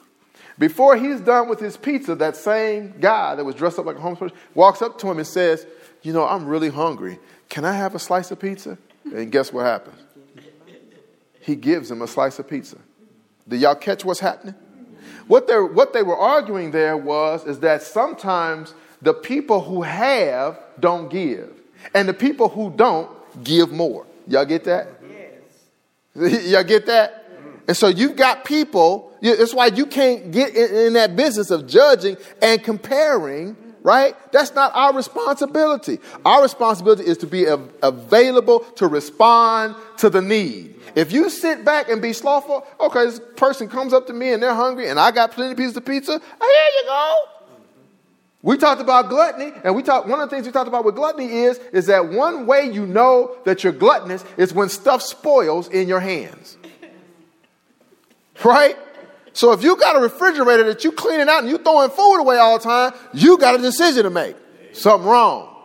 Before 0.57 0.97
he's 0.97 1.21
done 1.21 1.47
with 1.47 1.59
his 1.59 1.77
pizza, 1.77 2.15
that 2.15 2.35
same 2.35 2.95
guy 2.99 3.35
that 3.35 3.45
was 3.45 3.55
dressed 3.55 3.79
up 3.79 3.85
like 3.85 3.95
a 3.95 4.01
homeless 4.01 4.19
person 4.19 4.37
walks 4.55 4.81
up 4.81 4.97
to 4.99 5.09
him 5.09 5.17
and 5.17 5.27
says, 5.27 5.65
You 6.01 6.13
know, 6.13 6.25
I'm 6.27 6.45
really 6.45 6.69
hungry. 6.69 7.19
Can 7.49 7.65
I 7.65 7.73
have 7.73 7.95
a 7.95 7.99
slice 7.99 8.31
of 8.31 8.39
pizza? 8.39 8.77
And 9.05 9.31
guess 9.31 9.51
what 9.51 9.65
happens? 9.65 9.99
He 11.41 11.55
gives 11.55 11.89
him 11.89 12.01
a 12.01 12.07
slice 12.07 12.39
of 12.39 12.47
pizza. 12.47 12.77
Did 13.47 13.61
y'all 13.61 13.75
catch 13.75 14.05
what's 14.05 14.19
happening? 14.19 14.55
What, 15.27 15.47
they 15.47 15.59
what 15.59 15.93
they 15.93 16.03
were 16.03 16.17
arguing 16.17 16.71
there 16.71 16.97
was 16.97 17.45
is 17.45 17.59
that 17.59 17.83
sometimes 17.83 18.73
the 19.01 19.13
people 19.13 19.61
who 19.61 19.81
have 19.83 20.59
don't 20.79 21.09
give, 21.09 21.51
and 21.93 22.07
the 22.07 22.13
people 22.13 22.49
who 22.49 22.71
don't 22.75 23.09
give 23.43 23.71
more. 23.71 24.05
Y'all 24.27 24.45
get 24.45 24.63
that? 24.65 24.87
Yes. 26.15 26.43
y'all 26.47 26.63
get 26.63 26.85
that? 26.87 27.19
And 27.67 27.77
so 27.77 27.87
you've 27.87 28.15
got 28.15 28.45
people, 28.45 29.13
that's 29.21 29.53
why 29.53 29.67
you 29.67 29.85
can't 29.85 30.31
get 30.31 30.55
in, 30.55 30.87
in 30.87 30.93
that 30.93 31.15
business 31.15 31.51
of 31.51 31.67
judging 31.67 32.17
and 32.41 32.63
comparing, 32.63 33.55
right? 33.89 34.15
That's 34.31 34.53
not 34.53 34.71
our 34.75 34.93
responsibility. 34.93 35.97
Our 36.23 36.43
responsibility 36.43 37.07
is 37.07 37.17
to 37.17 37.25
be 37.25 37.49
av- 37.49 37.73
available 37.81 38.59
to 38.75 38.85
respond 38.85 39.75
to 39.97 40.11
the 40.11 40.21
need. 40.21 40.79
If 40.93 41.11
you 41.11 41.31
sit 41.31 41.65
back 41.65 41.89
and 41.89 41.99
be 41.99 42.13
slothful, 42.13 42.67
okay, 42.79 43.05
this 43.05 43.19
person 43.35 43.67
comes 43.67 43.91
up 43.91 44.05
to 44.05 44.13
me 44.13 44.31
and 44.31 44.43
they're 44.43 44.53
hungry 44.53 44.89
and 44.89 44.99
I 44.99 45.09
got 45.09 45.31
plenty 45.31 45.53
of 45.53 45.57
pieces 45.57 45.75
of 45.75 45.85
pizza, 45.85 46.21
ah, 46.21 46.45
here 46.45 46.69
you 46.77 46.83
go. 46.85 47.15
We 48.43 48.57
talked 48.57 48.79
about 48.79 49.09
gluttony, 49.09 49.51
and 49.63 49.75
we 49.75 49.81
talked 49.81 50.07
one 50.07 50.21
of 50.21 50.29
the 50.29 50.35
things 50.35 50.45
we 50.45 50.53
talked 50.53 50.67
about 50.67 50.85
with 50.85 50.95
gluttony 50.95 51.39
is, 51.39 51.57
is 51.73 51.87
that 51.87 52.09
one 52.09 52.45
way 52.45 52.71
you 52.71 52.85
know 52.85 53.35
that 53.45 53.63
you're 53.63 53.73
gluttonous 53.73 54.23
is 54.37 54.53
when 54.53 54.69
stuff 54.69 55.01
spoils 55.01 55.67
in 55.67 55.87
your 55.87 55.99
hands. 55.99 56.57
Right? 58.45 58.77
So 59.39 59.53
if 59.53 59.63
you 59.63 59.77
got 59.77 59.95
a 59.95 60.01
refrigerator 60.01 60.65
that 60.65 60.83
you 60.83 60.91
cleaning 60.91 61.29
out 61.29 61.43
and 61.43 61.49
you 61.49 61.57
throwing 61.59 61.91
food 61.91 62.19
away 62.19 62.35
all 62.39 62.57
the 62.57 62.63
time, 62.65 62.91
you 63.13 63.37
got 63.37 63.55
a 63.55 63.57
decision 63.57 64.03
to 64.03 64.09
make. 64.09 64.35
Something 64.73 65.07
wrong. 65.07 65.55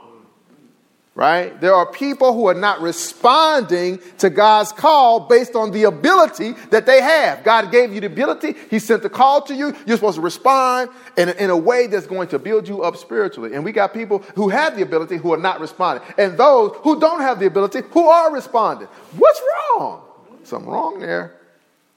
Right? 1.16 1.60
There 1.60 1.74
are 1.74 1.90
people 1.90 2.34
who 2.34 2.46
are 2.46 2.54
not 2.54 2.80
responding 2.80 3.98
to 4.18 4.30
God's 4.30 4.70
call 4.70 5.26
based 5.26 5.56
on 5.56 5.72
the 5.72 5.84
ability 5.84 6.52
that 6.70 6.86
they 6.86 7.02
have. 7.02 7.42
God 7.42 7.72
gave 7.72 7.92
you 7.92 8.00
the 8.00 8.06
ability. 8.06 8.54
He 8.70 8.78
sent 8.78 9.02
the 9.02 9.10
call 9.10 9.42
to 9.42 9.54
you. 9.56 9.74
You're 9.88 9.96
supposed 9.96 10.18
to 10.18 10.22
respond 10.22 10.90
in, 11.16 11.30
in 11.30 11.50
a 11.50 11.56
way 11.56 11.88
that's 11.88 12.06
going 12.06 12.28
to 12.28 12.38
build 12.38 12.68
you 12.68 12.84
up 12.84 12.96
spiritually. 12.96 13.54
And 13.54 13.64
we 13.64 13.72
got 13.72 13.92
people 13.92 14.20
who 14.36 14.50
have 14.50 14.76
the 14.76 14.82
ability 14.82 15.16
who 15.16 15.34
are 15.34 15.36
not 15.36 15.58
responding. 15.58 16.06
And 16.16 16.38
those 16.38 16.76
who 16.82 17.00
don't 17.00 17.22
have 17.22 17.40
the 17.40 17.46
ability 17.46 17.80
who 17.90 18.06
are 18.08 18.32
responding. 18.32 18.86
What's 19.16 19.42
wrong? 19.76 20.04
Something 20.44 20.70
wrong 20.70 21.00
there. 21.00 21.40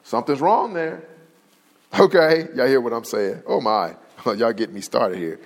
Something's 0.01 0.41
wrong 0.41 0.73
there. 0.73 1.03
Okay, 1.99 2.47
y'all 2.55 2.67
hear 2.67 2.81
what 2.81 2.93
I'm 2.93 3.03
saying? 3.05 3.43
Oh 3.47 3.61
my, 3.61 3.95
y'all 4.35 4.53
get 4.53 4.71
me 4.71 4.81
started 4.81 5.17
here. 5.17 5.39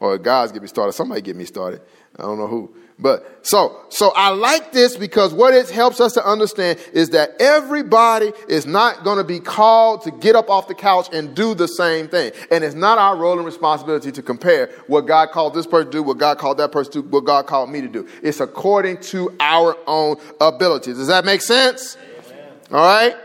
or 0.00 0.18
God's 0.18 0.52
get 0.52 0.62
me 0.62 0.68
started. 0.68 0.92
Somebody 0.92 1.20
get 1.22 1.36
me 1.36 1.44
started. 1.44 1.80
I 2.18 2.22
don't 2.22 2.38
know 2.38 2.46
who. 2.46 2.74
But 2.96 3.44
so, 3.44 3.80
so 3.88 4.12
I 4.14 4.28
like 4.28 4.70
this 4.70 4.96
because 4.96 5.34
what 5.34 5.52
it 5.52 5.68
helps 5.68 6.00
us 6.00 6.12
to 6.12 6.24
understand 6.24 6.78
is 6.92 7.10
that 7.10 7.40
everybody 7.40 8.32
is 8.48 8.66
not 8.66 9.02
going 9.02 9.18
to 9.18 9.24
be 9.24 9.40
called 9.40 10.02
to 10.02 10.12
get 10.12 10.36
up 10.36 10.48
off 10.48 10.68
the 10.68 10.76
couch 10.76 11.08
and 11.12 11.34
do 11.34 11.54
the 11.54 11.66
same 11.66 12.06
thing. 12.06 12.30
And 12.52 12.62
it's 12.62 12.76
not 12.76 12.98
our 12.98 13.16
role 13.16 13.36
and 13.36 13.44
responsibility 13.44 14.12
to 14.12 14.22
compare 14.22 14.68
what 14.86 15.02
God 15.02 15.30
called 15.32 15.54
this 15.54 15.66
person 15.66 15.86
to 15.86 15.98
do, 15.98 16.02
what 16.04 16.18
God 16.18 16.38
called 16.38 16.58
that 16.58 16.70
person 16.70 16.92
to 16.92 17.02
do, 17.02 17.08
what 17.08 17.24
God 17.24 17.46
called 17.46 17.68
me 17.68 17.80
to 17.80 17.88
do. 17.88 18.06
It's 18.22 18.38
according 18.38 18.98
to 18.98 19.34
our 19.40 19.76
own 19.88 20.16
abilities. 20.40 20.96
Does 20.96 21.08
that 21.08 21.24
make 21.24 21.40
sense? 21.40 21.96
Amen. 22.30 22.52
All 22.70 22.84
right. 22.84 23.16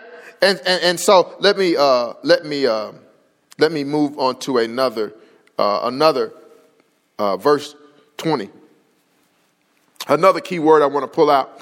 And, 0.41 0.59
and, 0.65 0.83
and 0.83 0.99
so 0.99 1.35
let 1.39 1.57
me, 1.57 1.75
uh, 1.75 2.13
let 2.23 2.45
me, 2.45 2.65
uh, 2.65 2.93
let 3.57 3.71
me 3.71 3.83
move 3.83 4.17
on 4.17 4.39
to 4.39 4.57
another, 4.59 5.13
uh, 5.57 5.81
another, 5.83 6.33
uh, 7.17 7.37
verse 7.37 7.75
20. 8.17 8.49
Another 10.07 10.39
key 10.39 10.59
word 10.59 10.81
I 10.81 10.87
want 10.87 11.03
to 11.03 11.07
pull 11.07 11.29
out. 11.29 11.61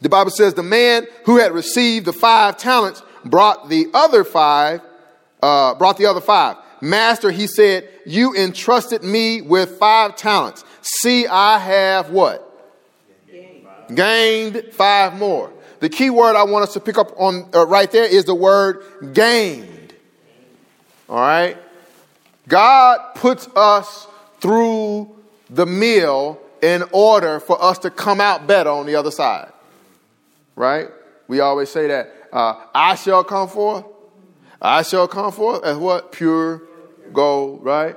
The 0.00 0.08
Bible 0.08 0.30
says 0.30 0.54
the 0.54 0.62
man 0.62 1.06
who 1.24 1.38
had 1.38 1.52
received 1.52 2.06
the 2.06 2.12
five 2.12 2.56
talents 2.56 3.02
brought 3.24 3.68
the 3.68 3.88
other 3.94 4.22
five, 4.22 4.80
uh, 5.42 5.74
brought 5.74 5.96
the 5.98 6.06
other 6.06 6.20
five. 6.20 6.56
Master, 6.80 7.30
he 7.30 7.46
said, 7.46 7.88
you 8.04 8.34
entrusted 8.34 9.02
me 9.02 9.40
with 9.40 9.78
five 9.78 10.16
talents. 10.16 10.64
See, 10.82 11.26
I 11.26 11.58
have 11.58 12.10
what? 12.10 12.42
Gained, 13.30 13.96
gained 13.96 14.64
five 14.72 15.18
more. 15.18 15.53
The 15.84 15.90
key 15.90 16.08
word 16.08 16.34
I 16.34 16.44
want 16.44 16.62
us 16.62 16.72
to 16.72 16.80
pick 16.80 16.96
up 16.96 17.12
on 17.18 17.50
uh, 17.52 17.66
right 17.66 17.90
there 17.90 18.06
is 18.06 18.24
the 18.24 18.34
word 18.34 19.12
gained. 19.12 19.92
All 21.10 21.16
right? 21.16 21.58
God 22.48 23.14
puts 23.16 23.50
us 23.54 24.06
through 24.40 25.14
the 25.50 25.66
meal 25.66 26.40
in 26.62 26.84
order 26.90 27.38
for 27.38 27.62
us 27.62 27.80
to 27.80 27.90
come 27.90 28.18
out 28.18 28.46
better 28.46 28.70
on 28.70 28.86
the 28.86 28.94
other 28.94 29.10
side. 29.10 29.52
Right? 30.56 30.88
We 31.28 31.40
always 31.40 31.68
say 31.68 31.88
that 31.88 32.10
uh, 32.32 32.64
I 32.74 32.94
shall 32.94 33.22
come 33.22 33.46
forth. 33.46 33.84
I 34.62 34.80
shall 34.80 35.06
come 35.06 35.32
forth 35.32 35.64
as 35.64 35.76
what? 35.76 36.12
Pure 36.12 36.62
gold, 37.12 37.62
right? 37.62 37.94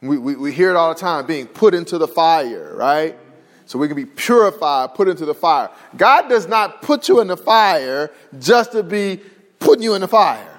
We, 0.00 0.16
we, 0.16 0.36
we 0.36 0.52
hear 0.52 0.70
it 0.70 0.76
all 0.76 0.94
the 0.94 1.00
time 1.00 1.26
being 1.26 1.48
put 1.48 1.74
into 1.74 1.98
the 1.98 2.08
fire, 2.08 2.74
right? 2.74 3.18
So 3.66 3.78
we 3.78 3.88
can 3.88 3.96
be 3.96 4.06
purified, 4.06 4.94
put 4.94 5.08
into 5.08 5.24
the 5.24 5.34
fire. 5.34 5.70
God 5.96 6.28
does 6.28 6.46
not 6.46 6.82
put 6.82 7.08
you 7.08 7.20
in 7.20 7.28
the 7.28 7.36
fire 7.36 8.10
just 8.38 8.72
to 8.72 8.82
be 8.82 9.20
putting 9.58 9.82
you 9.82 9.94
in 9.94 10.02
the 10.02 10.08
fire. 10.08 10.50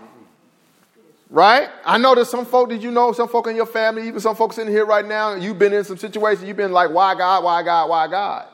Right? 1.30 1.70
I 1.86 1.98
know 1.98 2.16
there's 2.16 2.30
some 2.30 2.46
folk, 2.46 2.70
did 2.70 2.82
you 2.82 2.92
know, 2.92 3.12
some 3.12 3.28
folk 3.28 3.48
in 3.48 3.56
your 3.56 3.66
family, 3.66 4.08
even 4.08 4.20
some 4.20 4.36
folks 4.36 4.58
in 4.58 4.68
here 4.68 4.86
right 4.86 5.06
now, 5.06 5.36
you've 5.36 5.60
been 5.60 5.74
in 5.74 5.84
some 5.84 5.98
situations, 5.98 6.48
you've 6.48 6.58
been 6.58 6.72
like, 6.72 6.92
why 6.92 7.16
God, 7.16 7.44
why 7.44 7.62
God, 7.64 7.90
why 7.90 8.08
God? 8.08 8.48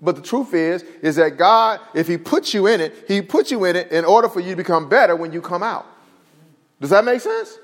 But 0.00 0.16
the 0.16 0.22
truth 0.22 0.54
is, 0.54 0.82
is 1.02 1.16
that 1.16 1.36
God, 1.36 1.80
if 1.94 2.06
He 2.06 2.18
puts 2.18 2.54
you 2.54 2.66
in 2.66 2.80
it, 2.80 3.04
He 3.08 3.22
puts 3.22 3.50
you 3.50 3.64
in 3.64 3.76
it 3.76 3.90
in 3.90 4.04
order 4.04 4.28
for 4.28 4.40
you 4.40 4.50
to 4.50 4.56
become 4.56 4.88
better 4.88 5.16
when 5.16 5.32
you 5.32 5.40
come 5.40 5.62
out. 5.62 5.86
Does 6.80 6.90
that 6.90 7.04
make 7.04 7.20
sense? 7.20 7.58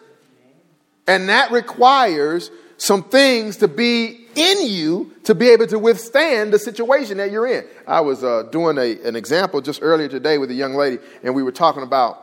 And 1.07 1.28
that 1.28 1.51
requires 1.51 2.51
some 2.76 3.03
things 3.05 3.59
to 3.59 3.68
be 3.68 4.24
in 4.37 4.66
you 4.66 5.12
to 5.24 5.35
be 5.35 5.49
able 5.51 5.66
to 5.68 5.78
withstand 5.78 6.53
the 6.53 6.59
situation 6.59 7.16
that 7.18 7.30
you're 7.30 7.47
in. 7.47 7.64
I 7.87 8.01
was 8.01 8.22
uh, 8.22 8.45
doing 8.45 8.78
a, 8.78 9.01
an 9.07 9.16
example 9.16 9.61
just 9.61 9.80
earlier 9.82 10.09
today 10.09 10.39
with 10.39 10.51
a 10.51 10.55
young 10.55 10.74
lady, 10.74 10.99
and 11.22 11.35
we 11.35 11.43
were 11.43 11.53
talking 11.53 11.82
about, 11.82 12.20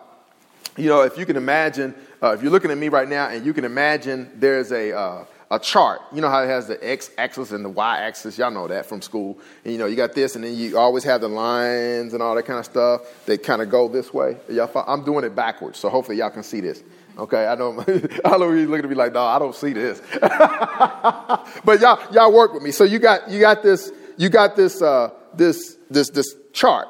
you 0.77 0.87
know, 0.87 1.01
if 1.01 1.17
you 1.17 1.25
can 1.25 1.37
imagine 1.37 1.95
uh, 2.23 2.33
if 2.33 2.43
you're 2.43 2.51
looking 2.51 2.69
at 2.69 2.77
me 2.77 2.89
right 2.89 3.09
now 3.09 3.29
and 3.29 3.45
you 3.45 3.53
can 3.53 3.65
imagine 3.65 4.29
there's 4.35 4.71
a, 4.71 4.95
uh, 4.95 5.25
a 5.49 5.59
chart, 5.59 6.01
you 6.13 6.21
know 6.21 6.29
how 6.29 6.43
it 6.43 6.47
has 6.47 6.67
the 6.67 6.79
x 6.87 7.09
axis 7.17 7.51
and 7.51 7.65
the 7.65 7.69
y 7.69 7.97
axis, 7.97 8.37
y'all 8.37 8.51
know 8.51 8.67
that 8.67 8.85
from 8.85 9.01
school. 9.01 9.39
And 9.65 9.73
you 9.73 9.79
know, 9.79 9.87
you 9.87 9.95
got 9.95 10.13
this, 10.13 10.35
and 10.35 10.43
then 10.43 10.55
you 10.55 10.77
always 10.77 11.03
have 11.03 11.21
the 11.21 11.27
lines 11.27 12.13
and 12.13 12.21
all 12.21 12.35
that 12.35 12.45
kind 12.45 12.59
of 12.59 12.65
stuff 12.65 13.01
that 13.25 13.43
kind 13.43 13.61
of 13.61 13.69
go 13.69 13.87
this 13.87 14.13
way. 14.13 14.37
Y'all, 14.49 14.71
I'm 14.87 15.03
doing 15.03 15.25
it 15.25 15.35
backwards, 15.35 15.79
so 15.79 15.89
hopefully 15.89 16.17
y'all 16.17 16.29
can 16.29 16.43
see 16.43 16.61
this. 16.61 16.83
Okay, 17.17 17.45
I 17.45 17.55
know. 17.55 17.83
I 18.25 18.37
know 18.37 18.51
you're 18.51 18.67
looking 18.67 18.85
at 18.85 18.89
me 18.89 18.95
like, 18.95 19.13
no, 19.13 19.23
I 19.23 19.39
don't 19.39 19.55
see 19.55 19.73
this. 19.73 20.01
but 20.21 21.79
y'all, 21.79 21.99
y'all 22.11 22.33
work 22.33 22.53
with 22.53 22.63
me. 22.63 22.71
So 22.71 22.83
you 22.83 22.99
got, 22.99 23.29
you 23.29 23.39
got 23.39 23.63
this, 23.63 23.91
you 24.17 24.29
got 24.29 24.55
this, 24.55 24.81
uh, 24.81 25.11
this, 25.33 25.77
this, 25.89 26.09
this 26.09 26.35
chart, 26.53 26.87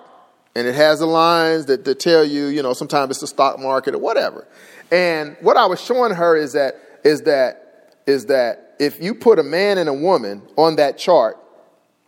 and 0.55 0.67
it 0.67 0.75
has 0.75 0.99
the 0.99 1.05
lines 1.05 1.65
that, 1.67 1.85
that 1.85 1.99
tell 1.99 2.23
you, 2.23 2.47
you 2.47 2.61
know, 2.61 2.73
sometimes 2.73 3.11
it's 3.11 3.19
the 3.21 3.27
stock 3.27 3.59
market 3.59 3.95
or 3.95 3.99
whatever. 3.99 4.47
And 4.91 5.37
what 5.41 5.57
I 5.57 5.65
was 5.65 5.79
showing 5.81 6.13
her 6.13 6.35
is 6.35 6.53
that 6.53 6.75
is 7.03 7.21
that 7.21 7.95
is 8.05 8.25
that 8.27 8.75
if 8.79 9.01
you 9.01 9.15
put 9.15 9.39
a 9.39 9.43
man 9.43 9.77
and 9.77 9.87
a 9.87 9.93
woman 9.93 10.41
on 10.57 10.75
that 10.75 10.97
chart, 10.97 11.37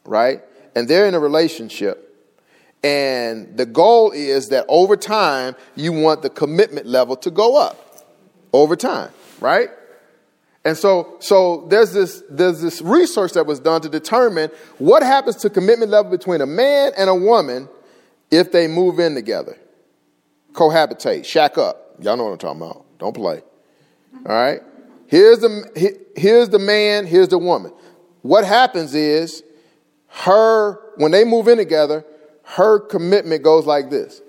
right, 0.06 0.42
and 0.76 0.88
they're 0.88 1.08
in 1.08 1.14
a 1.14 1.20
relationship, 1.20 2.14
and 2.84 3.56
the 3.56 3.66
goal 3.66 4.12
is 4.12 4.50
that 4.50 4.66
over 4.68 4.98
time 4.98 5.56
you 5.76 5.94
want 5.94 6.22
the 6.22 6.30
commitment 6.30 6.86
level 6.86 7.16
to 7.16 7.32
go 7.32 7.56
up 7.56 7.93
over 8.54 8.76
time, 8.76 9.12
right? 9.42 9.70
And 10.66 10.78
so, 10.78 11.18
so 11.20 11.68
there's 11.70 11.92
this 11.92 12.24
there's 12.30 12.62
this 12.62 12.82
research 12.82 13.34
that 13.34 13.46
was 13.46 13.60
done 13.60 13.82
to 13.82 13.90
determine 13.90 14.50
what 14.78 15.04
happens 15.04 15.36
to 15.38 15.50
commitment 15.50 15.92
level 15.92 16.10
between 16.10 16.40
a 16.40 16.46
man 16.46 16.94
and 16.98 17.10
a 17.10 17.16
woman 17.16 17.68
if 18.32 18.52
they 18.52 18.68
move 18.68 19.00
in 19.00 19.14
together, 19.14 19.58
cohabitate, 20.54 21.26
shack 21.26 21.58
up. 21.58 21.96
Y'all 22.00 22.16
know 22.16 22.24
what 22.24 22.32
I'm 22.32 22.38
talking 22.38 22.62
about. 22.62 22.86
Don't 22.98 23.14
play. 23.14 23.42
All 24.26 24.36
right? 24.36 24.62
Here's 25.08 25.40
the, 25.40 26.00
here's 26.16 26.50
the 26.50 26.60
man, 26.60 27.06
here's 27.06 27.28
the 27.28 27.38
woman. 27.38 27.72
What 28.22 28.46
happens 28.46 28.96
is 28.96 29.44
her, 30.08 30.80
when 30.96 31.12
they 31.12 31.24
move 31.24 31.48
in 31.48 31.58
together, 31.58 32.06
her 32.44 32.80
commitment 32.80 33.44
goes 33.44 33.66
like 33.66 33.90
this. 33.90 34.22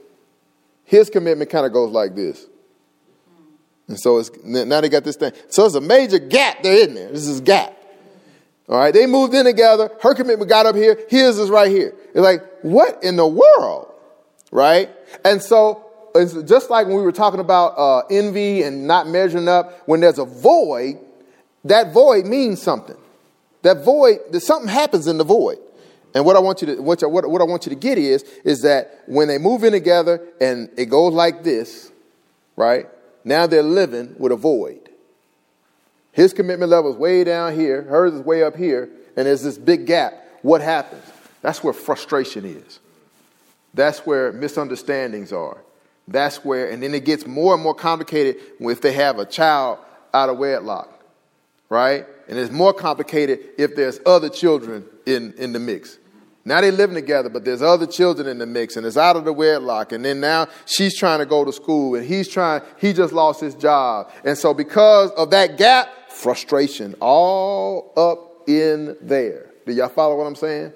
His 0.84 1.08
commitment 1.08 1.50
kind 1.50 1.64
of 1.64 1.72
goes 1.72 1.90
like 1.92 2.14
this. 2.14 2.46
And 3.88 3.98
so 3.98 4.18
it's, 4.18 4.30
now 4.42 4.80
they 4.80 4.88
got 4.88 5.04
this 5.04 5.16
thing. 5.16 5.32
So 5.48 5.66
it's 5.66 5.74
a 5.74 5.80
major 5.80 6.18
gap 6.18 6.62
there, 6.62 6.74
isn't 6.74 6.94
there? 6.94 7.10
This 7.10 7.26
is 7.26 7.40
gap. 7.40 7.76
All 8.68 8.78
right, 8.78 8.94
they 8.94 9.06
moved 9.06 9.34
in 9.34 9.44
together. 9.44 9.90
Her 10.00 10.14
commitment 10.14 10.48
got 10.48 10.64
up 10.64 10.74
here. 10.74 10.98
His 11.08 11.38
is 11.38 11.50
right 11.50 11.70
here. 11.70 11.94
It's 12.08 12.16
like, 12.16 12.42
what 12.62 13.04
in 13.04 13.16
the 13.16 13.26
world? 13.26 13.92
Right? 14.50 14.88
And 15.22 15.42
so 15.42 15.84
it's 16.14 16.32
just 16.44 16.70
like 16.70 16.86
when 16.86 16.96
we 16.96 17.02
were 17.02 17.12
talking 17.12 17.40
about 17.40 17.74
uh, 17.76 18.06
envy 18.10 18.62
and 18.62 18.86
not 18.86 19.06
measuring 19.06 19.48
up, 19.48 19.86
when 19.86 20.00
there's 20.00 20.18
a 20.18 20.24
void, 20.24 20.98
that 21.64 21.92
void 21.92 22.24
means 22.24 22.62
something. 22.62 22.96
That 23.62 23.84
void, 23.84 24.20
that 24.30 24.40
something 24.40 24.68
happens 24.68 25.08
in 25.08 25.18
the 25.18 25.24
void. 25.24 25.58
And 26.14 26.24
what 26.24 26.36
I 26.36 26.38
want 26.38 26.62
you 26.62 26.68
to 26.68 26.80
what, 26.80 27.02
what, 27.10 27.28
what 27.28 27.40
I 27.40 27.44
want 27.44 27.66
you 27.66 27.70
to 27.70 27.76
get 27.76 27.98
is 27.98 28.22
is 28.44 28.62
that 28.62 29.02
when 29.06 29.26
they 29.26 29.36
move 29.36 29.64
in 29.64 29.72
together 29.72 30.24
and 30.40 30.70
it 30.76 30.86
goes 30.86 31.12
like 31.12 31.42
this, 31.42 31.90
right? 32.56 32.86
Now 33.24 33.46
they're 33.46 33.62
living 33.62 34.14
with 34.18 34.32
a 34.32 34.36
void. 34.36 34.90
His 36.12 36.32
commitment 36.32 36.70
level 36.70 36.92
is 36.92 36.96
way 36.96 37.24
down 37.24 37.54
here, 37.54 37.82
hers 37.82 38.14
is 38.14 38.20
way 38.20 38.42
up 38.44 38.56
here, 38.56 38.88
and 39.16 39.26
there's 39.26 39.42
this 39.42 39.58
big 39.58 39.86
gap. 39.86 40.14
What 40.42 40.60
happens? 40.60 41.02
That's 41.42 41.64
where 41.64 41.72
frustration 41.72 42.44
is. 42.44 42.78
That's 43.72 44.00
where 44.00 44.32
misunderstandings 44.32 45.32
are. 45.32 45.58
That's 46.06 46.44
where, 46.44 46.70
and 46.70 46.82
then 46.82 46.94
it 46.94 47.04
gets 47.04 47.26
more 47.26 47.54
and 47.54 47.62
more 47.62 47.74
complicated 47.74 48.36
if 48.60 48.80
they 48.80 48.92
have 48.92 49.18
a 49.18 49.24
child 49.24 49.78
out 50.12 50.28
of 50.28 50.38
wedlock, 50.38 51.02
right? 51.68 52.06
And 52.28 52.38
it's 52.38 52.52
more 52.52 52.72
complicated 52.72 53.40
if 53.58 53.74
there's 53.74 53.98
other 54.06 54.28
children 54.28 54.84
in, 55.06 55.32
in 55.34 55.52
the 55.52 55.58
mix. 55.58 55.98
Now 56.46 56.60
they're 56.60 56.72
living 56.72 56.94
together, 56.94 57.30
but 57.30 57.44
there's 57.44 57.62
other 57.62 57.86
children 57.86 58.28
in 58.28 58.38
the 58.38 58.46
mix, 58.46 58.76
and 58.76 58.84
it's 58.86 58.98
out 58.98 59.16
of 59.16 59.24
the 59.24 59.32
wedlock. 59.32 59.92
And 59.92 60.04
then 60.04 60.20
now 60.20 60.48
she's 60.66 60.98
trying 60.98 61.20
to 61.20 61.26
go 61.26 61.44
to 61.44 61.52
school, 61.52 61.94
and 61.94 62.06
he's 62.06 62.28
trying, 62.28 62.60
he 62.78 62.92
just 62.92 63.14
lost 63.14 63.40
his 63.40 63.54
job. 63.54 64.10
And 64.24 64.36
so, 64.36 64.52
because 64.52 65.10
of 65.12 65.30
that 65.30 65.56
gap, 65.56 65.88
frustration 66.10 66.94
all 67.00 67.92
up 67.96 68.48
in 68.48 68.96
there. 69.00 69.50
Do 69.66 69.72
y'all 69.72 69.88
follow 69.88 70.16
what 70.16 70.26
I'm 70.26 70.36
saying? 70.36 70.72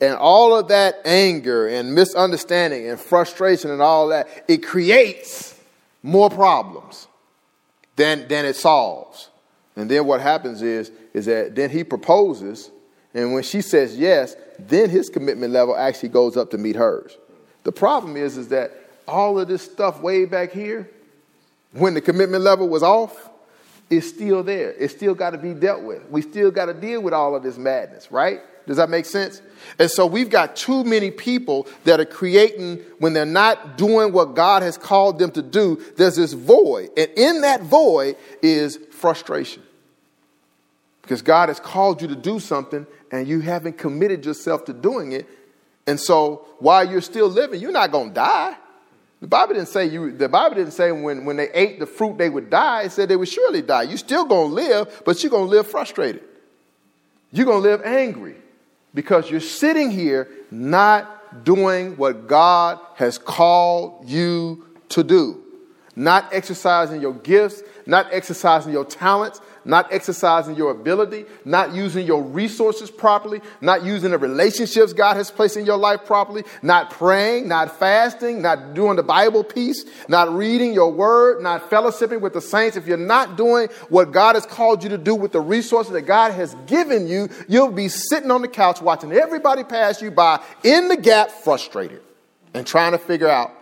And 0.00 0.16
all 0.16 0.56
of 0.56 0.68
that 0.68 0.96
anger 1.04 1.68
and 1.68 1.94
misunderstanding 1.94 2.88
and 2.88 2.98
frustration 2.98 3.70
and 3.70 3.80
all 3.80 4.08
that, 4.08 4.28
it 4.48 4.58
creates 4.58 5.58
more 6.02 6.28
problems 6.28 7.06
than, 7.96 8.26
than 8.28 8.44
it 8.44 8.56
solves. 8.56 9.30
And 9.76 9.90
then 9.90 10.06
what 10.06 10.20
happens 10.20 10.62
is, 10.62 10.90
is 11.12 11.26
that 11.26 11.54
then 11.54 11.70
he 11.70 11.84
proposes, 11.84 12.70
and 13.14 13.32
when 13.32 13.44
she 13.44 13.60
says 13.60 13.96
yes, 13.96 14.36
then 14.58 14.90
his 14.90 15.08
commitment 15.08 15.52
level 15.52 15.76
actually 15.76 16.10
goes 16.10 16.36
up 16.36 16.50
to 16.50 16.58
meet 16.58 16.76
hers. 16.76 17.16
The 17.62 17.72
problem 17.72 18.16
is, 18.16 18.36
is 18.36 18.48
that 18.48 18.72
all 19.06 19.38
of 19.38 19.48
this 19.48 19.62
stuff 19.62 20.00
way 20.00 20.24
back 20.24 20.52
here, 20.52 20.90
when 21.72 21.94
the 21.94 22.00
commitment 22.00 22.44
level 22.44 22.68
was 22.68 22.82
off, 22.82 23.30
is 23.90 24.08
still 24.08 24.42
there. 24.42 24.72
It's 24.72 24.94
still 24.94 25.14
got 25.14 25.30
to 25.30 25.38
be 25.38 25.54
dealt 25.54 25.82
with. 25.82 26.08
We 26.10 26.22
still 26.22 26.50
got 26.50 26.66
to 26.66 26.74
deal 26.74 27.00
with 27.00 27.14
all 27.14 27.36
of 27.36 27.42
this 27.42 27.58
madness, 27.58 28.10
right? 28.10 28.40
Does 28.66 28.78
that 28.78 28.88
make 28.88 29.04
sense? 29.04 29.42
And 29.78 29.90
so 29.90 30.06
we've 30.06 30.30
got 30.30 30.56
too 30.56 30.84
many 30.84 31.10
people 31.10 31.68
that 31.84 32.00
are 32.00 32.06
creating, 32.06 32.78
when 32.98 33.12
they're 33.12 33.26
not 33.26 33.76
doing 33.76 34.12
what 34.12 34.34
God 34.34 34.62
has 34.62 34.78
called 34.78 35.18
them 35.18 35.30
to 35.32 35.42
do, 35.42 35.82
there's 35.96 36.16
this 36.16 36.32
void. 36.32 36.90
And 36.96 37.10
in 37.14 37.42
that 37.42 37.62
void 37.62 38.16
is 38.42 38.78
frustration. 38.90 39.62
because 41.04 41.20
God 41.20 41.50
has 41.50 41.60
called 41.60 42.00
you 42.00 42.08
to 42.08 42.16
do 42.16 42.40
something 42.40 42.86
and 43.14 43.28
you 43.28 43.38
haven't 43.38 43.78
committed 43.78 44.26
yourself 44.26 44.64
to 44.64 44.72
doing 44.72 45.12
it. 45.12 45.28
And 45.86 46.00
so 46.00 46.46
while 46.58 46.88
you're 46.88 47.00
still 47.00 47.28
living, 47.28 47.60
you're 47.60 47.70
not 47.70 47.92
going 47.92 48.08
to 48.08 48.14
die. 48.14 48.56
The 49.20 49.28
Bible 49.28 49.54
didn't 49.54 49.68
say 49.68 49.86
you. 49.86 50.10
The 50.10 50.28
Bible 50.28 50.56
didn't 50.56 50.72
say 50.72 50.90
when, 50.90 51.24
when 51.24 51.36
they 51.36 51.48
ate 51.52 51.78
the 51.78 51.86
fruit 51.86 52.18
they 52.18 52.28
would 52.28 52.50
die. 52.50 52.82
It 52.82 52.92
said 52.92 53.08
they 53.08 53.16
would 53.16 53.28
surely 53.28 53.62
die. 53.62 53.82
You're 53.82 53.98
still 53.98 54.24
going 54.24 54.48
to 54.48 54.54
live, 54.54 55.02
but 55.06 55.22
you're 55.22 55.30
going 55.30 55.44
to 55.44 55.50
live 55.50 55.68
frustrated. 55.68 56.24
You're 57.30 57.46
going 57.46 57.62
to 57.62 57.68
live 57.68 57.82
angry 57.82 58.34
because 58.94 59.30
you're 59.30 59.40
sitting 59.40 59.92
here 59.92 60.28
not 60.50 61.44
doing 61.44 61.96
what 61.96 62.26
God 62.26 62.80
has 62.96 63.16
called 63.16 64.08
you 64.08 64.66
to 64.88 65.04
do, 65.04 65.40
not 65.94 66.34
exercising 66.34 67.00
your 67.00 67.14
gifts, 67.14 67.62
not 67.86 68.08
exercising 68.10 68.72
your 68.72 68.84
talents, 68.84 69.40
not 69.64 69.92
exercising 69.92 70.56
your 70.56 70.70
ability, 70.70 71.24
not 71.44 71.74
using 71.74 72.06
your 72.06 72.22
resources 72.22 72.90
properly, 72.90 73.40
not 73.60 73.84
using 73.84 74.10
the 74.10 74.18
relationships 74.18 74.92
God 74.92 75.16
has 75.16 75.30
placed 75.30 75.56
in 75.56 75.64
your 75.66 75.76
life 75.76 76.04
properly, 76.04 76.44
not 76.62 76.90
praying, 76.90 77.48
not 77.48 77.78
fasting, 77.78 78.42
not 78.42 78.74
doing 78.74 78.96
the 78.96 79.02
Bible 79.02 79.44
piece, 79.44 79.84
not 80.08 80.32
reading 80.32 80.72
your 80.72 80.92
word, 80.92 81.42
not 81.42 81.70
fellowshipping 81.70 82.20
with 82.20 82.32
the 82.32 82.40
saints. 82.40 82.76
If 82.76 82.86
you're 82.86 82.96
not 82.96 83.36
doing 83.36 83.68
what 83.88 84.12
God 84.12 84.34
has 84.34 84.46
called 84.46 84.82
you 84.82 84.90
to 84.90 84.98
do 84.98 85.14
with 85.14 85.32
the 85.32 85.40
resources 85.40 85.92
that 85.92 86.02
God 86.02 86.32
has 86.32 86.54
given 86.66 87.06
you, 87.06 87.28
you'll 87.48 87.72
be 87.72 87.88
sitting 87.88 88.30
on 88.30 88.42
the 88.42 88.48
couch 88.48 88.80
watching 88.82 89.12
everybody 89.12 89.64
pass 89.64 90.02
you 90.02 90.10
by 90.10 90.42
in 90.62 90.88
the 90.88 90.96
gap, 90.96 91.30
frustrated 91.30 92.02
and 92.54 92.66
trying 92.66 92.92
to 92.92 92.98
figure 92.98 93.28
out 93.28 93.52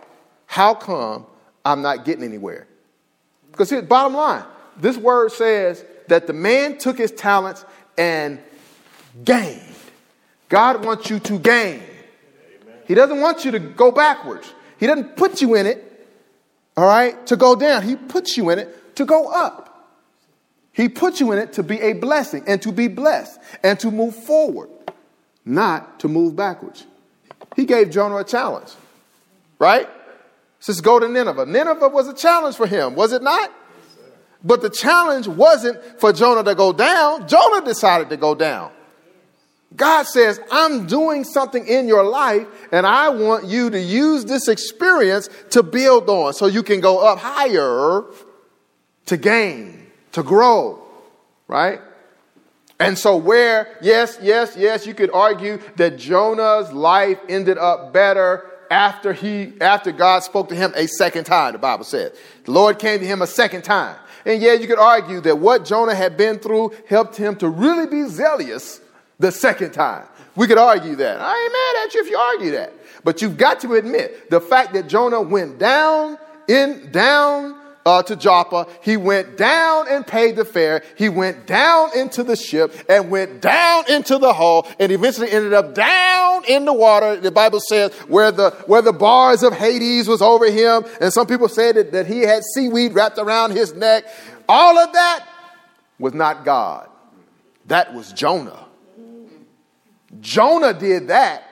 how 0.45 0.73
come 0.73 1.25
I'm 1.65 1.81
not 1.81 2.05
getting 2.05 2.23
anywhere. 2.23 2.67
Because 3.51 3.69
here's 3.69 3.83
bottom 3.83 4.13
line 4.13 4.43
this 4.77 4.97
word 4.97 5.31
says 5.31 5.85
that 6.07 6.27
the 6.27 6.33
man 6.33 6.77
took 6.77 6.97
his 6.97 7.11
talents 7.11 7.65
and 7.97 8.39
gained. 9.23 9.61
God 10.49 10.85
wants 10.85 11.09
you 11.09 11.19
to 11.19 11.39
gain. 11.39 11.81
He 12.87 12.93
doesn't 12.93 13.21
want 13.21 13.45
you 13.45 13.51
to 13.51 13.59
go 13.59 13.91
backwards. 13.91 14.51
He 14.79 14.87
doesn't 14.87 15.15
put 15.15 15.41
you 15.41 15.55
in 15.55 15.65
it, 15.65 16.07
all 16.75 16.85
right, 16.85 17.25
to 17.27 17.35
go 17.35 17.55
down. 17.55 17.83
He 17.83 17.95
puts 17.95 18.37
you 18.37 18.49
in 18.49 18.59
it 18.59 18.95
to 18.95 19.05
go 19.05 19.31
up. 19.31 19.69
He 20.73 20.89
puts 20.89 21.19
you 21.19 21.31
in 21.31 21.39
it 21.39 21.53
to 21.53 21.63
be 21.63 21.79
a 21.79 21.93
blessing 21.93 22.43
and 22.47 22.61
to 22.63 22.71
be 22.71 22.87
blessed 22.87 23.39
and 23.63 23.79
to 23.79 23.91
move 23.91 24.15
forward, 24.15 24.69
not 25.45 25.99
to 25.99 26.07
move 26.07 26.35
backwards. 26.35 26.85
He 27.55 27.65
gave 27.65 27.91
Jonah 27.91 28.17
a 28.17 28.23
challenge, 28.23 28.71
right? 29.59 29.87
Says 30.59 30.81
go 30.81 30.99
to 30.99 31.07
Nineveh. 31.07 31.45
Nineveh 31.45 31.89
was 31.89 32.07
a 32.07 32.13
challenge 32.13 32.55
for 32.55 32.65
him, 32.65 32.95
was 32.95 33.13
it 33.13 33.21
not? 33.21 33.51
But 34.43 34.61
the 34.61 34.69
challenge 34.69 35.27
wasn't 35.27 35.81
for 35.99 36.11
Jonah 36.11 36.43
to 36.43 36.55
go 36.55 36.73
down. 36.73 37.27
Jonah 37.27 37.63
decided 37.63 38.09
to 38.09 38.17
go 38.17 38.35
down. 38.35 38.71
God 39.75 40.03
says, 40.03 40.39
I'm 40.51 40.85
doing 40.85 41.23
something 41.23 41.65
in 41.65 41.87
your 41.87 42.03
life, 42.03 42.45
and 42.71 42.85
I 42.85 43.09
want 43.09 43.45
you 43.45 43.69
to 43.71 43.79
use 43.79 44.25
this 44.25 44.47
experience 44.47 45.29
to 45.51 45.63
build 45.63 46.09
on 46.09 46.33
so 46.33 46.45
you 46.45 46.61
can 46.61 46.79
go 46.79 46.99
up 46.99 47.17
higher 47.17 48.03
to 49.07 49.17
gain, 49.17 49.87
to 50.11 50.21
grow, 50.21 50.83
right? 51.47 51.79
And 52.79 52.97
so, 52.97 53.15
where, 53.15 53.77
yes, 53.81 54.17
yes, 54.21 54.55
yes, 54.57 54.85
you 54.85 54.93
could 54.93 55.09
argue 55.11 55.59
that 55.77 55.97
Jonah's 55.97 56.71
life 56.71 57.19
ended 57.29 57.57
up 57.57 57.93
better 57.93 58.49
after 58.69 59.13
he 59.13 59.53
after 59.61 59.91
God 59.91 60.23
spoke 60.23 60.49
to 60.49 60.55
him 60.55 60.73
a 60.75 60.87
second 60.87 61.25
time, 61.25 61.53
the 61.53 61.59
Bible 61.59 61.83
says. 61.83 62.11
The 62.45 62.51
Lord 62.51 62.79
came 62.79 62.99
to 62.99 63.05
him 63.05 63.21
a 63.21 63.27
second 63.27 63.63
time. 63.63 63.95
And 64.25 64.41
yeah, 64.41 64.53
you 64.53 64.67
could 64.67 64.79
argue 64.79 65.21
that 65.21 65.37
what 65.37 65.65
Jonah 65.65 65.95
had 65.95 66.17
been 66.17 66.39
through 66.39 66.73
helped 66.87 67.15
him 67.15 67.35
to 67.37 67.49
really 67.49 67.87
be 67.87 68.07
zealous 68.09 68.81
the 69.19 69.31
second 69.31 69.71
time. 69.71 70.05
We 70.35 70.47
could 70.47 70.57
argue 70.57 70.95
that. 70.95 71.19
I 71.19 71.43
ain't 71.43 71.53
mad 71.53 71.85
at 71.85 71.93
you 71.93 72.01
if 72.01 72.09
you 72.09 72.17
argue 72.17 72.51
that. 72.51 72.73
But 73.03 73.21
you've 73.21 73.37
got 73.37 73.59
to 73.61 73.73
admit 73.73 74.29
the 74.29 74.41
fact 74.41 74.73
that 74.73 74.87
Jonah 74.87 75.21
went 75.21 75.59
down 75.59 76.17
in 76.47 76.91
down 76.91 77.59
uh, 77.85 78.03
to 78.03 78.15
Joppa. 78.15 78.67
He 78.81 78.97
went 78.97 79.37
down 79.37 79.87
and 79.89 80.05
paid 80.05 80.35
the 80.35 80.45
fare. 80.45 80.83
He 80.97 81.09
went 81.09 81.45
down 81.45 81.97
into 81.97 82.23
the 82.23 82.35
ship 82.35 82.73
and 82.89 83.09
went 83.09 83.41
down 83.41 83.89
into 83.89 84.17
the 84.17 84.33
hull 84.33 84.67
and 84.79 84.91
eventually 84.91 85.31
ended 85.31 85.53
up 85.53 85.73
down 85.73 86.45
in 86.45 86.65
the 86.65 86.73
water. 86.73 87.17
The 87.17 87.31
Bible 87.31 87.59
says 87.59 87.93
where 88.07 88.31
the, 88.31 88.51
where 88.67 88.81
the 88.81 88.93
bars 88.93 89.43
of 89.43 89.53
Hades 89.53 90.07
was 90.07 90.21
over 90.21 90.49
him. 90.49 90.85
And 91.01 91.11
some 91.11 91.27
people 91.27 91.49
said 91.49 91.75
that, 91.75 91.91
that 91.91 92.07
he 92.07 92.21
had 92.21 92.43
seaweed 92.43 92.93
wrapped 92.93 93.17
around 93.17 93.51
his 93.51 93.73
neck. 93.73 94.05
All 94.47 94.77
of 94.77 94.93
that 94.93 95.25
was 95.99 96.13
not 96.13 96.45
God. 96.45 96.89
That 97.67 97.93
was 97.93 98.11
Jonah. 98.11 98.65
Jonah 100.19 100.73
did 100.73 101.07
that. 101.07 101.43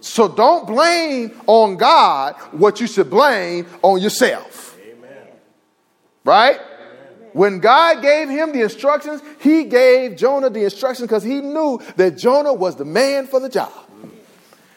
So 0.00 0.26
don't 0.26 0.66
blame 0.66 1.40
on 1.46 1.76
God 1.76 2.34
what 2.50 2.80
you 2.80 2.88
should 2.88 3.08
blame 3.08 3.66
on 3.82 4.00
yourself. 4.00 4.71
Right? 6.24 6.60
When 7.32 7.60
God 7.60 8.02
gave 8.02 8.28
him 8.28 8.52
the 8.52 8.62
instructions, 8.62 9.22
he 9.40 9.64
gave 9.64 10.16
Jonah 10.16 10.50
the 10.50 10.64
instructions 10.64 11.08
because 11.08 11.22
he 11.22 11.40
knew 11.40 11.80
that 11.96 12.18
Jonah 12.18 12.52
was 12.52 12.76
the 12.76 12.84
man 12.84 13.26
for 13.26 13.40
the 13.40 13.48
job. 13.48 13.72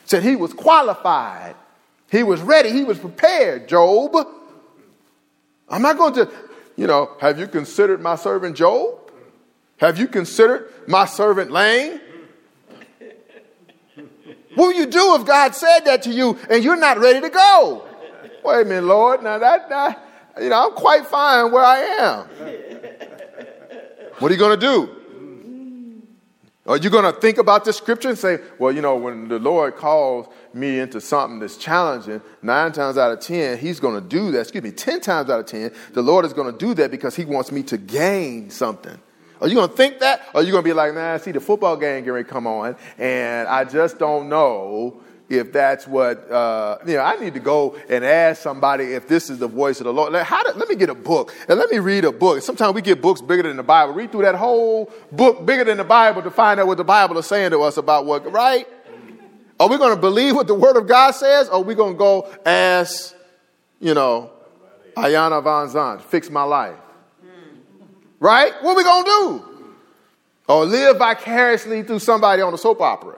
Said 0.05 0.23
he 0.23 0.35
was 0.35 0.53
qualified. 0.53 1.55
He 2.09 2.23
was 2.23 2.41
ready. 2.41 2.69
He 2.69 2.83
was 2.83 2.97
prepared, 2.97 3.67
Job. 3.67 4.15
I'm 5.67 5.81
not 5.81 5.97
going 5.97 6.13
to, 6.13 6.31
you 6.75 6.87
know, 6.87 7.11
have 7.19 7.39
you 7.39 7.47
considered 7.47 8.01
my 8.01 8.15
servant 8.15 8.55
Job? 8.55 8.99
Have 9.77 9.97
you 9.99 10.07
considered 10.07 10.71
my 10.87 11.05
servant 11.05 11.51
Lane? 11.51 11.99
What 14.55 14.67
will 14.67 14.79
you 14.79 14.85
do 14.85 15.15
if 15.15 15.25
God 15.25 15.53
said 15.53 15.81
that 15.81 16.03
to 16.03 16.11
you 16.11 16.39
and 16.49 16.63
you're 16.63 16.77
not 16.77 16.97
ready 16.97 17.19
to 17.19 17.29
go? 17.29 17.85
Wait 18.41 18.61
a 18.61 18.63
minute, 18.63 18.85
Lord. 18.85 19.21
Now 19.21 19.37
that, 19.37 19.67
that 19.67 20.04
you 20.41 20.49
know, 20.49 20.67
I'm 20.67 20.73
quite 20.73 21.05
fine 21.05 21.51
where 21.51 21.63
I 21.63 21.77
am. 21.79 22.27
What 24.19 24.31
are 24.31 24.33
you 24.33 24.39
going 24.39 24.59
to 24.59 24.65
do? 24.65 24.95
Are 26.67 26.77
you 26.77 26.89
going 26.89 27.05
to 27.05 27.11
think 27.19 27.37
about 27.37 27.63
this 27.63 27.77
scripture 27.77 28.09
and 28.09 28.17
say, 28.17 28.39
well, 28.57 28.71
you 28.71 28.81
know, 28.81 28.95
when 28.95 29.27
the 29.27 29.37
Lord 29.37 29.75
calls 29.75 30.33
me 30.51 30.79
into 30.79 30.99
something 30.99 31.37
that's 31.37 31.57
challenging, 31.57 32.21
nine 32.41 32.71
times 32.71 32.97
out 32.97 33.11
of 33.11 33.19
ten, 33.19 33.59
He's 33.59 33.79
going 33.79 34.01
to 34.01 34.07
do 34.07 34.31
that. 34.31 34.41
Excuse 34.41 34.63
me, 34.63 34.71
ten 34.71 34.99
times 34.99 35.29
out 35.29 35.41
of 35.41 35.45
ten, 35.45 35.71
the 35.93 36.01
Lord 36.01 36.25
is 36.25 36.33
going 36.33 36.51
to 36.51 36.57
do 36.57 36.73
that 36.73 36.89
because 36.89 37.15
He 37.15 37.23
wants 37.23 37.51
me 37.51 37.61
to 37.63 37.77
gain 37.77 38.49
something. 38.49 38.99
Are 39.41 39.47
you 39.47 39.53
going 39.53 39.69
to 39.69 39.75
think 39.75 39.99
that? 39.99 40.21
Or 40.33 40.41
are 40.41 40.43
you 40.43 40.51
going 40.51 40.63
to 40.63 40.67
be 40.67 40.73
like, 40.73 40.95
man, 40.95 41.19
see, 41.19 41.31
the 41.31 41.39
football 41.39 41.77
game 41.77 42.03
to 42.03 42.23
come 42.23 42.47
on, 42.47 42.75
and 42.97 43.47
I 43.47 43.63
just 43.63 43.99
don't 43.99 44.27
know 44.27 45.03
if 45.29 45.51
that's 45.51 45.87
what 45.87 46.29
uh, 46.31 46.77
you 46.85 46.93
know 46.93 47.01
i 47.01 47.15
need 47.17 47.33
to 47.33 47.39
go 47.39 47.75
and 47.89 48.05
ask 48.05 48.41
somebody 48.41 48.93
if 48.93 49.07
this 49.07 49.29
is 49.29 49.39
the 49.39 49.47
voice 49.47 49.79
of 49.79 49.85
the 49.85 49.93
lord. 49.93 50.13
How 50.13 50.43
do, 50.43 50.57
let 50.57 50.69
me 50.69 50.75
get 50.75 50.89
a 50.89 50.95
book 50.95 51.33
and 51.49 51.57
let 51.57 51.69
me 51.71 51.79
read 51.79 52.05
a 52.05 52.11
book. 52.11 52.41
Sometimes 52.41 52.75
we 52.75 52.81
get 52.81 53.01
books 53.01 53.21
bigger 53.21 53.43
than 53.43 53.57
the 53.57 53.63
bible. 53.63 53.93
Read 53.93 54.11
through 54.11 54.23
that 54.23 54.35
whole 54.35 54.91
book 55.11 55.45
bigger 55.45 55.63
than 55.63 55.77
the 55.77 55.83
bible 55.83 56.21
to 56.21 56.31
find 56.31 56.59
out 56.59 56.67
what 56.67 56.77
the 56.77 56.83
bible 56.83 57.17
is 57.17 57.25
saying 57.25 57.51
to 57.51 57.61
us 57.61 57.77
about 57.77 58.05
what 58.05 58.31
right? 58.31 58.67
Are 59.59 59.69
we 59.69 59.77
going 59.77 59.95
to 59.95 59.99
believe 59.99 60.35
what 60.35 60.47
the 60.47 60.55
word 60.55 60.77
of 60.77 60.87
god 60.87 61.11
says 61.11 61.47
or 61.49 61.55
are 61.55 61.61
we 61.61 61.75
going 61.75 61.93
to 61.93 61.97
go 61.97 62.29
ask 62.45 63.15
you 63.79 63.93
know 63.93 64.31
Iyanla 64.95 65.43
Van 65.43 65.67
Vanzant 65.67 66.01
fix 66.01 66.29
my 66.29 66.43
life? 66.43 66.77
Right? 68.19 68.53
What 68.61 68.73
are 68.73 68.77
we 68.77 68.83
going 68.83 69.03
to 69.03 69.09
do? 69.09 69.45
Or 70.47 70.65
live 70.65 70.97
vicariously 70.97 71.83
through 71.83 71.99
somebody 71.99 72.41
on 72.41 72.53
a 72.53 72.57
soap 72.57 72.79
opera 72.81 73.17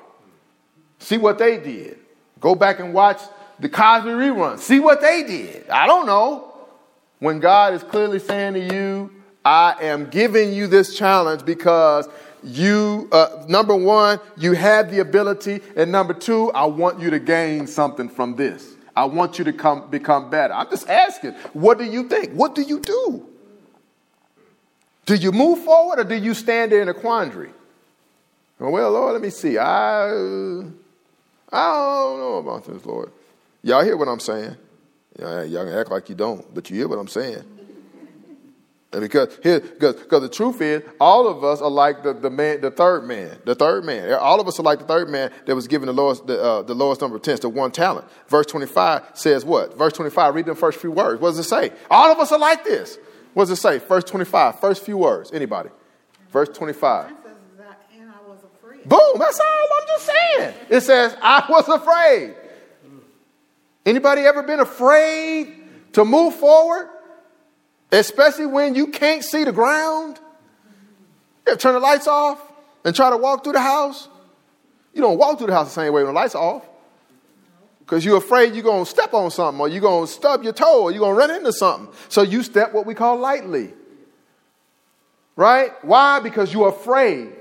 See 1.00 1.18
what 1.18 1.38
they 1.38 1.58
did. 1.58 2.00
Go 2.40 2.56
back 2.56 2.80
and 2.80 2.94
watch 2.94 3.22
the 3.60 3.70
Cosby 3.70 4.10
rerun. 4.10 4.60
See 4.60 4.80
what 4.80 5.02
they 5.02 5.24
did. 5.24 5.70
I 5.70 5.88
don't 5.88 6.06
know. 6.06 6.54
When 7.20 7.40
God 7.40 7.74
is 7.74 7.84
clearly 7.84 8.20
saying 8.20 8.54
to 8.54 8.76
you, 8.76 9.12
I 9.44 9.76
am 9.82 10.10
giving 10.10 10.54
you 10.54 10.68
this 10.68 10.96
challenge 10.96 11.46
because 11.46 12.08
you, 12.44 13.10
uh, 13.12 13.46
number 13.48 13.76
one, 13.76 14.20
you 14.38 14.54
have 14.54 14.92
the 14.92 15.00
ability, 15.00 15.62
and 15.76 15.92
number 15.92 16.14
two, 16.14 16.52
I 16.52 16.66
want 16.66 17.00
you 17.00 17.10
to 17.10 17.20
gain 17.20 17.66
something 17.66 18.10
from 18.10 18.36
this. 18.36 18.76
I 18.96 19.06
want 19.06 19.40
you 19.40 19.46
to 19.46 19.54
come 19.54 19.90
become 19.90 20.30
better. 20.30 20.54
I'm 20.54 20.70
just 20.70 20.90
asking, 20.90 21.34
what 21.54 21.78
do 21.78 21.86
you 21.86 22.08
think? 22.08 22.34
What 22.34 22.56
do 22.56 22.62
you 22.62 22.80
do? 22.80 23.28
Do 25.06 25.16
you 25.16 25.32
move 25.32 25.64
forward 25.64 26.00
or 26.00 26.04
do 26.04 26.16
you 26.16 26.34
stand 26.34 26.72
there 26.72 26.82
in 26.82 26.90
a 26.90 26.94
quandary? 26.94 27.52
Well, 28.60 28.92
Lord, 28.92 29.14
let 29.14 29.22
me 29.22 29.30
see. 29.30 29.58
I 29.58 30.64
I 31.52 31.74
don't 31.74 32.20
know 32.20 32.36
about 32.38 32.66
this, 32.66 32.86
Lord. 32.86 33.12
Y'all 33.64 33.84
hear 33.84 33.98
what 33.98 34.08
I'm 34.08 34.20
saying? 34.20 34.56
Y'all, 35.20 35.66
can 35.66 35.70
act 35.70 35.90
like 35.90 36.10
you 36.10 36.16
don't, 36.16 36.54
but 36.54 36.70
you 36.70 36.78
hear 36.78 36.88
what 36.88 37.00
I'm 37.00 37.08
saying. 37.08 37.44
And 38.94 39.02
because 39.02 39.38
here, 39.44 39.60
because, 39.60 39.96
because 39.96 40.22
the 40.22 40.30
truth 40.30 40.62
is, 40.62 40.82
all 41.02 41.28
of 41.28 41.44
us 41.44 41.62
are 41.62 41.70
like 41.70 42.04
the, 42.04 42.14
the 42.14 42.30
man, 42.30 42.62
the 42.62 42.72
third 42.72 43.04
man, 43.04 43.38
the 43.44 43.54
third 43.54 43.84
man. 43.84 44.14
All 44.14 44.40
of 44.40 44.48
us 44.48 44.60
are 44.60 44.64
like 44.64 44.80
the 44.80 44.86
third 44.86 45.10
man 45.10 45.32
that 45.46 45.56
was 45.56 45.68
given 45.68 45.88
the 45.88 45.94
lowest, 45.94 46.26
the, 46.26 46.42
uh, 46.42 46.62
the 46.62 46.74
lowest 46.74 47.02
number 47.02 47.18
of 47.18 47.22
tens, 47.22 47.42
the 47.42 47.50
one 47.50 47.72
talent. 47.72 48.08
Verse 48.30 48.46
25 48.46 49.04
says 49.14 49.44
what? 49.44 49.78
Verse 49.78 49.92
25, 49.94 50.36
read 50.36 50.46
the 50.46 50.56
first 50.56 50.80
few 50.80 50.92
words. 50.92 51.20
What 51.20 51.32
does 51.32 51.40
it 51.40 51.44
say? 51.44 51.72
All 51.92 52.12
of 52.12 52.20
us 52.20 52.32
are 52.32 52.40
like 52.40 52.64
this. 52.64 52.98
What 53.34 53.44
does 53.44 53.52
it 53.52 53.62
say? 53.62 53.80
Verse 53.80 54.06
25, 54.06 54.60
first 54.60 54.86
few 54.86 54.98
words. 54.98 55.32
Anybody? 55.34 55.70
Verse 56.32 56.50
25. 56.50 57.12
Boom, 58.88 59.20
that's 59.20 59.40
all 59.40 59.68
I'm 59.82 59.88
just 59.88 60.06
saying. 60.06 60.54
It 60.70 60.82
says, 60.82 61.18
I 61.22 61.46
was 61.50 61.68
afraid. 61.68 62.36
Anybody 63.86 64.22
ever 64.22 64.44
been 64.44 64.62
afraid 64.62 65.54
to 65.94 66.06
move 66.06 66.36
forward? 66.36 66.90
Especially 67.92 68.46
when 68.46 68.76
you 68.76 68.88
can't 68.88 69.26
see 69.26 69.44
the 69.44 69.52
ground? 69.52 70.20
You 71.46 71.58
turn 71.58 71.74
the 71.74 71.82
lights 71.82 72.08
off 72.08 72.40
and 72.86 72.96
try 72.96 73.10
to 73.10 73.18
walk 73.18 73.44
through 73.44 73.54
the 73.54 73.62
house? 73.62 74.08
You 74.94 75.02
don't 75.02 75.18
walk 75.18 75.38
through 75.38 75.48
the 75.48 75.54
house 75.54 75.68
the 75.68 75.82
same 75.82 75.92
way 75.92 76.04
when 76.04 76.14
the 76.14 76.20
lights 76.20 76.36
are 76.36 76.56
off. 76.56 76.66
Because 77.80 78.06
you're 78.06 78.18
afraid 78.18 78.54
you're 78.54 78.64
going 78.64 78.86
to 78.86 78.90
step 78.90 79.14
on 79.14 79.32
something 79.32 79.60
or 79.60 79.68
you're 79.68 79.82
going 79.82 80.08
to 80.08 80.12
stub 80.12 80.44
your 80.44 80.54
toe 80.54 80.84
or 80.84 80.92
you're 80.92 81.00
going 81.00 81.14
to 81.14 81.20
run 81.20 81.32
into 81.32 81.52
something. 81.52 81.94
So 82.08 82.22
you 82.22 82.42
step 82.42 82.74
what 82.74 82.86
we 82.86 82.94
call 82.94 83.18
lightly. 83.18 83.74
Right? 85.36 85.72
Why? 85.84 86.20
Because 86.22 86.54
you're 86.54 86.70
afraid 86.70 87.37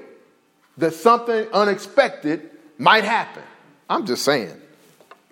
that 0.78 0.94
something 0.94 1.48
unexpected 1.52 2.50
might 2.78 3.04
happen. 3.04 3.42
I'm 3.88 4.06
just 4.06 4.24
saying. 4.24 4.60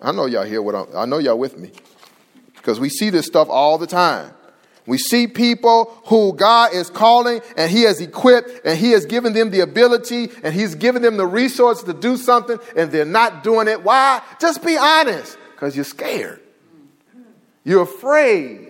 I 0.01 0.11
know 0.11 0.25
y'all 0.25 0.43
hear 0.43 0.61
what 0.61 0.75
I'm, 0.75 0.87
I 0.95 1.05
know 1.05 1.17
y'all 1.17 1.37
with 1.37 1.57
me. 1.57 1.71
Because 2.55 2.79
we 2.79 2.89
see 2.89 3.09
this 3.09 3.25
stuff 3.25 3.47
all 3.49 3.77
the 3.77 3.87
time. 3.87 4.31
We 4.87 4.97
see 4.97 5.27
people 5.27 5.85
who 6.05 6.33
God 6.33 6.73
is 6.73 6.89
calling 6.89 7.41
and 7.57 7.71
He 7.71 7.83
has 7.83 7.99
equipped 8.01 8.65
and 8.65 8.77
He 8.77 8.91
has 8.91 9.05
given 9.05 9.33
them 9.33 9.49
the 9.49 9.61
ability 9.61 10.29
and 10.43 10.53
He's 10.53 10.75
given 10.75 11.01
them 11.01 11.17
the 11.17 11.25
resources 11.25 11.83
to 11.85 11.93
do 11.93 12.17
something 12.17 12.59
and 12.75 12.91
they're 12.91 13.05
not 13.05 13.43
doing 13.43 13.67
it. 13.67 13.83
Why? 13.83 14.21
Just 14.39 14.63
be 14.63 14.77
honest 14.77 15.37
because 15.53 15.75
you're 15.75 15.85
scared. 15.85 16.41
You're 17.63 17.83
afraid. 17.83 18.64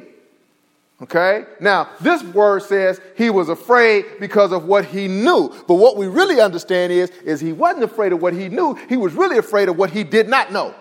Okay? 1.02 1.46
Now, 1.60 1.90
this 2.00 2.24
word 2.24 2.64
says 2.64 3.02
he 3.18 3.30
was 3.30 3.50
afraid 3.50 4.06
because 4.20 4.52
of 4.52 4.66
what 4.66 4.86
he 4.86 5.08
knew. 5.08 5.54
But 5.68 5.76
what 5.76 5.98
we 5.98 6.08
really 6.08 6.40
understand 6.40 6.94
is, 6.94 7.10
is 7.24 7.42
he 7.42 7.52
wasn't 7.52 7.84
afraid 7.84 8.14
of 8.14 8.22
what 8.22 8.34
he 8.34 8.48
knew. 8.48 8.76
He 8.88 8.98
was 8.98 9.14
really 9.14 9.38
afraid 9.38 9.68
of 9.68 9.78
what 9.78 9.90
he 9.90 10.04
did 10.04 10.30
not 10.30 10.52
know. 10.52 10.74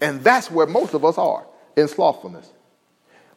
And 0.00 0.22
that's 0.22 0.50
where 0.50 0.66
most 0.66 0.92
of 0.92 1.04
us 1.04 1.16
are 1.16 1.46
in 1.76 1.88
slothfulness. 1.88 2.52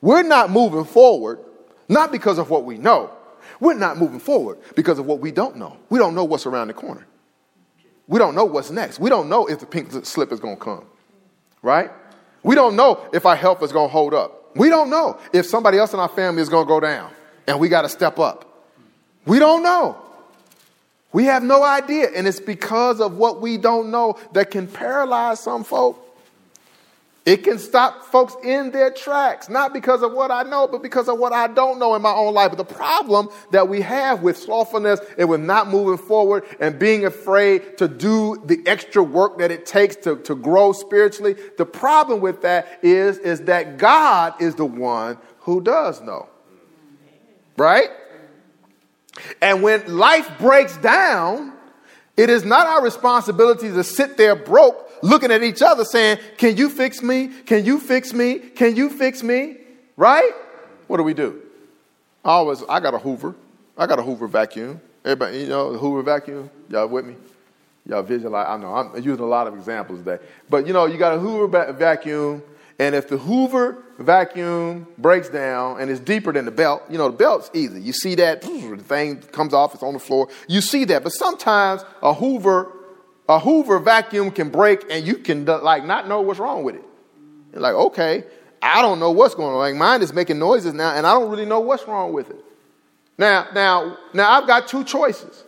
We're 0.01 0.23
not 0.23 0.51
moving 0.51 0.83
forward, 0.83 1.39
not 1.87 2.11
because 2.11 2.37
of 2.37 2.49
what 2.49 2.65
we 2.65 2.77
know. 2.77 3.11
We're 3.59 3.73
not 3.73 3.97
moving 3.97 4.19
forward 4.19 4.59
because 4.75 4.99
of 4.99 5.05
what 5.05 5.19
we 5.19 5.31
don't 5.31 5.55
know. 5.55 5.77
We 5.89 5.97
don't 5.97 6.13
know 6.13 6.25
what's 6.25 6.45
around 6.45 6.67
the 6.67 6.73
corner. 6.73 7.07
We 8.07 8.19
don't 8.19 8.35
know 8.35 8.45
what's 8.45 8.69
next. 8.69 8.99
We 8.99 9.09
don't 9.09 9.29
know 9.29 9.47
if 9.47 9.59
the 9.59 9.65
pink 9.65 9.91
slip 10.05 10.31
is 10.31 10.39
going 10.39 10.57
to 10.57 10.63
come, 10.63 10.85
right? 11.61 11.91
We 12.43 12.55
don't 12.55 12.75
know 12.75 13.05
if 13.13 13.25
our 13.25 13.35
health 13.35 13.63
is 13.63 13.71
going 13.71 13.89
to 13.89 13.91
hold 13.91 14.13
up. 14.13 14.36
We 14.57 14.69
don't 14.69 14.89
know 14.89 15.19
if 15.33 15.45
somebody 15.45 15.77
else 15.77 15.93
in 15.93 15.99
our 15.99 16.09
family 16.09 16.41
is 16.41 16.49
going 16.49 16.65
to 16.65 16.67
go 16.67 16.79
down 16.79 17.11
and 17.47 17.59
we 17.59 17.69
got 17.69 17.83
to 17.83 17.89
step 17.89 18.19
up. 18.19 18.43
We 19.25 19.39
don't 19.39 19.63
know. 19.63 19.97
We 21.13 21.25
have 21.25 21.43
no 21.43 21.63
idea. 21.63 22.09
And 22.15 22.27
it's 22.27 22.39
because 22.39 22.99
of 22.99 23.17
what 23.17 23.41
we 23.41 23.57
don't 23.57 23.91
know 23.91 24.17
that 24.33 24.51
can 24.51 24.67
paralyze 24.67 25.39
some 25.39 25.63
folk. 25.63 26.03
It 27.27 27.43
can 27.43 27.59
stop 27.59 28.05
folks 28.05 28.37
in 28.41 28.71
their 28.71 28.89
tracks, 28.89 29.49
not 29.49 29.73
because 29.73 30.01
of 30.01 30.13
what 30.13 30.31
I 30.31 30.43
know, 30.43 30.65
but 30.65 30.81
because 30.81 31.09
of 31.09 31.19
what 31.19 31.33
I 31.33 31.47
don't 31.47 31.77
know 31.77 31.93
in 31.93 32.01
my 32.01 32.13
own 32.13 32.33
life. 32.33 32.51
But 32.51 32.57
the 32.57 32.73
problem 32.73 33.27
that 33.51 33.67
we 33.67 33.81
have 33.81 34.23
with 34.23 34.37
slothfulness 34.37 35.01
and 35.17 35.27
with 35.27 35.41
not 35.41 35.67
moving 35.67 35.97
forward 35.97 36.45
and 36.61 36.79
being 36.79 37.05
afraid 37.05 37.79
to 37.79 37.89
do 37.89 38.41
the 38.45 38.63
extra 38.65 39.03
work 39.03 39.39
that 39.39 39.51
it 39.51 39.65
takes 39.65 39.97
to, 39.97 40.15
to 40.19 40.35
grow 40.35 40.71
spiritually, 40.71 41.35
the 41.57 41.65
problem 41.65 42.21
with 42.21 42.43
that 42.43 42.79
is, 42.81 43.17
is 43.17 43.41
that 43.41 43.77
God 43.77 44.41
is 44.41 44.55
the 44.55 44.65
one 44.65 45.17
who 45.39 45.59
does 45.59 45.99
know. 45.99 46.29
Right? 47.57 47.89
And 49.41 49.61
when 49.61 49.97
life 49.97 50.31
breaks 50.39 50.77
down, 50.77 51.51
it 52.15 52.29
is 52.29 52.45
not 52.45 52.67
our 52.67 52.81
responsibility 52.81 53.69
to 53.69 53.83
sit 53.83 54.15
there 54.15 54.33
broke 54.33 54.86
looking 55.01 55.31
at 55.31 55.43
each 55.43 55.61
other 55.61 55.83
saying, 55.85 56.19
Can 56.37 56.57
you 56.57 56.69
fix 56.69 57.01
me? 57.01 57.27
Can 57.27 57.65
you 57.65 57.79
fix 57.79 58.13
me? 58.13 58.39
Can 58.39 58.75
you 58.75 58.89
fix 58.89 59.23
me? 59.23 59.57
Right? 59.95 60.31
What 60.87 60.97
do 60.97 61.03
we 61.03 61.13
do? 61.13 61.41
I 62.23 62.31
always, 62.31 62.63
I 62.67 62.79
got 62.79 62.93
a 62.93 62.99
Hoover. 62.99 63.35
I 63.77 63.87
got 63.87 63.99
a 63.99 64.03
Hoover 64.03 64.27
vacuum. 64.27 64.81
Everybody, 65.05 65.39
you 65.39 65.47
know, 65.47 65.71
the 65.71 65.79
Hoover 65.79 66.01
vacuum? 66.01 66.49
Y'all 66.69 66.87
with 66.87 67.05
me? 67.05 67.15
Y'all 67.85 68.03
visualize? 68.03 68.47
I 68.49 68.57
know, 68.57 68.73
I'm 68.73 68.95
using 68.95 69.23
a 69.23 69.27
lot 69.27 69.47
of 69.47 69.55
examples 69.55 69.99
today. 69.99 70.21
But, 70.49 70.67
you 70.67 70.73
know, 70.73 70.85
you 70.85 70.97
got 70.97 71.13
a 71.13 71.19
Hoover 71.19 71.47
ba- 71.47 71.73
vacuum, 71.73 72.43
and 72.79 72.93
if 72.93 73.07
the 73.07 73.17
Hoover 73.17 73.83
vacuum 73.97 74.87
breaks 74.97 75.29
down 75.29 75.79
and 75.79 75.89
it's 75.89 75.99
deeper 75.99 76.31
than 76.31 76.45
the 76.45 76.51
belt, 76.51 76.83
you 76.89 76.97
know, 76.97 77.09
the 77.09 77.17
belt's 77.17 77.49
easy. 77.53 77.81
You 77.81 77.93
see 77.93 78.15
that, 78.15 78.41
the 78.41 78.77
thing 78.77 79.17
comes 79.21 79.53
off, 79.53 79.73
it's 79.73 79.83
on 79.83 79.93
the 79.93 79.99
floor. 79.99 80.27
You 80.47 80.61
see 80.61 80.85
that. 80.85 81.03
But 81.03 81.13
sometimes 81.13 81.83
a 82.03 82.13
Hoover 82.13 82.71
a 83.29 83.39
Hoover 83.39 83.79
vacuum 83.79 84.31
can 84.31 84.49
break 84.49 84.85
and 84.89 85.05
you 85.05 85.15
can 85.15 85.45
like 85.45 85.85
not 85.85 86.07
know 86.07 86.21
what's 86.21 86.39
wrong 86.39 86.63
with 86.63 86.75
it. 86.75 86.83
You're 87.51 87.61
like, 87.61 87.73
okay, 87.73 88.23
I 88.61 88.81
don't 88.81 88.99
know 88.99 89.11
what's 89.11 89.35
going 89.35 89.53
on. 89.53 89.57
Like 89.57 89.75
mine 89.75 90.01
is 90.01 90.13
making 90.13 90.39
noises 90.39 90.73
now, 90.73 90.93
and 90.93 91.05
I 91.05 91.13
don't 91.13 91.29
really 91.29 91.45
know 91.45 91.59
what's 91.59 91.87
wrong 91.87 92.13
with 92.13 92.29
it. 92.29 92.43
Now, 93.17 93.47
now, 93.53 93.97
now 94.13 94.31
I've 94.31 94.47
got 94.47 94.67
two 94.67 94.83
choices. 94.83 95.43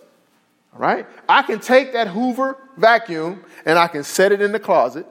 All 0.74 0.80
right? 0.80 1.06
I 1.28 1.42
can 1.42 1.60
take 1.60 1.94
that 1.94 2.08
Hoover 2.08 2.58
vacuum 2.78 3.44
and 3.66 3.78
I 3.78 3.88
can 3.88 4.04
set 4.04 4.32
it 4.32 4.42
in 4.42 4.52
the 4.52 4.60
closet, 4.60 5.06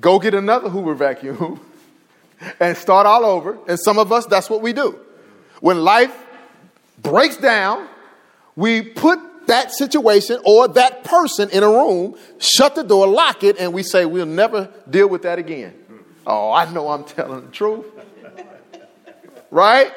go 0.00 0.18
get 0.18 0.34
another 0.34 0.68
Hoover 0.68 0.94
vacuum, 0.94 1.60
and 2.60 2.76
start 2.76 3.06
all 3.06 3.24
over. 3.24 3.58
And 3.68 3.78
some 3.78 3.98
of 3.98 4.12
us, 4.12 4.26
that's 4.26 4.48
what 4.48 4.62
we 4.62 4.72
do. 4.72 4.98
When 5.60 5.82
life 5.84 6.16
breaks 7.02 7.36
down, 7.36 7.86
we 8.56 8.82
put 8.82 9.18
that 9.50 9.72
situation 9.72 10.38
or 10.44 10.68
that 10.68 11.02
person 11.02 11.50
in 11.50 11.64
a 11.64 11.68
room, 11.68 12.16
shut 12.38 12.76
the 12.76 12.84
door, 12.84 13.08
lock 13.08 13.42
it, 13.42 13.58
and 13.58 13.72
we 13.72 13.82
say, 13.82 14.06
we'll 14.06 14.24
never 14.24 14.68
deal 14.88 15.08
with 15.08 15.22
that 15.22 15.40
again. 15.40 15.74
Oh, 16.24 16.52
I 16.52 16.70
know 16.72 16.88
I'm 16.88 17.04
telling 17.16 17.46
the 17.46 17.52
truth. 17.52 17.84
Right? 19.50 19.92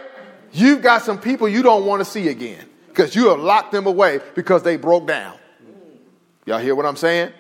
You've 0.52 0.82
got 0.82 1.04
some 1.04 1.20
people 1.20 1.48
you 1.48 1.62
don't 1.62 1.86
want 1.86 2.02
to 2.02 2.06
see 2.06 2.30
again 2.30 2.68
because 2.88 3.16
you 3.16 3.30
have 3.30 3.40
locked 3.40 3.72
them 3.72 3.86
away 3.86 4.20
because 4.34 4.64
they 4.64 4.76
broke 4.76 5.08
down. 5.08 5.38
Y'all 6.46 6.60
hear 6.60 6.74
what 6.76 6.88
I'm 6.88 6.96
saying? 6.96 7.32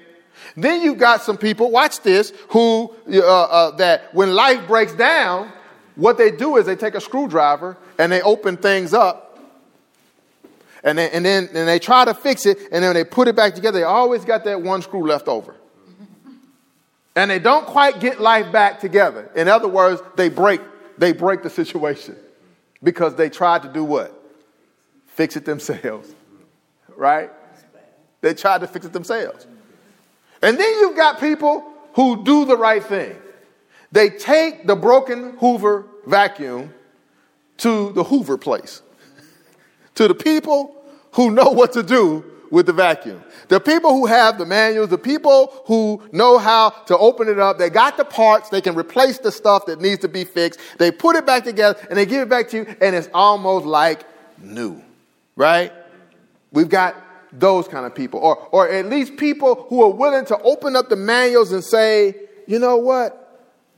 Then 0.56 0.82
you've 0.82 1.00
got 1.00 1.24
some 1.24 1.38
people, 1.38 1.72
watch 1.72 2.02
this, 2.02 2.32
who, 2.50 2.94
uh, 3.12 3.22
uh, 3.22 3.72
that 3.78 4.14
when 4.14 4.34
life 4.34 4.68
breaks 4.68 4.94
down, 4.94 5.52
what 5.96 6.18
they 6.20 6.30
do 6.30 6.58
is 6.58 6.66
they 6.68 6.76
take 6.76 6.94
a 6.94 7.02
screwdriver 7.02 7.76
and 7.98 8.12
they 8.12 8.22
open 8.22 8.58
things 8.58 8.94
up 8.94 9.33
and 10.84 10.98
then, 10.98 11.10
and 11.14 11.26
then 11.26 11.50
and 11.54 11.68
they 11.68 11.80
try 11.80 12.04
to 12.06 12.14
fix 12.14 12.46
it, 12.46 12.58
and 12.72 12.84
then 12.84 12.94
they 12.94 13.06
put 13.06 13.28
it 13.28 13.36
back 13.36 13.56
together. 13.56 13.80
They 13.80 13.86
always 13.86 14.26
got 14.26 14.44
that 14.44 14.62
one 14.62 14.82
screw 14.82 15.08
left 15.08 15.28
over. 15.28 15.56
And 17.16 17.30
they 17.30 17.40
don't 17.40 17.66
quite 17.66 18.00
get 18.00 18.20
life 18.20 18.52
back 18.52 18.80
together. 18.80 19.30
In 19.36 19.48
other 19.48 19.68
words, 19.68 20.02
they 20.16 20.30
break, 20.30 20.62
they 20.98 21.14
break 21.14 21.44
the 21.44 21.50
situation 21.50 22.16
because 22.82 23.16
they 23.16 23.30
tried 23.30 23.62
to 23.64 23.70
do 23.70 23.84
what? 23.84 24.20
Fix 25.08 25.36
it 25.36 25.46
themselves. 25.46 26.14
Right? 26.96 27.32
They 28.22 28.34
tried 28.34 28.62
to 28.62 28.68
fix 28.68 28.86
it 28.86 28.94
themselves. 28.94 29.46
And 30.42 30.58
then 30.58 30.70
you've 30.80 30.96
got 30.96 31.20
people 31.20 31.64
who 31.94 32.24
do 32.24 32.46
the 32.46 32.58
right 32.58 32.84
thing. 32.84 33.16
They 33.92 34.10
take 34.10 34.66
the 34.66 34.76
broken 34.76 35.38
Hoover 35.38 35.86
vacuum 36.08 36.74
to 37.58 37.92
the 37.94 38.04
Hoover 38.04 38.38
place 38.38 38.82
to 39.96 40.08
the 40.08 40.16
people 40.16 40.76
who 41.14 41.32
know 41.32 41.50
what 41.50 41.74
to 41.74 41.84
do 41.84 42.26
with 42.50 42.68
the 42.68 42.74
vacuum. 42.74 43.24
The 43.48 43.60
people 43.60 43.92
who 43.92 44.06
have 44.06 44.38
the 44.38 44.46
manuals, 44.46 44.90
the 44.90 44.98
people 44.98 45.64
who 45.66 46.02
know 46.12 46.38
how 46.38 46.70
to 46.70 46.98
open 46.98 47.28
it 47.28 47.40
up, 47.40 47.58
they 47.58 47.70
got 47.70 47.98
the 47.98 48.06
parts, 48.06 48.50
they 48.50 48.62
can 48.62 48.76
replace 48.76 49.18
the 49.18 49.32
stuff 49.32 49.66
that 49.66 49.82
needs 49.82 50.02
to 50.02 50.08
be 50.08 50.24
fixed. 50.24 50.60
They 50.78 50.92
put 50.92 51.16
it 51.16 51.26
back 51.26 51.44
together 51.44 51.80
and 51.90 51.98
they 51.98 52.06
give 52.06 52.22
it 52.22 52.30
back 52.30 52.50
to 52.50 52.58
you, 52.58 52.76
and 52.80 52.96
it's 52.96 53.10
almost 53.14 53.66
like 53.66 54.06
new, 54.40 54.82
right? 55.36 55.74
We've 56.52 56.70
got 56.70 56.96
those 57.32 57.68
kind 57.68 57.88
of 57.88 57.96
people, 57.96 58.20
or, 58.20 58.38
or 58.52 58.70
at 58.70 58.86
least 58.86 59.18
people 59.18 59.66
who 59.70 59.82
are 59.82 59.92
willing 59.92 60.26
to 60.26 60.38
open 60.44 60.76
up 60.76 60.90
the 60.90 60.96
manuals 60.96 61.52
and 61.52 61.64
say, 61.64 62.16
you 62.46 62.60
know 62.60 62.78
what? 62.78 63.23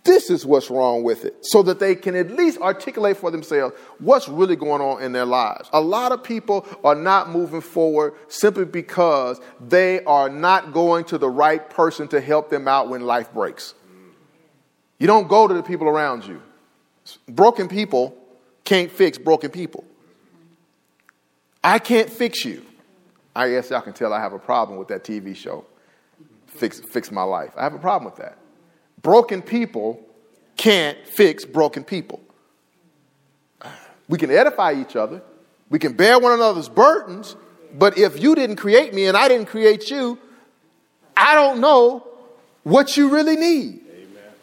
This 0.05 0.29
is 0.29 0.45
what's 0.45 0.69
wrong 0.69 1.01
with 1.01 1.25
it, 1.25 1.35
so 1.41 1.63
that 1.63 1.79
they 1.79 1.95
can 1.95 2.15
at 2.15 2.29
least 2.29 2.59
articulate 2.61 3.17
for 3.17 3.31
themselves 3.31 3.75
what's 3.97 4.29
really 4.29 4.55
going 4.55 4.79
on 4.79 5.01
in 5.01 5.11
their 5.11 5.25
lives. 5.25 5.67
A 5.73 5.81
lot 5.81 6.11
of 6.11 6.23
people 6.23 6.63
are 6.83 6.93
not 6.93 7.31
moving 7.31 7.59
forward 7.59 8.13
simply 8.27 8.65
because 8.65 9.41
they 9.59 10.03
are 10.03 10.29
not 10.29 10.73
going 10.73 11.05
to 11.05 11.17
the 11.17 11.27
right 11.27 11.67
person 11.71 12.07
to 12.09 12.21
help 12.21 12.51
them 12.51 12.67
out 12.67 12.87
when 12.87 13.01
life 13.01 13.33
breaks. 13.33 13.73
You 14.99 15.07
don't 15.07 15.27
go 15.27 15.47
to 15.47 15.53
the 15.55 15.63
people 15.63 15.87
around 15.87 16.23
you. 16.23 16.39
Broken 17.27 17.67
people 17.67 18.15
can't 18.63 18.91
fix 18.91 19.17
broken 19.17 19.49
people. 19.49 19.83
I 21.63 21.79
can't 21.79 22.11
fix 22.11 22.45
you. 22.45 22.63
I 23.35 23.49
guess 23.49 23.71
y'all 23.71 23.81
can 23.81 23.93
tell 23.93 24.13
I 24.13 24.19
have 24.19 24.33
a 24.33 24.39
problem 24.39 24.77
with 24.77 24.87
that 24.89 25.03
TV 25.03 25.35
show, 25.35 25.65
Fix, 26.45 26.79
fix 26.79 27.11
My 27.11 27.23
Life. 27.23 27.51
I 27.57 27.63
have 27.63 27.73
a 27.73 27.79
problem 27.79 28.05
with 28.05 28.21
that 28.21 28.37
broken 29.05 29.43
people 29.43 30.03
can't 30.57 30.97
fix 31.05 31.45
broken 31.45 31.83
people. 31.83 32.19
We 34.09 34.17
can 34.17 34.31
edify 34.31 34.73
each 34.73 34.95
other, 34.95 35.21
We 35.69 35.79
can 35.79 35.93
bear 35.93 36.19
one 36.19 36.33
another's 36.33 36.69
burdens, 36.69 37.35
but 37.73 37.97
if 37.97 38.21
you 38.21 38.33
didn't 38.33 38.55
create 38.55 38.93
me 38.93 39.05
and 39.05 39.15
I 39.15 39.27
didn't 39.27 39.45
create 39.45 39.91
you, 39.91 40.17
I 41.15 41.35
don't 41.35 41.59
know 41.59 42.07
what 42.63 42.97
you 42.97 43.09
really 43.09 43.35
need. 43.35 43.81
Amen. 43.89 44.33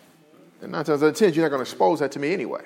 And 0.62 0.72
nine 0.72 0.84
times 0.84 1.02
out 1.02 1.06
of 1.06 1.16
ten, 1.16 1.32
you're 1.32 1.44
not 1.44 1.50
going 1.50 1.64
to 1.64 1.70
expose 1.70 1.98
that 1.98 2.12
to 2.12 2.20
me 2.20 2.32
anyway. 2.32 2.62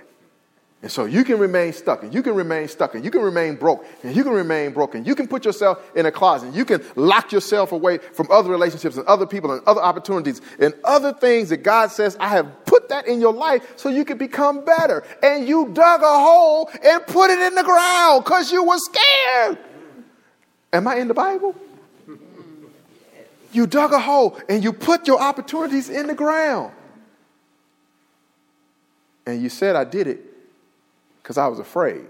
And 0.83 0.93
so 0.93 1.07
you 1.07 1.25
can 1.25 1.39
remain 1.39 1.73
stuck, 1.73 2.03
and 2.03 2.13
you 2.13 2.23
can 2.23 2.35
remain 2.35 2.69
stuck, 2.69 2.95
and 2.95 3.05
you 3.05 3.11
can 3.11 3.23
remain 3.23 3.57
broke, 3.57 3.87
and 4.03 4.15
you 4.15 4.23
can 4.23 4.33
remain 4.33 4.73
broken. 4.73 5.05
You 5.07 5.15
can 5.15 5.27
put 5.27 5.45
yourself 5.45 5.83
in 5.97 6.05
a 6.05 6.13
closet. 6.13 6.55
You 6.55 6.67
can 6.67 6.85
lock 6.97 7.33
yourself 7.33 7.73
away 7.73 7.99
from 7.99 8.31
other 8.31 8.51
relationships 8.51 8.97
and 8.97 9.07
other 9.07 9.27
people 9.27 9.53
and 9.53 9.63
other 9.67 9.81
opportunities 9.81 10.43
and 10.61 10.75
other 10.85 11.15
things 11.15 11.49
that 11.49 11.63
God 11.63 11.91
says, 11.91 12.17
I 12.21 12.29
have 12.29 12.67
put 12.67 12.91
that 12.91 13.09
in 13.09 13.21
your 13.21 13.33
life 13.33 13.73
so 13.77 13.89
you 13.89 14.05
can 14.05 14.19
become 14.19 14.65
better. 14.65 15.03
And 15.23 15.49
you 15.49 15.71
dug 15.73 16.03
a 16.03 16.21
hole 16.21 16.71
and 16.85 17.07
put 17.07 17.31
it 17.31 17.39
in 17.41 17.55
the 17.55 17.65
ground 17.65 18.25
because 18.25 18.53
you 18.53 18.63
were 18.63 18.79
scared. 18.79 19.59
Am 20.75 20.87
I 20.87 20.97
in 20.97 21.09
the 21.09 21.15
Bible? 21.15 21.57
You 23.51 23.67
dug 23.67 23.95
a 23.95 23.99
hole 23.99 24.39
and 24.49 24.63
you 24.63 24.75
put 24.75 25.09
your 25.09 25.21
opportunities 25.21 25.89
in 25.89 26.07
the 26.07 26.15
ground. 26.15 26.73
And 29.25 29.43
you 29.43 29.49
said, 29.49 29.75
I 29.75 29.85
did 29.85 30.07
it 30.07 30.36
because 31.27 31.39
I 31.39 31.49
was 31.49 31.59
afraid. 31.59 32.07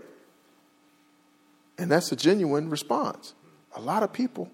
And 1.78 1.90
that's 1.90 2.12
a 2.12 2.16
genuine 2.16 2.68
response. 2.68 3.32
A 3.74 3.80
lot 3.80 4.02
of 4.02 4.12
people 4.12 4.50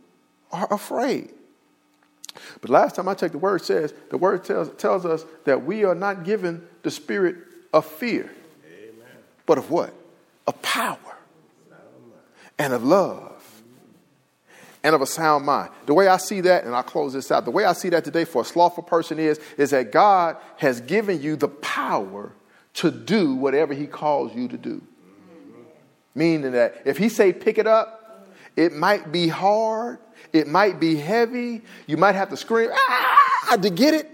are 0.53 0.73
afraid. 0.73 1.33
But 2.61 2.71
last 2.71 2.95
time 2.95 3.09
I 3.09 3.15
checked, 3.15 3.33
the 3.33 3.39
word 3.39 3.63
says, 3.63 3.93
the 4.11 4.19
word 4.19 4.45
tells, 4.45 4.71
tells 4.77 5.05
us 5.05 5.25
that 5.47 5.65
we 5.65 5.83
are 5.83 5.97
not 5.97 6.23
given 6.23 6.65
the 6.85 6.93
spirit 6.93 7.35
of 7.73 7.85
fear, 7.85 8.31
Amen. 8.65 9.17
but 9.47 9.59
of 9.59 9.69
what? 9.69 9.93
Of 10.47 10.63
power 10.63 11.17
and 12.57 12.73
of 12.73 12.85
love 12.85 13.43
and 14.85 14.95
of 14.95 15.03
a 15.03 15.07
sound 15.07 15.45
mind. 15.45 15.71
The 15.87 15.95
way 15.95 16.07
I 16.07 16.19
see 16.19 16.41
that, 16.43 16.63
and 16.63 16.73
I'll 16.73 16.85
close 16.85 17.15
this 17.15 17.33
out, 17.33 17.47
the 17.47 17.51
way 17.51 17.65
I 17.65 17.73
see 17.73 17.89
that 17.89 18.05
today 18.05 18.25
for 18.25 18.43
a 18.43 18.45
slothful 18.45 18.85
person 18.85 19.19
is, 19.19 19.41
is 19.59 19.71
that 19.71 19.91
God 19.91 20.37
has 20.59 20.81
given 20.81 21.21
you 21.21 21.35
the 21.35 21.49
power 21.49 22.33
to 22.75 22.91
do 22.91 23.35
whatever 23.35 23.75
he 23.75 23.87
calls 23.87 24.35
you 24.35 24.49
to 24.49 24.57
do. 24.57 24.83
Meaning 26.15 26.53
that 26.53 26.83
if 26.85 26.99
he 26.99 27.09
say 27.09 27.33
pick 27.33 27.59
it 27.59 27.67
up, 27.67 28.29
it 28.57 28.73
might 28.73 29.13
be 29.13 29.29
hard, 29.29 29.99
it 30.33 30.47
might 30.47 30.79
be 30.79 30.97
heavy, 30.97 31.63
you 31.87 31.97
might 31.97 32.15
have 32.15 32.29
to 32.31 32.37
scream 32.37 32.71
ah, 32.73 33.59
to 33.61 33.71
get 33.71 33.95
it. 33.95 34.09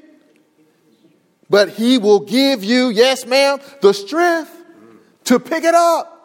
But 1.51 1.71
he 1.71 1.99
will 1.99 2.21
give 2.21 2.63
you, 2.63 2.89
yes, 2.89 3.27
ma'am, 3.27 3.59
the 3.81 3.93
strength 3.95 4.55
to 5.25 5.41
pick 5.41 5.65
it 5.65 5.75
up. 5.75 6.18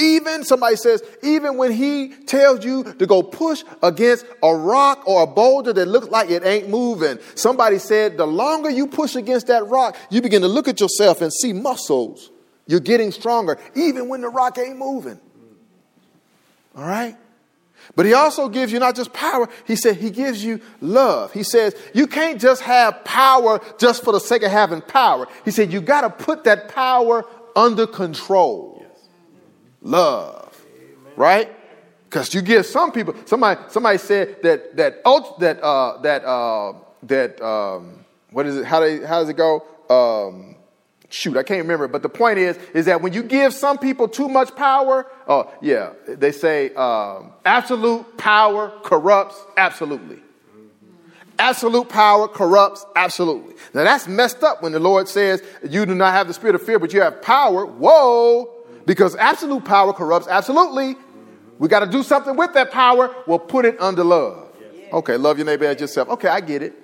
Even, 0.00 0.44
somebody 0.44 0.76
says, 0.76 1.02
even 1.22 1.56
when 1.58 1.72
he 1.72 2.08
tells 2.08 2.64
you 2.64 2.84
to 2.94 3.06
go 3.06 3.22
push 3.22 3.62
against 3.82 4.24
a 4.42 4.54
rock 4.54 5.06
or 5.06 5.22
a 5.24 5.26
boulder 5.26 5.72
that 5.74 5.86
looks 5.86 6.08
like 6.08 6.30
it 6.30 6.44
ain't 6.44 6.70
moving, 6.70 7.18
somebody 7.34 7.78
said, 7.78 8.16
the 8.16 8.26
longer 8.26 8.70
you 8.70 8.86
push 8.86 9.14
against 9.14 9.48
that 9.48 9.66
rock, 9.66 9.96
you 10.08 10.22
begin 10.22 10.40
to 10.42 10.48
look 10.48 10.68
at 10.68 10.80
yourself 10.80 11.20
and 11.20 11.30
see 11.32 11.52
muscles. 11.52 12.30
You're 12.66 12.80
getting 12.80 13.12
stronger, 13.12 13.58
even 13.74 14.08
when 14.08 14.22
the 14.22 14.28
rock 14.28 14.56
ain't 14.58 14.78
moving. 14.78 15.20
All 16.74 16.84
right? 16.84 17.16
But 17.94 18.06
he 18.06 18.14
also 18.14 18.48
gives 18.48 18.72
you 18.72 18.78
not 18.78 18.96
just 18.96 19.12
power, 19.12 19.48
he 19.66 19.76
said 19.76 19.96
he 19.96 20.10
gives 20.10 20.42
you 20.42 20.60
love. 20.80 21.32
He 21.32 21.42
says 21.42 21.74
you 21.92 22.06
can't 22.06 22.40
just 22.40 22.62
have 22.62 23.04
power 23.04 23.60
just 23.78 24.04
for 24.04 24.12
the 24.12 24.20
sake 24.20 24.44
of 24.44 24.50
having 24.50 24.80
power. 24.80 25.26
He 25.44 25.50
said 25.50 25.72
you 25.72 25.80
got 25.80 26.02
to 26.02 26.10
put 26.10 26.44
that 26.44 26.68
power 26.68 27.24
under 27.56 27.86
control 27.86 28.79
love, 29.82 30.64
Amen. 30.76 31.12
right? 31.16 31.56
Because 32.04 32.34
you 32.34 32.42
give 32.42 32.66
some 32.66 32.92
people. 32.92 33.14
Somebody 33.26 33.60
somebody 33.68 33.98
said 33.98 34.42
that 34.42 34.76
that 34.76 35.04
that 35.04 35.62
uh, 35.62 36.00
that 36.02 36.24
uh, 36.24 36.72
that 37.04 37.40
um, 37.40 38.04
what 38.30 38.46
is 38.46 38.56
it? 38.56 38.64
How 38.64 38.80
they 38.80 38.98
how 38.98 39.20
does 39.20 39.28
it 39.28 39.36
go? 39.36 39.64
Um, 39.88 40.56
shoot, 41.08 41.36
I 41.36 41.42
can't 41.42 41.62
remember. 41.62 41.88
But 41.88 42.02
the 42.02 42.08
point 42.08 42.38
is, 42.38 42.56
is 42.74 42.86
that 42.86 43.02
when 43.02 43.12
you 43.12 43.22
give 43.22 43.52
some 43.52 43.78
people 43.78 44.08
too 44.08 44.28
much 44.28 44.54
power, 44.56 45.06
oh 45.26 45.40
uh, 45.40 45.50
yeah, 45.60 45.92
they 46.06 46.32
say 46.32 46.74
um, 46.74 47.32
absolute 47.44 48.16
power 48.16 48.72
corrupts 48.82 49.40
absolutely. 49.56 50.18
Absolute 51.38 51.88
power 51.88 52.28
corrupts 52.28 52.84
absolutely. 52.94 53.54
Now 53.72 53.84
that's 53.84 54.06
messed 54.06 54.42
up 54.42 54.62
when 54.62 54.72
the 54.72 54.80
Lord 54.80 55.08
says 55.08 55.42
you 55.68 55.86
do 55.86 55.94
not 55.94 56.12
have 56.12 56.28
the 56.28 56.34
spirit 56.34 56.54
of 56.54 56.62
fear, 56.62 56.78
but 56.78 56.92
you 56.92 57.00
have 57.00 57.22
power. 57.22 57.64
Whoa, 57.64 58.50
because 58.86 59.16
absolute 59.16 59.64
power 59.64 59.92
corrupts 59.92 60.28
absolutely. 60.28 60.96
We 61.58 61.68
got 61.68 61.80
to 61.80 61.86
do 61.86 62.02
something 62.02 62.36
with 62.36 62.54
that 62.54 62.70
power. 62.70 63.14
We'll 63.26 63.38
put 63.38 63.64
it 63.64 63.80
under 63.80 64.02
love. 64.02 64.48
Okay, 64.92 65.16
love 65.16 65.38
your 65.38 65.46
neighbor 65.46 65.66
as 65.66 65.80
yourself. 65.80 66.08
Okay, 66.08 66.28
I 66.28 66.40
get 66.40 66.62
it. 66.62 66.74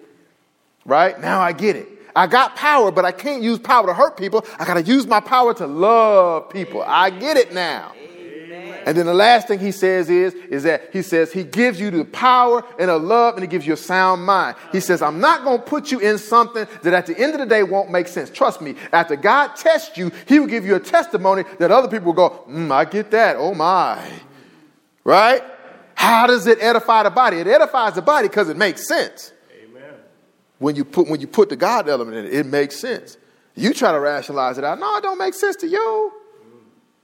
Right? 0.85 1.19
Now 1.19 1.41
I 1.41 1.53
get 1.53 1.77
it. 1.77 1.89
I 2.15 2.27
got 2.27 2.57
power, 2.57 2.91
but 2.91 3.05
I 3.05 3.13
can't 3.13 3.43
use 3.43 3.59
power 3.59 3.87
to 3.87 3.95
hurt 3.95 4.17
people. 4.17 4.45
I 4.59 4.65
got 4.65 4.75
to 4.75 4.83
use 4.83 5.07
my 5.07 5.21
power 5.21 5.53
to 5.55 5.67
love 5.67 6.51
people. 6.51 6.83
I 6.83 7.11
get 7.11 7.37
it 7.37 7.53
now. 7.53 7.93
And 8.87 8.97
then 8.97 9.07
the 9.07 9.15
last 9.15 9.49
thing 9.49 9.59
he 9.59 9.73
says 9.73 10.09
is, 10.09 10.33
is 10.33 10.63
that 10.63 10.91
he 10.93 11.03
says 11.03 11.33
he 11.33 11.43
gives 11.43 11.81
you 11.81 11.91
the 11.91 12.05
power 12.05 12.65
and 12.79 12.89
a 12.89 12.97
love 12.97 13.35
and 13.35 13.43
he 13.43 13.49
gives 13.49 13.67
you 13.67 13.73
a 13.73 13.77
sound 13.77 14.25
mind. 14.25 14.57
He 14.71 14.79
says, 14.79 15.03
I'm 15.03 15.19
not 15.19 15.43
going 15.43 15.59
to 15.59 15.65
put 15.65 15.91
you 15.91 15.99
in 15.99 16.19
something 16.19 16.69
that 16.85 16.95
at 16.95 17.07
the 17.07 17.19
end 17.19 17.33
of 17.33 17.41
the 17.41 17.47
day 17.47 17.65
won't 17.65 17.91
make 17.91 18.07
sense. 18.07 18.31
Trust 18.31 18.61
me, 18.61 18.77
after 18.93 19.17
God 19.17 19.57
tests 19.57 19.99
you, 19.99 20.13
he 20.27 20.39
will 20.39 20.47
give 20.47 20.65
you 20.65 20.77
a 20.77 20.81
testimony 20.81 21.43
that 21.59 21.73
other 21.73 21.89
people 21.89 22.07
will 22.07 22.29
go, 22.29 22.45
mm, 22.49 22.71
I 22.71 22.85
get 22.85 23.11
that. 23.11 23.35
Oh 23.37 23.55
my. 23.55 24.09
Right? 25.03 25.43
How 25.97 26.29
does 26.29 26.47
it 26.47 26.59
edify 26.61 27.03
the 27.03 27.11
body? 27.11 27.39
It 27.39 27.49
edifies 27.49 27.95
the 27.95 28.03
body 28.03 28.29
because 28.29 28.49
it 28.49 28.57
makes 28.57 28.87
sense. 28.87 29.33
Amen. 29.65 29.95
When 30.59 30.77
you 30.77 30.85
put 30.85 31.09
when 31.09 31.21
you 31.21 31.27
put 31.27 31.49
the 31.49 31.57
God 31.57 31.89
element 31.89 32.19
in 32.19 32.27
it, 32.27 32.35
it 32.35 32.47
makes 32.47 32.77
sense. 32.77 33.17
You 33.57 33.75
try 33.75 33.91
to 33.91 33.99
rationalize 33.99 34.59
it 34.59 34.65
out. 34.65 34.79
No, 34.79 34.97
it 34.97 35.03
don't 35.03 35.19
make 35.19 35.35
sense 35.35 35.57
to 35.57 35.67
you. 35.67 36.13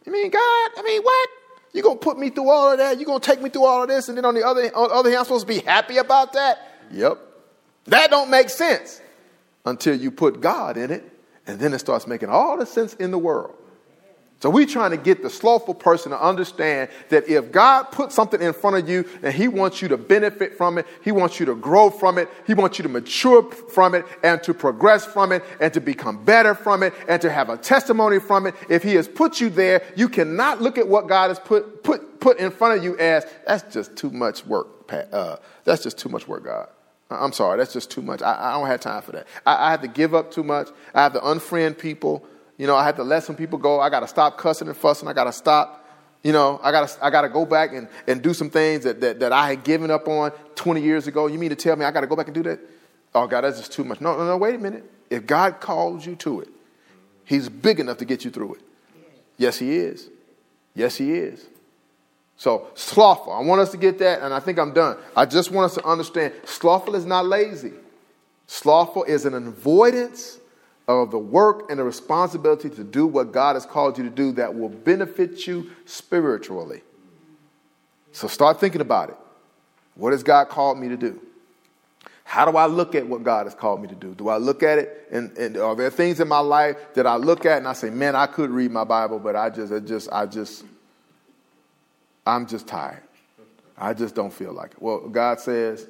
You 0.06 0.12
mean 0.12 0.30
God? 0.30 0.70
I 0.76 0.82
mean 0.84 1.02
what? 1.02 1.28
You're 1.72 1.82
going 1.82 1.98
to 1.98 2.04
put 2.04 2.18
me 2.18 2.30
through 2.30 2.50
all 2.50 2.72
of 2.72 2.78
that? 2.78 2.98
You're 2.98 3.06
going 3.06 3.20
to 3.20 3.26
take 3.26 3.40
me 3.40 3.48
through 3.48 3.64
all 3.64 3.82
of 3.82 3.88
this? 3.88 4.08
And 4.08 4.18
then 4.18 4.24
on 4.24 4.34
the 4.34 4.46
other, 4.46 4.64
on 4.74 4.88
the 4.88 4.94
other 4.94 5.08
hand, 5.10 5.18
I'm 5.20 5.24
supposed 5.24 5.46
to 5.46 5.52
be 5.52 5.60
happy 5.60 5.96
about 5.96 6.34
that? 6.34 6.58
Yep. 6.90 7.18
That 7.86 8.10
don't 8.10 8.30
make 8.30 8.50
sense 8.50 9.00
until 9.64 9.96
you 9.96 10.10
put 10.10 10.40
God 10.40 10.76
in 10.76 10.90
it, 10.90 11.04
and 11.46 11.58
then 11.58 11.72
it 11.72 11.78
starts 11.78 12.06
making 12.06 12.28
all 12.28 12.58
the 12.58 12.66
sense 12.66 12.94
in 12.94 13.10
the 13.10 13.18
world. 13.18 13.54
So 14.42 14.50
we're 14.50 14.66
trying 14.66 14.90
to 14.90 14.96
get 14.96 15.22
the 15.22 15.30
slothful 15.30 15.74
person 15.74 16.10
to 16.10 16.20
understand 16.20 16.90
that 17.10 17.28
if 17.28 17.52
God 17.52 17.84
puts 17.92 18.16
something 18.16 18.42
in 18.42 18.52
front 18.52 18.76
of 18.76 18.88
you 18.88 19.08
and 19.22 19.32
he 19.32 19.46
wants 19.46 19.80
you 19.80 19.86
to 19.86 19.96
benefit 19.96 20.56
from 20.56 20.78
it, 20.78 20.86
he 21.04 21.12
wants 21.12 21.38
you 21.38 21.46
to 21.46 21.54
grow 21.54 21.90
from 21.90 22.18
it, 22.18 22.28
he 22.44 22.52
wants 22.52 22.76
you 22.76 22.82
to 22.82 22.88
mature 22.88 23.48
from 23.52 23.94
it 23.94 24.04
and 24.24 24.42
to 24.42 24.52
progress 24.52 25.06
from 25.06 25.30
it 25.30 25.44
and 25.60 25.72
to 25.74 25.80
become 25.80 26.24
better 26.24 26.56
from 26.56 26.82
it 26.82 26.92
and 27.06 27.22
to 27.22 27.30
have 27.30 27.50
a 27.50 27.56
testimony 27.56 28.18
from 28.18 28.48
it. 28.48 28.56
If 28.68 28.82
he 28.82 28.96
has 28.96 29.06
put 29.06 29.40
you 29.40 29.48
there, 29.48 29.80
you 29.94 30.08
cannot 30.08 30.60
look 30.60 30.76
at 30.76 30.88
what 30.88 31.06
God 31.06 31.28
has 31.28 31.38
put, 31.38 31.84
put, 31.84 32.18
put 32.18 32.40
in 32.40 32.50
front 32.50 32.76
of 32.76 32.82
you 32.82 32.98
as, 32.98 33.24
that's 33.46 33.72
just 33.72 33.94
too 33.94 34.10
much 34.10 34.44
work, 34.44 34.88
Pat. 34.88 35.14
Uh, 35.14 35.36
that's 35.62 35.84
just 35.84 35.98
too 35.98 36.08
much 36.08 36.26
work, 36.26 36.42
God. 36.42 36.68
I'm 37.10 37.32
sorry, 37.32 37.58
that's 37.58 37.72
just 37.72 37.92
too 37.92 38.02
much. 38.02 38.22
I, 38.22 38.36
I 38.50 38.58
don't 38.58 38.66
have 38.66 38.80
time 38.80 39.02
for 39.02 39.12
that. 39.12 39.28
I, 39.46 39.68
I 39.68 39.70
have 39.70 39.82
to 39.82 39.88
give 39.88 40.16
up 40.16 40.32
too 40.32 40.42
much. 40.42 40.68
I 40.94 41.04
have 41.04 41.12
to 41.12 41.20
unfriend 41.20 41.78
people. 41.78 42.26
You 42.62 42.68
know, 42.68 42.76
I 42.76 42.84
had 42.84 42.94
to 42.94 43.02
let 43.02 43.24
some 43.24 43.34
people 43.34 43.58
go. 43.58 43.80
I 43.80 43.90
got 43.90 44.00
to 44.00 44.06
stop 44.06 44.38
cussing 44.38 44.68
and 44.68 44.76
fussing. 44.76 45.08
I 45.08 45.12
got 45.12 45.24
to 45.24 45.32
stop. 45.32 45.84
You 46.22 46.30
know, 46.30 46.60
I 46.62 46.70
got 46.70 46.88
to 46.88 47.04
I 47.04 47.10
got 47.10 47.22
to 47.22 47.28
go 47.28 47.44
back 47.44 47.72
and, 47.72 47.88
and 48.06 48.22
do 48.22 48.32
some 48.32 48.50
things 48.50 48.84
that, 48.84 49.00
that, 49.00 49.18
that 49.18 49.32
I 49.32 49.48
had 49.48 49.64
given 49.64 49.90
up 49.90 50.06
on 50.06 50.30
20 50.54 50.80
years 50.80 51.08
ago. 51.08 51.26
You 51.26 51.40
mean 51.40 51.50
to 51.50 51.56
tell 51.56 51.74
me 51.74 51.84
I 51.84 51.90
got 51.90 52.02
to 52.02 52.06
go 52.06 52.14
back 52.14 52.26
and 52.26 52.34
do 52.36 52.44
that? 52.44 52.60
Oh, 53.16 53.26
God, 53.26 53.40
that's 53.40 53.58
just 53.58 53.72
too 53.72 53.82
much. 53.82 54.00
No, 54.00 54.16
no, 54.16 54.24
no, 54.28 54.36
wait 54.36 54.54
a 54.54 54.58
minute. 54.58 54.88
If 55.10 55.26
God 55.26 55.58
calls 55.60 56.06
you 56.06 56.14
to 56.14 56.42
it, 56.42 56.50
He's 57.24 57.48
big 57.48 57.80
enough 57.80 57.96
to 57.96 58.04
get 58.04 58.24
you 58.24 58.30
through 58.30 58.54
it. 58.54 58.60
Yes, 59.38 59.58
He 59.58 59.74
is. 59.74 60.08
Yes, 60.76 60.96
He 60.96 61.14
is. 61.14 61.44
So, 62.36 62.68
slothful. 62.76 63.32
I 63.32 63.40
want 63.40 63.60
us 63.60 63.72
to 63.72 63.76
get 63.76 63.98
that, 63.98 64.22
and 64.22 64.32
I 64.32 64.38
think 64.38 64.60
I'm 64.60 64.72
done. 64.72 64.98
I 65.16 65.26
just 65.26 65.50
want 65.50 65.64
us 65.64 65.74
to 65.74 65.84
understand 65.84 66.32
slothful 66.44 66.94
is 66.94 67.06
not 67.06 67.26
lazy, 67.26 67.72
slothful 68.46 69.02
is 69.02 69.24
an 69.24 69.34
avoidance 69.34 70.38
of 70.88 71.10
the 71.10 71.18
work 71.18 71.70
and 71.70 71.78
the 71.78 71.84
responsibility 71.84 72.68
to 72.70 72.84
do 72.84 73.06
what 73.06 73.32
God 73.32 73.54
has 73.54 73.64
called 73.64 73.98
you 73.98 74.04
to 74.04 74.10
do 74.10 74.32
that 74.32 74.54
will 74.54 74.68
benefit 74.68 75.46
you 75.46 75.70
spiritually. 75.84 76.82
So 78.12 78.28
start 78.28 78.60
thinking 78.60 78.80
about 78.80 79.10
it. 79.10 79.16
What 79.94 80.12
has 80.12 80.22
God 80.22 80.48
called 80.48 80.78
me 80.78 80.88
to 80.88 80.96
do? 80.96 81.20
How 82.24 82.50
do 82.50 82.56
I 82.56 82.66
look 82.66 82.94
at 82.94 83.06
what 83.06 83.22
God 83.22 83.46
has 83.46 83.54
called 83.54 83.82
me 83.82 83.88
to 83.88 83.94
do? 83.94 84.14
Do 84.14 84.28
I 84.28 84.38
look 84.38 84.62
at 84.62 84.78
it 84.78 85.08
and, 85.10 85.36
and 85.36 85.56
are 85.56 85.76
there 85.76 85.90
things 85.90 86.18
in 86.20 86.28
my 86.28 86.38
life 86.38 86.76
that 86.94 87.06
I 87.06 87.16
look 87.16 87.44
at 87.44 87.58
and 87.58 87.68
I 87.68 87.74
say, 87.74 87.90
man, 87.90 88.16
I 88.16 88.26
could 88.26 88.50
read 88.50 88.70
my 88.70 88.84
Bible, 88.84 89.18
but 89.18 89.36
I 89.36 89.50
just, 89.50 89.72
I 89.72 89.80
just, 89.80 90.12
I 90.12 90.26
just, 90.26 90.64
I'm 92.26 92.46
just 92.46 92.66
tired. 92.66 93.02
I 93.76 93.92
just 93.94 94.14
don't 94.14 94.32
feel 94.32 94.52
like 94.52 94.72
it. 94.72 94.80
Well, 94.80 95.08
God 95.08 95.40
says 95.40 95.86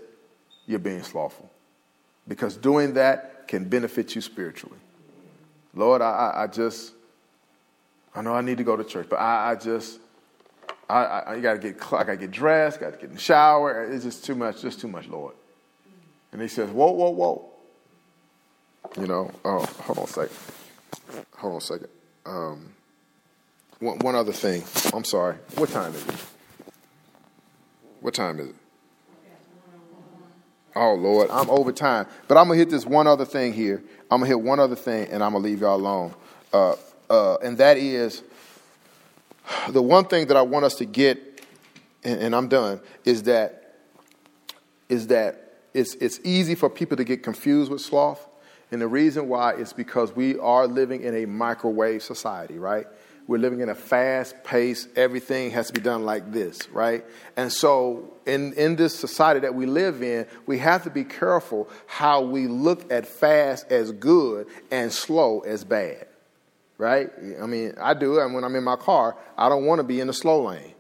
you're 0.66 0.78
being 0.78 1.02
slothful 1.02 1.50
because 2.26 2.56
doing 2.56 2.94
that 2.94 3.46
can 3.46 3.68
benefit 3.68 4.14
you 4.14 4.20
spiritually. 4.20 4.78
Lord, 5.74 6.02
I, 6.02 6.32
I 6.36 6.46
just, 6.46 6.92
I 8.14 8.22
know 8.22 8.34
I 8.34 8.42
need 8.42 8.58
to 8.58 8.64
go 8.64 8.76
to 8.76 8.84
church, 8.84 9.06
but 9.08 9.16
I, 9.16 9.52
I 9.52 9.54
just, 9.54 10.00
I, 10.88 11.04
I, 11.04 11.32
I 11.32 11.40
got 11.40 11.54
to 11.54 11.58
get, 11.58 11.76
I 11.92 12.04
got 12.04 12.06
to 12.06 12.16
get 12.16 12.30
dressed, 12.30 12.80
got 12.80 12.92
to 12.92 12.98
get 12.98 13.08
in 13.08 13.14
the 13.14 13.20
shower. 13.20 13.84
It's 13.90 14.04
just 14.04 14.24
too 14.24 14.34
much, 14.34 14.60
just 14.60 14.80
too 14.80 14.88
much, 14.88 15.08
Lord. 15.08 15.34
And 16.32 16.40
he 16.40 16.48
says, 16.48 16.68
whoa, 16.70 16.90
whoa, 16.90 17.10
whoa. 17.10 17.48
You 19.00 19.06
know, 19.06 19.30
oh, 19.44 19.64
hold 19.64 19.98
on 19.98 20.04
a 20.04 20.08
second. 20.08 20.36
Hold 21.36 21.52
on 21.52 21.58
a 21.58 21.60
second. 21.60 21.88
Um, 22.26 22.72
one, 23.78 23.98
one 24.00 24.14
other 24.14 24.32
thing. 24.32 24.62
I'm 24.92 25.04
sorry. 25.04 25.36
What 25.56 25.70
time 25.70 25.94
is 25.94 26.06
it? 26.06 26.14
What 28.00 28.14
time 28.14 28.40
is 28.40 28.48
it? 28.48 28.54
Oh 30.74 30.94
Lord, 30.94 31.30
I'm 31.30 31.50
over 31.50 31.72
time. 31.72 32.06
But 32.28 32.38
I'm 32.38 32.46
gonna 32.46 32.58
hit 32.58 32.70
this 32.70 32.86
one 32.86 33.06
other 33.06 33.24
thing 33.24 33.52
here. 33.52 33.82
I'm 34.10 34.20
gonna 34.20 34.26
hit 34.26 34.40
one 34.40 34.58
other 34.58 34.76
thing, 34.76 35.08
and 35.10 35.22
I'm 35.22 35.32
gonna 35.32 35.44
leave 35.44 35.60
y'all 35.60 35.76
alone. 35.76 36.14
Uh, 36.52 36.76
uh, 37.10 37.36
and 37.36 37.58
that 37.58 37.76
is 37.76 38.22
the 39.68 39.82
one 39.82 40.06
thing 40.06 40.28
that 40.28 40.36
I 40.36 40.42
want 40.42 40.64
us 40.64 40.74
to 40.76 40.84
get, 40.84 41.44
and, 42.04 42.20
and 42.20 42.34
I'm 42.34 42.48
done, 42.48 42.80
is 43.04 43.24
that 43.24 43.76
is 44.88 45.08
that 45.08 45.58
it's 45.74 45.94
it's 45.96 46.20
easy 46.24 46.54
for 46.54 46.70
people 46.70 46.96
to 46.96 47.04
get 47.04 47.22
confused 47.22 47.70
with 47.70 47.80
sloth, 47.80 48.26
and 48.70 48.80
the 48.80 48.88
reason 48.88 49.28
why 49.28 49.54
is 49.54 49.72
because 49.72 50.14
we 50.16 50.38
are 50.38 50.66
living 50.66 51.02
in 51.02 51.14
a 51.16 51.26
microwave 51.26 52.02
society, 52.02 52.58
right? 52.58 52.86
We're 53.32 53.38
living 53.38 53.60
in 53.60 53.70
a 53.70 53.74
fast 53.74 54.44
pace, 54.44 54.86
everything 54.94 55.52
has 55.52 55.68
to 55.68 55.72
be 55.72 55.80
done 55.80 56.04
like 56.04 56.32
this, 56.32 56.68
right? 56.68 57.02
And 57.34 57.50
so, 57.50 58.12
in, 58.26 58.52
in 58.52 58.76
this 58.76 58.94
society 58.94 59.40
that 59.40 59.54
we 59.54 59.64
live 59.64 60.02
in, 60.02 60.26
we 60.44 60.58
have 60.58 60.84
to 60.84 60.90
be 60.90 61.02
careful 61.02 61.70
how 61.86 62.20
we 62.20 62.46
look 62.46 62.92
at 62.92 63.06
fast 63.06 63.72
as 63.72 63.90
good 63.90 64.48
and 64.70 64.92
slow 64.92 65.40
as 65.40 65.64
bad, 65.64 66.08
right? 66.76 67.08
I 67.40 67.46
mean, 67.46 67.72
I 67.80 67.94
do, 67.94 68.20
and 68.20 68.34
when 68.34 68.44
I'm 68.44 68.54
in 68.54 68.64
my 68.64 68.76
car, 68.76 69.16
I 69.38 69.48
don't 69.48 69.64
want 69.64 69.78
to 69.78 69.84
be 69.84 69.98
in 70.00 70.08
the 70.08 70.12
slow 70.12 70.42
lane. 70.42 70.74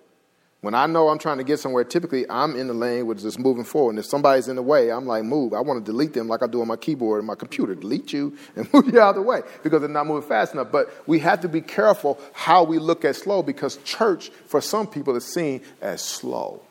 When 0.62 0.76
I 0.76 0.86
know 0.86 1.08
I'm 1.08 1.18
trying 1.18 1.38
to 1.38 1.44
get 1.44 1.58
somewhere, 1.58 1.82
typically 1.82 2.24
I'm 2.30 2.54
in 2.54 2.68
the 2.68 2.72
lane 2.72 3.06
which 3.06 3.24
is 3.24 3.36
moving 3.36 3.64
forward. 3.64 3.90
And 3.90 3.98
if 3.98 4.06
somebody's 4.06 4.46
in 4.46 4.54
the 4.54 4.62
way, 4.62 4.92
I'm 4.92 5.06
like, 5.06 5.24
move. 5.24 5.54
I 5.54 5.60
want 5.60 5.84
to 5.84 5.92
delete 5.92 6.14
them 6.14 6.28
like 6.28 6.40
I 6.40 6.46
do 6.46 6.60
on 6.60 6.68
my 6.68 6.76
keyboard 6.76 7.18
and 7.18 7.26
my 7.26 7.34
computer. 7.34 7.74
Delete 7.74 8.12
you 8.12 8.36
and 8.56 8.72
move 8.72 8.86
you 8.86 9.00
out 9.00 9.10
of 9.10 9.16
the 9.16 9.22
way 9.22 9.42
because 9.64 9.80
they're 9.80 9.88
not 9.90 10.06
moving 10.06 10.26
fast 10.26 10.54
enough. 10.54 10.70
But 10.70 10.94
we 11.08 11.18
have 11.18 11.40
to 11.40 11.48
be 11.48 11.60
careful 11.60 12.16
how 12.32 12.62
we 12.62 12.78
look 12.78 13.04
at 13.04 13.16
slow 13.16 13.42
because 13.42 13.76
church, 13.78 14.28
for 14.46 14.60
some 14.60 14.86
people, 14.86 15.16
is 15.16 15.24
seen 15.24 15.62
as 15.80 16.00
slow. 16.00 16.62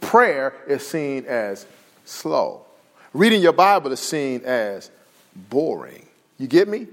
Prayer 0.00 0.52
is 0.66 0.84
seen 0.84 1.26
as 1.26 1.66
slow. 2.04 2.66
Reading 3.12 3.40
your 3.40 3.52
Bible 3.52 3.92
is 3.92 4.00
seen 4.00 4.42
as 4.44 4.90
boring. 5.36 6.08
You 6.38 6.48
get 6.48 6.66
me? 6.66 6.88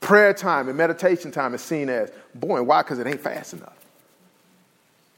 Prayer 0.00 0.34
time 0.34 0.68
and 0.68 0.76
meditation 0.76 1.30
time 1.30 1.54
is 1.54 1.62
seen 1.62 1.88
as 1.88 2.12
boring. 2.34 2.66
Why? 2.66 2.82
Because 2.82 2.98
it 2.98 3.06
ain't 3.06 3.22
fast 3.22 3.54
enough. 3.54 3.83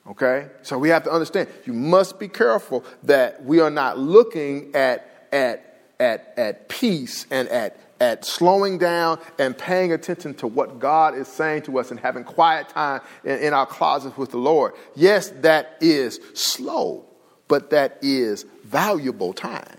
Okay? 0.08 0.48
So 0.62 0.78
we 0.78 0.88
have 0.90 1.04
to 1.04 1.10
understand 1.10 1.48
you 1.64 1.72
must 1.72 2.18
be 2.18 2.28
careful 2.28 2.84
that 3.04 3.44
we 3.44 3.60
are 3.60 3.70
not 3.70 3.98
looking 3.98 4.74
at, 4.74 5.28
at, 5.32 5.92
at, 5.98 6.34
at 6.36 6.68
peace 6.68 7.26
and 7.30 7.48
at, 7.48 7.78
at 8.00 8.24
slowing 8.24 8.78
down 8.78 9.18
and 9.38 9.56
paying 9.56 9.92
attention 9.92 10.34
to 10.34 10.46
what 10.46 10.78
God 10.78 11.16
is 11.16 11.26
saying 11.26 11.62
to 11.62 11.78
us 11.78 11.90
and 11.90 11.98
having 11.98 12.24
quiet 12.24 12.68
time 12.68 13.00
in, 13.24 13.38
in 13.38 13.54
our 13.54 13.66
closets 13.66 14.16
with 14.16 14.30
the 14.30 14.38
Lord. 14.38 14.74
Yes, 14.94 15.30
that 15.40 15.76
is 15.80 16.20
slow, 16.34 17.04
but 17.48 17.70
that 17.70 17.98
is 18.02 18.44
valuable 18.64 19.32
time. 19.32 19.78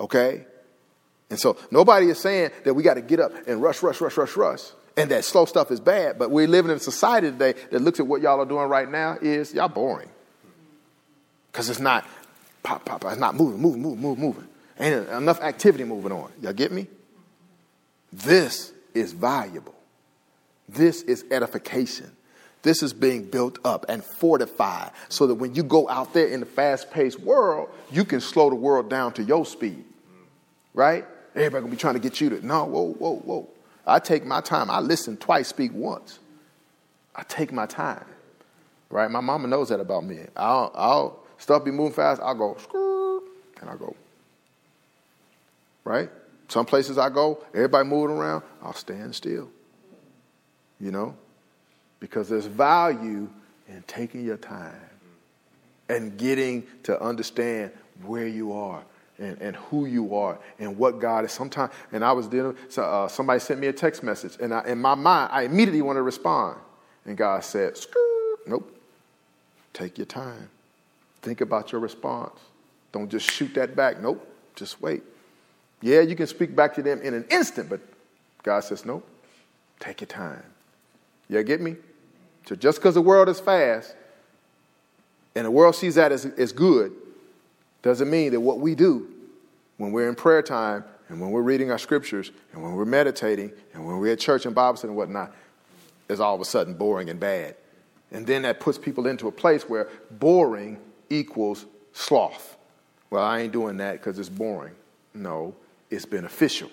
Okay? 0.00 0.46
And 1.28 1.38
so 1.38 1.56
nobody 1.70 2.08
is 2.08 2.18
saying 2.20 2.50
that 2.64 2.72
we 2.72 2.82
got 2.82 2.94
to 2.94 3.02
get 3.02 3.20
up 3.20 3.32
and 3.46 3.60
rush, 3.60 3.82
rush, 3.82 4.00
rush, 4.00 4.16
rush, 4.16 4.36
rush 4.36 4.62
and 4.96 5.10
that 5.10 5.24
slow 5.24 5.44
stuff 5.44 5.70
is 5.70 5.80
bad. 5.80 6.18
But 6.18 6.30
we're 6.30 6.48
living 6.48 6.70
in 6.70 6.78
a 6.78 6.80
society 6.80 7.30
today 7.30 7.54
that 7.70 7.82
looks 7.82 8.00
at 8.00 8.06
what 8.06 8.22
y'all 8.22 8.40
are 8.40 8.46
doing 8.46 8.68
right 8.68 8.90
now 8.90 9.18
is 9.20 9.52
y'all 9.52 9.68
boring. 9.68 10.08
Because 11.52 11.68
it's 11.68 11.80
not 11.80 12.06
pop, 12.62 12.84
pop, 12.84 13.00
pop. 13.02 13.12
It's 13.12 13.20
not 13.20 13.34
moving, 13.34 13.60
moving, 13.60 13.82
moving, 13.82 14.00
moving, 14.00 14.24
moving. 14.24 14.48
Ain't 14.78 15.08
enough 15.08 15.40
activity 15.40 15.84
moving 15.84 16.12
on. 16.12 16.30
Y'all 16.40 16.52
get 16.52 16.72
me? 16.72 16.86
This 18.12 18.72
is 18.94 19.12
valuable. 19.12 19.74
This 20.68 21.02
is 21.02 21.24
edification. 21.30 22.10
This 22.62 22.82
is 22.82 22.92
being 22.92 23.24
built 23.24 23.58
up 23.64 23.86
and 23.88 24.02
fortified 24.02 24.90
so 25.08 25.26
that 25.28 25.36
when 25.36 25.54
you 25.54 25.62
go 25.62 25.88
out 25.88 26.12
there 26.12 26.26
in 26.26 26.40
the 26.40 26.46
fast 26.46 26.90
paced 26.90 27.20
world, 27.20 27.70
you 27.92 28.04
can 28.04 28.20
slow 28.20 28.50
the 28.50 28.56
world 28.56 28.90
down 28.90 29.12
to 29.14 29.22
your 29.22 29.46
speed. 29.46 29.84
Right? 30.74 31.06
Everybody 31.34 31.60
gonna 31.62 31.70
be 31.70 31.76
trying 31.76 31.94
to 31.94 32.00
get 32.00 32.20
you 32.20 32.30
to, 32.30 32.44
no, 32.44 32.64
whoa, 32.64 32.92
whoa, 32.94 33.16
whoa. 33.16 33.48
I 33.86 33.98
take 33.98 34.24
my 34.24 34.40
time. 34.40 34.70
I 34.70 34.80
listen 34.80 35.16
twice, 35.16 35.48
speak 35.48 35.72
once. 35.72 36.18
I 37.14 37.22
take 37.22 37.52
my 37.52 37.66
time. 37.66 38.04
Right? 38.90 39.10
My 39.10 39.20
mama 39.20 39.48
knows 39.48 39.68
that 39.68 39.80
about 39.80 40.04
me. 40.04 40.20
I'll, 40.36 40.72
I'll 40.74 41.24
stuff 41.38 41.64
be 41.64 41.70
moving 41.70 41.92
fast. 41.92 42.20
I'll 42.20 42.34
go, 42.34 43.22
and 43.60 43.70
I 43.70 43.76
go. 43.76 43.94
Right? 45.84 46.10
Some 46.48 46.66
places 46.66 46.98
I 46.98 47.10
go, 47.10 47.42
everybody 47.54 47.88
moving 47.88 48.16
around, 48.16 48.42
I'll 48.62 48.72
stand 48.72 49.14
still. 49.14 49.48
You 50.80 50.90
know? 50.90 51.16
Because 52.00 52.28
there's 52.28 52.46
value 52.46 53.28
in 53.68 53.82
taking 53.86 54.24
your 54.24 54.36
time 54.36 54.74
and 55.88 56.16
getting 56.18 56.66
to 56.84 57.00
understand 57.00 57.72
where 58.04 58.26
you 58.26 58.52
are 58.52 58.82
and, 59.18 59.40
and 59.40 59.56
who 59.56 59.86
you 59.86 60.14
are 60.14 60.38
and 60.58 60.76
what 60.76 60.98
God 61.00 61.24
is. 61.24 61.32
Sometimes, 61.32 61.72
and 61.92 62.04
I 62.04 62.12
was 62.12 62.26
dealing, 62.26 62.56
so, 62.68 62.82
uh, 62.82 63.08
somebody 63.08 63.40
sent 63.40 63.60
me 63.60 63.66
a 63.68 63.72
text 63.72 64.02
message, 64.02 64.36
and 64.40 64.52
I, 64.52 64.64
in 64.66 64.80
my 64.80 64.94
mind, 64.94 65.30
I 65.32 65.42
immediately 65.42 65.82
want 65.82 65.96
to 65.96 66.02
respond. 66.02 66.58
And 67.04 67.16
God 67.16 67.44
said, 67.44 67.78
nope, 68.46 68.76
take 69.72 69.96
your 69.98 70.06
time. 70.06 70.48
Think 71.22 71.40
about 71.40 71.72
your 71.72 71.80
response. 71.80 72.38
Don't 72.92 73.10
just 73.10 73.30
shoot 73.30 73.54
that 73.54 73.76
back. 73.76 74.00
Nope, 74.00 74.26
just 74.54 74.80
wait. 74.80 75.02
Yeah, 75.80 76.00
you 76.00 76.16
can 76.16 76.26
speak 76.26 76.56
back 76.56 76.74
to 76.74 76.82
them 76.82 77.00
in 77.02 77.14
an 77.14 77.24
instant, 77.30 77.68
but 77.68 77.80
God 78.42 78.60
says, 78.60 78.84
nope, 78.84 79.06
take 79.78 80.00
your 80.00 80.08
time. 80.08 80.42
You 81.28 81.42
get 81.42 81.60
me? 81.60 81.76
So 82.46 82.54
just 82.54 82.78
because 82.78 82.94
the 82.94 83.02
world 83.02 83.28
is 83.28 83.40
fast 83.40 83.94
and 85.34 85.44
the 85.44 85.50
world 85.50 85.74
sees 85.74 85.96
that 85.96 86.12
as, 86.12 86.24
as 86.24 86.52
good, 86.52 86.92
doesn't 87.82 88.10
mean 88.10 88.32
that 88.32 88.40
what 88.40 88.58
we 88.58 88.74
do 88.74 89.08
when 89.76 89.92
we're 89.92 90.08
in 90.08 90.14
prayer 90.14 90.42
time 90.42 90.84
and 91.08 91.20
when 91.20 91.30
we're 91.30 91.42
reading 91.42 91.70
our 91.70 91.78
scriptures 91.78 92.32
and 92.52 92.62
when 92.62 92.72
we're 92.72 92.84
meditating 92.84 93.52
and 93.74 93.86
when 93.86 93.98
we're 93.98 94.12
at 94.12 94.18
church 94.18 94.46
and 94.46 94.54
Bible 94.54 94.76
study 94.76 94.90
and 94.90 94.96
whatnot 94.96 95.32
is 96.08 96.20
all 96.20 96.34
of 96.34 96.40
a 96.40 96.44
sudden 96.44 96.74
boring 96.74 97.10
and 97.10 97.20
bad. 97.20 97.56
And 98.10 98.26
then 98.26 98.42
that 98.42 98.60
puts 98.60 98.78
people 98.78 99.06
into 99.06 99.28
a 99.28 99.32
place 99.32 99.68
where 99.68 99.88
boring 100.10 100.78
equals 101.10 101.66
sloth. 101.92 102.56
Well, 103.10 103.22
I 103.22 103.40
ain't 103.40 103.52
doing 103.52 103.76
that 103.78 103.92
because 103.92 104.18
it's 104.18 104.28
boring. 104.28 104.74
No, 105.14 105.54
it's 105.90 106.06
beneficial. 106.06 106.70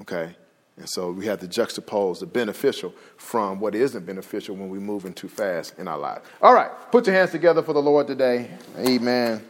Okay? 0.00 0.34
And 0.76 0.88
so 0.88 1.10
we 1.10 1.26
have 1.26 1.40
to 1.40 1.46
juxtapose 1.46 2.20
the 2.20 2.26
beneficial 2.26 2.94
from 3.16 3.60
what 3.60 3.74
isn't 3.74 4.06
beneficial 4.06 4.56
when 4.56 4.70
we're 4.70 4.80
moving 4.80 5.12
too 5.12 5.28
fast 5.28 5.78
in 5.78 5.86
our 5.86 5.98
lives. 5.98 6.26
All 6.40 6.54
right, 6.54 6.70
put 6.90 7.06
your 7.06 7.14
hands 7.14 7.30
together 7.30 7.62
for 7.62 7.74
the 7.74 7.82
Lord 7.82 8.06
today. 8.06 8.50
Amen. 8.78 9.44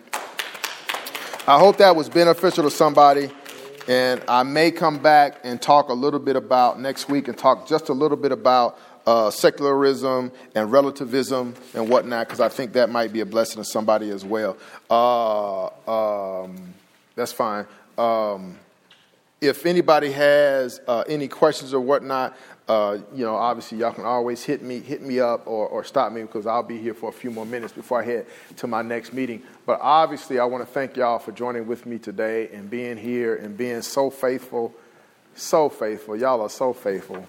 I 1.45 1.59
hope 1.59 1.79
that 1.79 1.97
was 1.97 2.09
beneficial 2.09 2.63
to 2.63 2.71
somebody. 2.71 3.29
And 3.89 4.23
I 4.29 4.45
may 4.45 4.71
come 4.71 4.99
back 4.99 5.41
and 5.43 5.61
talk 5.61 5.89
a 5.89 5.93
little 5.93 6.21
bit 6.21 6.37
about 6.37 6.79
next 6.79 7.09
week 7.09 7.27
and 7.27 7.37
talk 7.37 7.67
just 7.67 7.89
a 7.89 7.93
little 7.93 8.17
bit 8.17 8.31
about 8.31 8.79
uh, 9.07 9.29
secularism 9.33 10.31
and 10.55 10.71
relativism 10.71 11.55
and 11.75 11.89
whatnot, 11.89 12.29
because 12.29 12.39
I 12.39 12.49
think 12.49 12.75
that 12.75 12.91
might 12.91 13.13
be 13.13 13.19
a 13.21 13.27
blessing 13.27 13.57
to 13.57 13.65
somebody 13.65 14.11
as 14.11 14.25
well. 14.25 14.57
Uh, 14.89 16.45
um, 16.45 16.75
that's 17.17 17.33
fine. 17.33 17.67
Um, 17.99 18.57
if 19.41 19.67
anybody 19.67 20.13
has 20.13 20.81
uh, 20.87 21.03
any 21.09 21.27
questions 21.27 21.75
or 21.75 21.81
whatnot, 21.81 22.37
uh, 22.69 22.99
you 23.15 23.25
know, 23.25 23.35
obviously 23.35 23.79
y'all 23.79 23.93
can 23.93 24.05
always 24.05 24.45
hit 24.45 24.63
me, 24.63 24.79
hit 24.79 25.03
me 25.03 25.19
up 25.19 25.47
or, 25.47 25.67
or 25.67 25.83
stop 25.83 26.13
me 26.13 26.23
because 26.23 26.47
I'll 26.47 26.63
be 26.63 26.79
here 26.79 26.95
for 26.95 27.09
a 27.09 27.13
few 27.13 27.31
more 27.31 27.45
minutes 27.45 27.73
before 27.73 28.01
I 28.01 28.05
head 28.05 28.27
to 28.59 28.67
my 28.67 28.83
next 28.83 29.13
meeting. 29.13 29.43
But 29.67 29.81
obviously, 29.81 30.39
I 30.39 30.45
want 30.45 30.67
to 30.67 30.73
thank 30.73 30.97
y'all 30.97 31.19
for 31.19 31.33
joining 31.33 31.67
with 31.67 31.87
me 31.87 31.99
today 31.99 32.49
and 32.53 32.71
being 32.71 32.97
here 32.97 33.35
and 33.35 33.57
being 33.57 33.83
so 33.83 34.11
faithful, 34.11 34.73
so 35.35 35.69
faithful. 35.69 36.17
Y'all 36.17 36.41
are 36.41 36.51
so 36.51 36.73
faithful. 36.73 37.27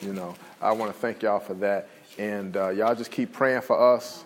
You 0.00 0.14
know, 0.14 0.34
I 0.62 0.72
want 0.72 0.92
to 0.92 0.98
thank 0.98 1.22
y'all 1.22 1.40
for 1.40 1.54
that. 1.54 1.88
And 2.18 2.56
uh, 2.56 2.70
y'all 2.70 2.94
just 2.94 3.10
keep 3.10 3.32
praying 3.32 3.62
for 3.62 3.94
us. 3.94 4.24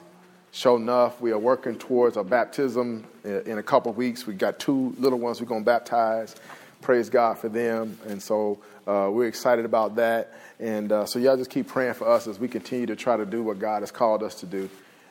Show 0.53 0.77
enough. 0.77 1.21
We 1.21 1.33
are 1.33 1.39
working 1.39 1.77
towards 1.77 2.17
a 2.17 2.23
baptism 2.23 3.05
in 3.25 3.59
a 3.59 3.63
couple 3.63 3.93
weeks. 3.93 4.25
We 4.25 4.35
got 4.35 4.61
two 4.61 4.95
little 4.99 5.19
ones 5.19 5.41
we're 5.41 5.49
going 5.49 5.63
to 5.63 5.67
baptize. 5.67 6.37
Praise 6.81 7.11
God 7.11 7.39
for 7.39 7.49
them. 7.49 7.99
And 8.07 8.23
so 8.23 8.61
uh, 8.87 9.09
we're 9.11 9.27
excited 9.27 9.65
about 9.65 9.97
that. 9.97 10.33
And 10.61 10.93
uh, 10.93 11.07
so 11.07 11.19
y'all 11.19 11.37
just 11.37 11.51
keep 11.51 11.67
praying 11.69 11.95
for 11.95 12.09
us 12.09 12.27
as 12.27 12.39
we 12.39 12.49
continue 12.49 12.87
to 12.87 12.97
try 12.97 13.17
to 13.17 13.27
do 13.27 13.43
what 13.43 13.59
God 13.59 13.83
has 13.83 13.91
called 13.91 14.23
us 14.23 14.35
to 14.37 14.47
do. 14.47 14.71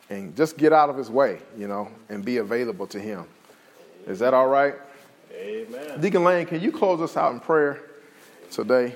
And 0.10 0.36
just 0.36 0.58
get 0.58 0.74
out 0.74 0.90
of 0.90 0.98
his 0.98 1.10
way, 1.10 1.40
you 1.58 1.68
know, 1.68 1.90
and 2.10 2.24
be 2.24 2.38
available 2.38 2.88
to 2.88 3.00
him. 3.00 3.26
Is 4.06 4.20
that 4.20 4.34
all 4.34 4.48
right? 4.48 4.76
Amen. 5.34 6.00
Deacon 6.00 6.24
Lane, 6.24 6.46
can 6.46 6.62
you 6.62 6.72
close 6.72 7.02
us 7.02 7.18
out 7.18 7.34
in 7.34 7.40
prayer 7.40 7.82
today? 8.52 8.96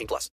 18 0.00 0.06
plus. 0.06 0.28